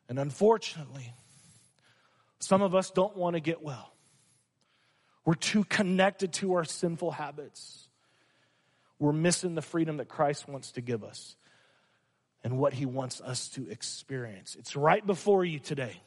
And 0.09 0.18
unfortunately, 0.18 1.12
some 2.41 2.62
of 2.62 2.74
us 2.74 2.91
don't 2.91 3.16
want 3.16 3.34
to 3.34 3.41
get 3.41 3.62
well. 3.62 3.96
We're 5.27 5.35
too 5.35 5.64
connected 5.64 6.33
to 6.35 6.55
our 6.55 6.64
sinful 6.64 7.11
habits. 7.11 7.89
We're 8.99 9.12
missing 9.12 9.55
the 9.55 9.61
freedom 9.61 9.99
that 9.99 10.09
Christ 10.09 10.49
wants 10.49 10.72
to 10.72 10.81
give 10.81 11.05
us 11.05 11.37
and 12.43 12.59
what 12.59 12.72
he 12.72 12.87
wants 12.87 13.20
us 13.20 13.49
to 13.51 13.68
experience. 13.68 14.57
It's 14.59 14.77
right 14.77 15.05
before 15.05 15.45
you 15.45 15.59
today. 15.59 16.01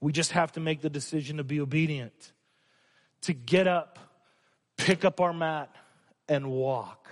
We 0.00 0.12
just 0.12 0.32
have 0.32 0.50
to 0.52 0.60
make 0.60 0.80
the 0.80 0.90
decision 0.90 1.36
to 1.36 1.44
be 1.44 1.60
obedient, 1.60 2.32
to 3.22 3.32
get 3.32 3.68
up, 3.68 4.00
pick 4.76 5.04
up 5.04 5.20
our 5.20 5.32
mat, 5.32 5.74
and 6.28 6.50
walk. 6.50 7.08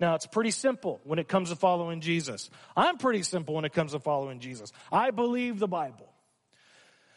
Now, 0.00 0.16
it's 0.16 0.26
pretty 0.26 0.50
simple 0.50 1.00
when 1.04 1.20
it 1.20 1.28
comes 1.28 1.50
to 1.50 1.56
following 1.56 2.00
Jesus. 2.00 2.50
I'm 2.76 2.98
pretty 2.98 3.22
simple 3.22 3.54
when 3.54 3.64
it 3.64 3.72
comes 3.72 3.92
to 3.92 4.00
following 4.00 4.40
Jesus. 4.40 4.72
I 4.90 5.12
believe 5.12 5.60
the 5.60 5.68
Bible. 5.68 6.08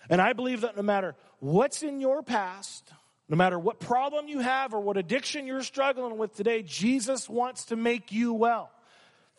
And 0.09 0.21
I 0.21 0.33
believe 0.33 0.61
that 0.61 0.77
no 0.77 0.83
matter 0.83 1.15
what's 1.39 1.81
in 1.81 1.99
your 1.99 2.21
past, 2.21 2.93
no 3.29 3.35
matter 3.35 3.59
what 3.59 3.79
problem 3.79 4.27
you 4.27 4.39
have 4.39 4.73
or 4.73 4.79
what 4.79 4.97
addiction 4.97 5.47
you're 5.47 5.63
struggling 5.63 6.17
with 6.17 6.35
today, 6.35 6.63
Jesus 6.63 7.27
wants 7.27 7.65
to 7.65 7.75
make 7.75 8.11
you 8.11 8.33
well. 8.33 8.71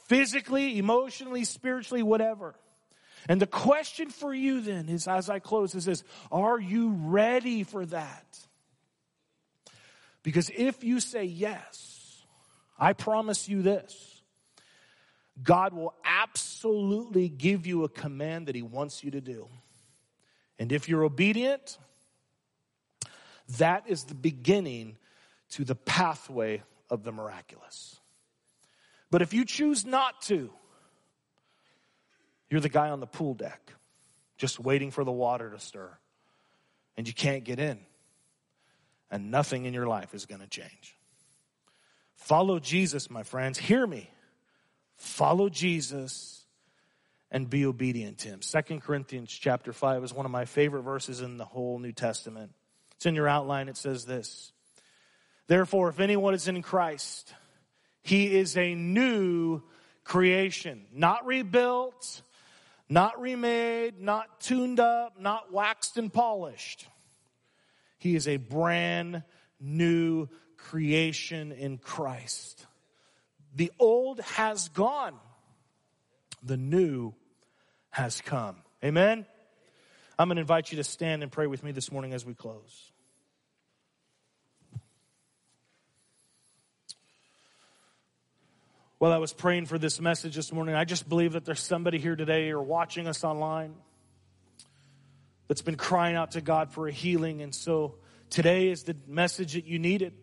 Physically, 0.06 0.78
emotionally, 0.78 1.44
spiritually, 1.44 2.02
whatever. 2.02 2.54
And 3.28 3.40
the 3.40 3.46
question 3.46 4.10
for 4.10 4.32
you 4.32 4.60
then 4.60 4.88
is, 4.88 5.08
as 5.08 5.28
I 5.28 5.38
close, 5.38 5.74
is 5.74 5.84
this, 5.84 6.04
are 6.30 6.58
you 6.58 6.90
ready 6.90 7.62
for 7.62 7.84
that? 7.86 8.38
Because 10.22 10.50
if 10.54 10.84
you 10.84 11.00
say 11.00 11.24
yes, 11.24 12.24
I 12.78 12.92
promise 12.92 13.48
you 13.48 13.62
this, 13.62 14.22
God 15.42 15.72
will 15.72 15.94
absolutely 16.04 17.28
give 17.28 17.66
you 17.66 17.84
a 17.84 17.88
command 17.88 18.48
that 18.48 18.54
he 18.54 18.62
wants 18.62 19.04
you 19.04 19.12
to 19.12 19.20
do. 19.20 19.48
And 20.58 20.72
if 20.72 20.88
you're 20.88 21.04
obedient, 21.04 21.78
that 23.56 23.84
is 23.88 24.04
the 24.04 24.14
beginning 24.14 24.96
to 25.50 25.64
the 25.64 25.74
pathway 25.74 26.62
of 26.90 27.04
the 27.04 27.12
miraculous. 27.12 27.96
But 29.10 29.22
if 29.22 29.32
you 29.32 29.44
choose 29.44 29.86
not 29.86 30.20
to, 30.22 30.50
you're 32.50 32.60
the 32.60 32.68
guy 32.68 32.90
on 32.90 33.00
the 33.00 33.06
pool 33.06 33.34
deck, 33.34 33.72
just 34.36 34.60
waiting 34.60 34.90
for 34.90 35.04
the 35.04 35.12
water 35.12 35.50
to 35.50 35.58
stir, 35.58 35.90
and 36.96 37.06
you 37.06 37.14
can't 37.14 37.44
get 37.44 37.58
in, 37.58 37.78
and 39.10 39.30
nothing 39.30 39.64
in 39.64 39.72
your 39.74 39.86
life 39.86 40.14
is 40.14 40.26
going 40.26 40.40
to 40.40 40.46
change. 40.46 40.96
Follow 42.14 42.58
Jesus, 42.58 43.08
my 43.10 43.22
friends. 43.22 43.58
Hear 43.58 43.86
me. 43.86 44.10
Follow 44.96 45.48
Jesus 45.48 46.44
and 47.30 47.48
be 47.48 47.64
obedient 47.64 48.18
to 48.18 48.28
him. 48.28 48.42
Second 48.42 48.82
Corinthians 48.82 49.30
chapter 49.30 49.72
5 49.72 50.04
is 50.04 50.12
one 50.12 50.26
of 50.26 50.32
my 50.32 50.44
favorite 50.44 50.82
verses 50.82 51.20
in 51.20 51.36
the 51.36 51.44
whole 51.44 51.78
New 51.78 51.92
Testament. 51.92 52.52
It's 52.98 53.06
in 53.06 53.14
your 53.14 53.28
outline. 53.28 53.68
It 53.68 53.76
says 53.76 54.06
this. 54.06 54.50
Therefore, 55.46 55.88
if 55.88 56.00
anyone 56.00 56.34
is 56.34 56.48
in 56.48 56.62
Christ, 56.62 57.32
he 58.02 58.36
is 58.36 58.56
a 58.56 58.74
new 58.74 59.62
creation, 60.02 60.84
not 60.92 61.24
rebuilt, 61.24 62.22
not 62.88 63.20
remade, 63.20 64.00
not 64.00 64.40
tuned 64.40 64.80
up, 64.80 65.20
not 65.20 65.52
waxed 65.52 65.96
and 65.96 66.12
polished. 66.12 66.88
He 67.98 68.16
is 68.16 68.26
a 68.26 68.36
brand 68.36 69.22
new 69.60 70.28
creation 70.56 71.52
in 71.52 71.78
Christ. 71.78 72.66
The 73.54 73.70
old 73.78 74.18
has 74.22 74.70
gone, 74.70 75.14
the 76.42 76.56
new 76.56 77.14
has 77.90 78.20
come. 78.22 78.56
Amen? 78.82 79.24
I'm 80.18 80.26
going 80.26 80.36
to 80.36 80.40
invite 80.40 80.72
you 80.72 80.76
to 80.76 80.84
stand 80.84 81.22
and 81.22 81.30
pray 81.30 81.46
with 81.46 81.62
me 81.62 81.70
this 81.70 81.92
morning 81.92 82.12
as 82.12 82.26
we 82.26 82.34
close. 82.34 82.90
While 88.98 89.12
I 89.12 89.18
was 89.18 89.32
praying 89.32 89.66
for 89.66 89.78
this 89.78 90.00
message 90.00 90.34
this 90.34 90.52
morning, 90.52 90.74
I 90.74 90.84
just 90.84 91.08
believe 91.08 91.34
that 91.34 91.44
there's 91.44 91.60
somebody 91.60 91.98
here 91.98 92.16
today 92.16 92.50
or 92.50 92.60
watching 92.60 93.06
us 93.06 93.22
online 93.22 93.74
that's 95.46 95.62
been 95.62 95.76
crying 95.76 96.16
out 96.16 96.32
to 96.32 96.40
God 96.40 96.72
for 96.72 96.88
a 96.88 96.92
healing. 96.92 97.40
And 97.40 97.54
so 97.54 97.94
today 98.28 98.70
is 98.70 98.82
the 98.82 98.96
message 99.06 99.52
that 99.52 99.66
you 99.66 99.78
needed. 99.78 100.14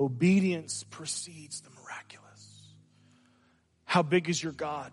Obedience 0.00 0.84
precedes 0.90 1.60
the 1.60 1.70
miraculous. 1.80 2.72
How 3.84 4.02
big 4.02 4.28
is 4.28 4.42
your 4.42 4.52
God? 4.52 4.92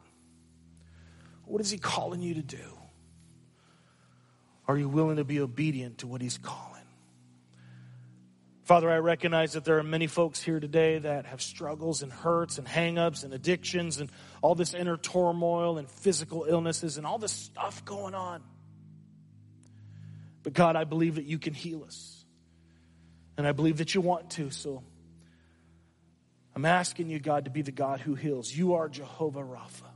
What 1.46 1.60
is 1.62 1.72
He 1.72 1.80
calling 1.80 2.22
you 2.22 2.36
to 2.36 2.44
do? 2.44 2.78
Are 4.70 4.78
you 4.78 4.88
willing 4.88 5.16
to 5.16 5.24
be 5.24 5.40
obedient 5.40 5.98
to 6.00 6.08
what 6.08 6.22
He's 6.22 6.38
calling? 6.38 6.84
Father, 8.66 8.88
I 8.88 8.98
recognize 8.98 9.54
that 9.54 9.66
there 9.66 9.80
are 9.80 9.84
many 9.84 10.06
folks 10.06 10.44
here 10.44 10.60
today 10.60 11.00
that 11.00 11.26
have 11.26 11.42
struggles 11.42 12.04
and 12.04 12.14
hurts 12.14 12.60
and 12.60 12.68
hangups 12.68 13.24
and 13.24 13.34
addictions 13.34 14.00
and 14.00 14.12
all 14.44 14.54
this 14.54 14.76
inner 14.76 14.96
turmoil 14.96 15.80
and 15.80 15.90
physical 15.90 16.46
illnesses 16.48 16.98
and 16.98 17.08
all 17.08 17.18
this 17.18 17.32
stuff 17.32 17.84
going 17.84 18.14
on. 18.14 18.44
But 20.44 20.54
God, 20.54 20.76
I 20.76 20.84
believe 20.84 21.16
that 21.16 21.26
you 21.26 21.40
can 21.40 21.56
heal 21.56 21.84
us. 21.84 22.24
And 23.40 23.48
I 23.48 23.54
believe 23.54 23.78
that 23.78 23.96
you 23.96 24.02
want 24.02 24.30
to. 24.34 24.52
So 24.52 24.84
I'm 26.56 26.66
asking 26.66 27.10
you, 27.10 27.18
God, 27.18 27.46
to 27.46 27.50
be 27.50 27.64
the 27.64 27.72
God 27.72 28.02
who 28.02 28.14
heals. 28.14 28.56
You 28.56 28.76
are 28.76 28.88
Jehovah 28.88 29.42
Rapha. 29.42 29.89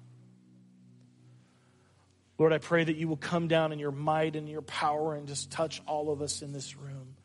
Lord, 2.38 2.52
I 2.52 2.58
pray 2.58 2.84
that 2.84 2.96
you 2.96 3.08
will 3.08 3.18
come 3.18 3.48
down 3.48 3.72
in 3.72 3.80
your 3.80 3.92
might 3.92 4.36
and 4.36 4.50
your 4.50 4.62
power 4.62 5.16
and 5.16 5.28
just 5.28 5.52
touch 5.52 5.82
all 5.88 6.12
of 6.12 6.22
us 6.22 6.42
in 6.42 6.52
this 6.52 6.76
room. 6.76 7.16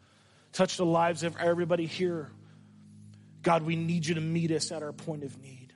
Touch 0.52 0.76
the 0.76 0.84
lives 0.84 1.22
of 1.22 1.36
everybody 1.38 1.86
here. 1.86 2.30
God, 3.42 3.62
we 3.62 3.76
need 3.76 4.06
you 4.06 4.16
to 4.16 4.20
meet 4.20 4.50
us 4.50 4.70
at 4.72 4.82
our 4.82 4.92
point 4.92 5.24
of 5.24 5.40
need. 5.40 5.72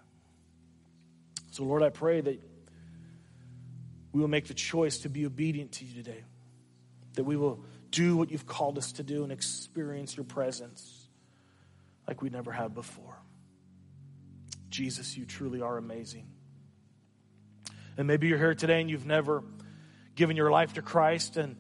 So, 1.53 1.64
Lord, 1.64 1.83
I 1.83 1.91
pray 1.91 2.20
that 2.20 2.41
we 4.12 4.20
will 4.20 4.28
make 4.28 4.47
the 4.47 4.55
choice 4.55 4.99
to 4.99 5.09
be 5.09 5.24
obedient 5.24 5.72
to 5.72 5.85
you 5.85 5.95
today, 5.95 6.24
that 7.14 7.24
we 7.24 7.37
will 7.37 7.64
do 7.91 8.16
what 8.16 8.30
you've 8.30 8.47
called 8.47 8.78
us 8.78 8.93
to 8.93 9.03
do 9.03 9.22
and 9.22 9.33
experience 9.33 10.16
your 10.16 10.24
presence 10.24 11.09
like 12.07 12.22
we 12.22 12.30
never 12.30 12.53
have 12.53 12.74
before. 12.74 13.18
Jesus, 14.70 15.16
you 15.16 15.24
truly 15.24 15.61
are 15.61 15.76
amazing. 15.76 16.26
And 17.97 18.07
maybe 18.07 18.28
you're 18.28 18.38
here 18.38 18.55
today 18.55 18.80
and 18.80 18.90
you've 18.90 19.07
never 19.07 19.43
given 20.14 20.36
your 20.36 20.51
life 20.51 20.74
to 20.74 20.82
Christ 20.82 21.36
and, 21.36 21.57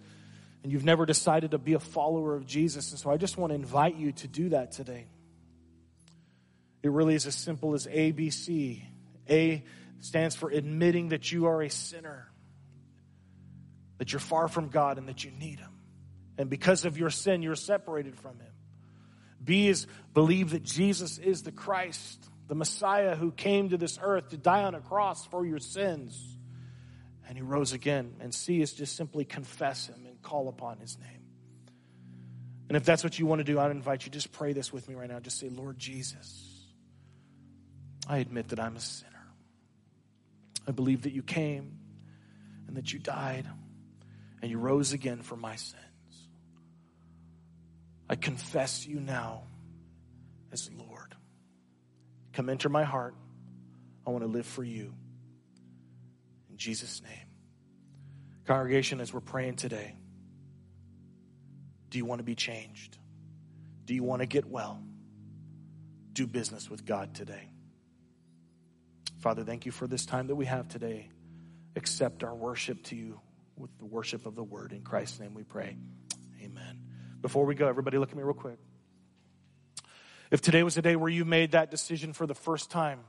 and 0.62 0.72
you've 0.72 0.84
never 0.84 1.06
decided 1.06 1.52
to 1.52 1.58
be 1.58 1.74
a 1.74 1.80
follower 1.80 2.34
of 2.34 2.46
Jesus. 2.46 2.90
And 2.90 2.98
so 2.98 3.10
I 3.10 3.16
just 3.16 3.36
want 3.36 3.50
to 3.50 3.54
invite 3.54 3.96
you 3.96 4.12
to 4.12 4.28
do 4.28 4.50
that 4.50 4.72
today. 4.72 5.06
It 6.82 6.90
really 6.90 7.14
is 7.14 7.26
as 7.26 7.34
simple 7.34 7.74
as 7.74 7.86
ABC. 7.86 8.82
A 9.30 9.64
stands 10.00 10.34
for 10.34 10.50
admitting 10.50 11.10
that 11.10 11.30
you 11.30 11.46
are 11.46 11.62
a 11.62 11.70
sinner, 11.70 12.28
that 13.98 14.12
you're 14.12 14.20
far 14.20 14.48
from 14.48 14.68
God, 14.68 14.98
and 14.98 15.08
that 15.08 15.22
you 15.24 15.30
need 15.30 15.60
Him. 15.60 15.70
And 16.38 16.50
because 16.50 16.84
of 16.84 16.98
your 16.98 17.10
sin, 17.10 17.42
you're 17.42 17.54
separated 17.54 18.16
from 18.16 18.38
Him. 18.40 18.52
B 19.44 19.68
is 19.68 19.86
believe 20.12 20.50
that 20.50 20.64
Jesus 20.64 21.18
is 21.18 21.42
the 21.42 21.52
Christ, 21.52 22.24
the 22.52 22.56
Messiah 22.56 23.16
who 23.16 23.32
came 23.32 23.70
to 23.70 23.78
this 23.78 23.98
earth 24.02 24.28
to 24.28 24.36
die 24.36 24.64
on 24.64 24.74
a 24.74 24.80
cross 24.82 25.24
for 25.24 25.46
your 25.46 25.58
sins. 25.58 26.36
And 27.26 27.34
he 27.34 27.42
rose 27.42 27.72
again. 27.72 28.16
And 28.20 28.34
C 28.34 28.60
is 28.60 28.74
just 28.74 28.94
simply 28.94 29.24
confess 29.24 29.86
him 29.86 30.04
and 30.04 30.20
call 30.20 30.50
upon 30.50 30.76
his 30.76 30.98
name. 30.98 31.22
And 32.68 32.76
if 32.76 32.84
that's 32.84 33.02
what 33.02 33.18
you 33.18 33.24
want 33.24 33.38
to 33.38 33.44
do, 33.44 33.58
I'd 33.58 33.70
invite 33.70 34.04
you 34.04 34.10
just 34.10 34.32
pray 34.32 34.52
this 34.52 34.70
with 34.70 34.86
me 34.86 34.94
right 34.94 35.08
now. 35.08 35.18
Just 35.18 35.38
say, 35.38 35.48
Lord 35.48 35.78
Jesus, 35.78 36.66
I 38.06 38.18
admit 38.18 38.48
that 38.48 38.60
I'm 38.60 38.76
a 38.76 38.80
sinner. 38.80 39.10
I 40.68 40.72
believe 40.72 41.04
that 41.04 41.14
you 41.14 41.22
came 41.22 41.78
and 42.68 42.76
that 42.76 42.92
you 42.92 42.98
died 42.98 43.48
and 44.42 44.50
you 44.50 44.58
rose 44.58 44.92
again 44.92 45.22
for 45.22 45.36
my 45.36 45.56
sins. 45.56 45.80
I 48.10 48.14
confess 48.14 48.86
you 48.86 49.00
now. 49.00 49.44
Come 52.32 52.48
enter 52.48 52.68
my 52.68 52.84
heart. 52.84 53.14
I 54.06 54.10
want 54.10 54.24
to 54.24 54.28
live 54.28 54.46
for 54.46 54.64
you. 54.64 54.94
In 56.50 56.56
Jesus' 56.56 57.02
name. 57.02 57.28
Congregation, 58.46 59.00
as 59.00 59.12
we're 59.12 59.20
praying 59.20 59.56
today, 59.56 59.94
do 61.90 61.98
you 61.98 62.04
want 62.04 62.18
to 62.18 62.24
be 62.24 62.34
changed? 62.34 62.98
Do 63.84 63.94
you 63.94 64.02
want 64.02 64.20
to 64.20 64.26
get 64.26 64.46
well? 64.46 64.82
Do 66.12 66.26
business 66.26 66.68
with 66.68 66.84
God 66.84 67.14
today. 67.14 67.50
Father, 69.20 69.44
thank 69.44 69.66
you 69.66 69.72
for 69.72 69.86
this 69.86 70.04
time 70.04 70.26
that 70.26 70.34
we 70.34 70.46
have 70.46 70.68
today. 70.68 71.10
Accept 71.76 72.24
our 72.24 72.34
worship 72.34 72.82
to 72.84 72.96
you 72.96 73.20
with 73.56 73.70
the 73.78 73.86
worship 73.86 74.26
of 74.26 74.34
the 74.34 74.42
word. 74.42 74.72
In 74.72 74.82
Christ's 74.82 75.20
name 75.20 75.34
we 75.34 75.44
pray. 75.44 75.76
Amen. 76.42 76.80
Before 77.20 77.46
we 77.46 77.54
go, 77.54 77.68
everybody 77.68 77.98
look 77.98 78.10
at 78.10 78.16
me 78.16 78.22
real 78.22 78.34
quick. 78.34 78.58
If 80.32 80.40
today 80.40 80.62
was 80.62 80.78
a 80.78 80.82
day 80.82 80.96
where 80.96 81.10
you 81.10 81.26
made 81.26 81.52
that 81.52 81.70
decision 81.70 82.14
for 82.14 82.26
the 82.26 82.34
first 82.34 82.70
time 82.70 83.00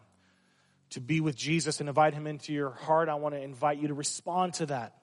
to 0.89 0.99
be 0.99 1.21
with 1.21 1.37
Jesus 1.37 1.79
and 1.79 1.87
invite 1.87 2.13
him 2.13 2.27
into 2.27 2.51
your 2.51 2.71
heart, 2.71 3.07
I 3.07 3.15
want 3.15 3.33
to 3.33 3.41
invite 3.41 3.77
you 3.77 3.87
to 3.87 3.93
respond 3.93 4.55
to 4.55 4.65
that. 4.65 4.93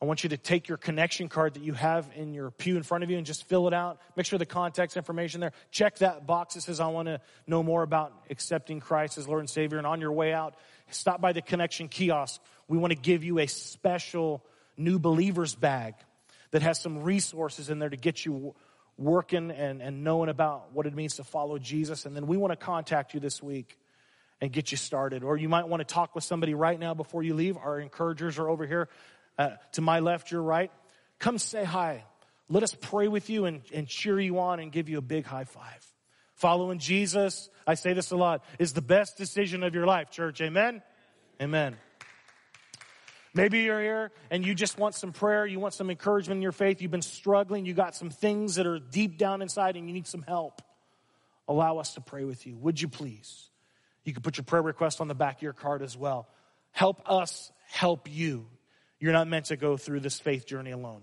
I 0.00 0.06
want 0.06 0.24
you 0.24 0.30
to 0.30 0.38
take 0.38 0.66
your 0.66 0.78
connection 0.78 1.28
card 1.28 1.54
that 1.54 1.62
you 1.62 1.74
have 1.74 2.08
in 2.16 2.32
your 2.32 2.50
pew 2.50 2.78
in 2.78 2.84
front 2.84 3.04
of 3.04 3.10
you 3.10 3.18
and 3.18 3.26
just 3.26 3.46
fill 3.48 3.68
it 3.68 3.74
out. 3.74 4.00
Make 4.16 4.24
sure 4.24 4.38
the 4.38 4.46
contact 4.46 4.96
information 4.96 5.42
there. 5.42 5.52
Check 5.70 5.98
that 5.98 6.26
box 6.26 6.54
that 6.54 6.62
says, 6.62 6.80
I 6.80 6.86
want 6.86 7.08
to 7.08 7.20
know 7.46 7.62
more 7.62 7.82
about 7.82 8.14
accepting 8.30 8.80
Christ 8.80 9.18
as 9.18 9.28
Lord 9.28 9.40
and 9.40 9.50
Savior. 9.50 9.76
And 9.76 9.86
on 9.86 10.00
your 10.00 10.12
way 10.12 10.32
out, 10.32 10.54
stop 10.88 11.20
by 11.20 11.34
the 11.34 11.42
connection 11.42 11.88
kiosk. 11.88 12.40
We 12.66 12.78
want 12.78 12.92
to 12.92 12.98
give 12.98 13.24
you 13.24 13.40
a 13.40 13.46
special 13.46 14.42
new 14.74 14.98
believers 14.98 15.54
bag 15.54 15.96
that 16.50 16.62
has 16.62 16.80
some 16.80 17.02
resources 17.02 17.68
in 17.68 17.78
there 17.78 17.90
to 17.90 17.96
get 17.98 18.24
you 18.24 18.54
working 18.98 19.50
and, 19.50 19.80
and 19.80 20.04
knowing 20.04 20.28
about 20.28 20.72
what 20.72 20.86
it 20.86 20.94
means 20.94 21.16
to 21.16 21.24
follow 21.24 21.58
Jesus. 21.58 22.04
And 22.04 22.14
then 22.14 22.26
we 22.26 22.36
want 22.36 22.52
to 22.52 22.56
contact 22.56 23.14
you 23.14 23.20
this 23.20 23.42
week 23.42 23.78
and 24.40 24.52
get 24.52 24.70
you 24.70 24.76
started. 24.76 25.22
Or 25.22 25.36
you 25.36 25.48
might 25.48 25.68
want 25.68 25.80
to 25.80 25.84
talk 25.94 26.14
with 26.14 26.24
somebody 26.24 26.54
right 26.54 26.78
now 26.78 26.94
before 26.94 27.22
you 27.22 27.34
leave. 27.34 27.56
Our 27.56 27.80
encouragers 27.80 28.38
are 28.38 28.48
over 28.48 28.66
here 28.66 28.88
uh, 29.38 29.50
to 29.72 29.80
my 29.80 30.00
left, 30.00 30.30
your 30.30 30.42
right. 30.42 30.72
Come 31.18 31.38
say 31.38 31.64
hi. 31.64 32.04
Let 32.48 32.62
us 32.62 32.74
pray 32.74 33.08
with 33.08 33.30
you 33.30 33.44
and, 33.44 33.62
and 33.72 33.86
cheer 33.86 34.18
you 34.18 34.38
on 34.38 34.58
and 34.58 34.72
give 34.72 34.88
you 34.88 34.98
a 34.98 35.02
big 35.02 35.24
high 35.24 35.44
five. 35.44 35.86
Following 36.34 36.78
Jesus, 36.78 37.50
I 37.66 37.74
say 37.74 37.92
this 37.92 38.10
a 38.12 38.16
lot, 38.16 38.44
is 38.58 38.72
the 38.72 38.82
best 38.82 39.16
decision 39.16 39.62
of 39.64 39.74
your 39.74 39.86
life, 39.86 40.10
church. 40.10 40.40
Amen? 40.40 40.82
Amen. 41.42 41.76
Maybe 43.38 43.60
you're 43.60 43.80
here 43.80 44.10
and 44.32 44.44
you 44.44 44.52
just 44.52 44.78
want 44.78 44.96
some 44.96 45.12
prayer, 45.12 45.46
you 45.46 45.60
want 45.60 45.72
some 45.72 45.90
encouragement 45.90 46.38
in 46.38 46.42
your 46.42 46.50
faith, 46.50 46.82
you've 46.82 46.90
been 46.90 47.02
struggling, 47.02 47.66
you 47.66 47.72
got 47.72 47.94
some 47.94 48.10
things 48.10 48.56
that 48.56 48.66
are 48.66 48.80
deep 48.80 49.16
down 49.16 49.42
inside 49.42 49.76
and 49.76 49.86
you 49.86 49.94
need 49.94 50.08
some 50.08 50.22
help. 50.22 50.60
Allow 51.46 51.78
us 51.78 51.94
to 51.94 52.00
pray 52.00 52.24
with 52.24 52.48
you. 52.48 52.56
Would 52.56 52.80
you 52.80 52.88
please? 52.88 53.48
You 54.02 54.12
can 54.12 54.22
put 54.22 54.38
your 54.38 54.44
prayer 54.44 54.60
request 54.60 55.00
on 55.00 55.06
the 55.06 55.14
back 55.14 55.36
of 55.36 55.42
your 55.42 55.52
card 55.52 55.82
as 55.82 55.96
well. 55.96 56.26
Help 56.72 57.00
us 57.08 57.52
help 57.68 58.10
you. 58.10 58.44
You're 58.98 59.12
not 59.12 59.28
meant 59.28 59.44
to 59.46 59.56
go 59.56 59.76
through 59.76 60.00
this 60.00 60.18
faith 60.18 60.44
journey 60.44 60.72
alone. 60.72 61.02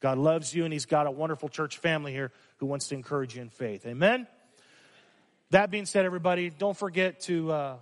God 0.00 0.18
loves 0.18 0.54
you 0.54 0.64
and 0.64 0.74
He's 0.74 0.84
got 0.84 1.06
a 1.06 1.10
wonderful 1.10 1.48
church 1.48 1.78
family 1.78 2.12
here 2.12 2.32
who 2.58 2.66
wants 2.66 2.88
to 2.88 2.96
encourage 2.96 3.34
you 3.34 3.40
in 3.40 3.48
faith. 3.48 3.86
Amen? 3.86 4.26
That 5.48 5.70
being 5.70 5.86
said, 5.86 6.04
everybody, 6.04 6.50
don't 6.50 6.76
forget 6.76 7.20
to, 7.20 7.50
uh, 7.50 7.76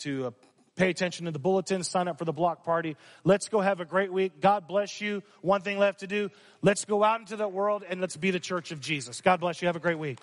to 0.00 0.26
uh, 0.26 0.30
pay 0.76 0.90
attention 0.90 1.26
to 1.26 1.32
the 1.32 1.38
bulletin, 1.38 1.82
sign 1.82 2.08
up 2.08 2.18
for 2.18 2.24
the 2.24 2.32
block 2.32 2.64
party. 2.64 2.96
Let's 3.24 3.48
go 3.48 3.60
have 3.60 3.80
a 3.80 3.84
great 3.84 4.12
week. 4.12 4.40
God 4.40 4.66
bless 4.66 5.00
you. 5.00 5.22
One 5.40 5.60
thing 5.60 5.78
left 5.78 6.00
to 6.00 6.06
do. 6.06 6.30
Let's 6.62 6.84
go 6.84 7.04
out 7.04 7.20
into 7.20 7.36
the 7.36 7.48
world 7.48 7.84
and 7.88 8.00
let's 8.00 8.16
be 8.16 8.30
the 8.30 8.40
church 8.40 8.72
of 8.72 8.80
Jesus. 8.80 9.20
God 9.20 9.40
bless 9.40 9.62
you. 9.62 9.66
Have 9.66 9.76
a 9.76 9.80
great 9.80 9.98
week. 9.98 10.18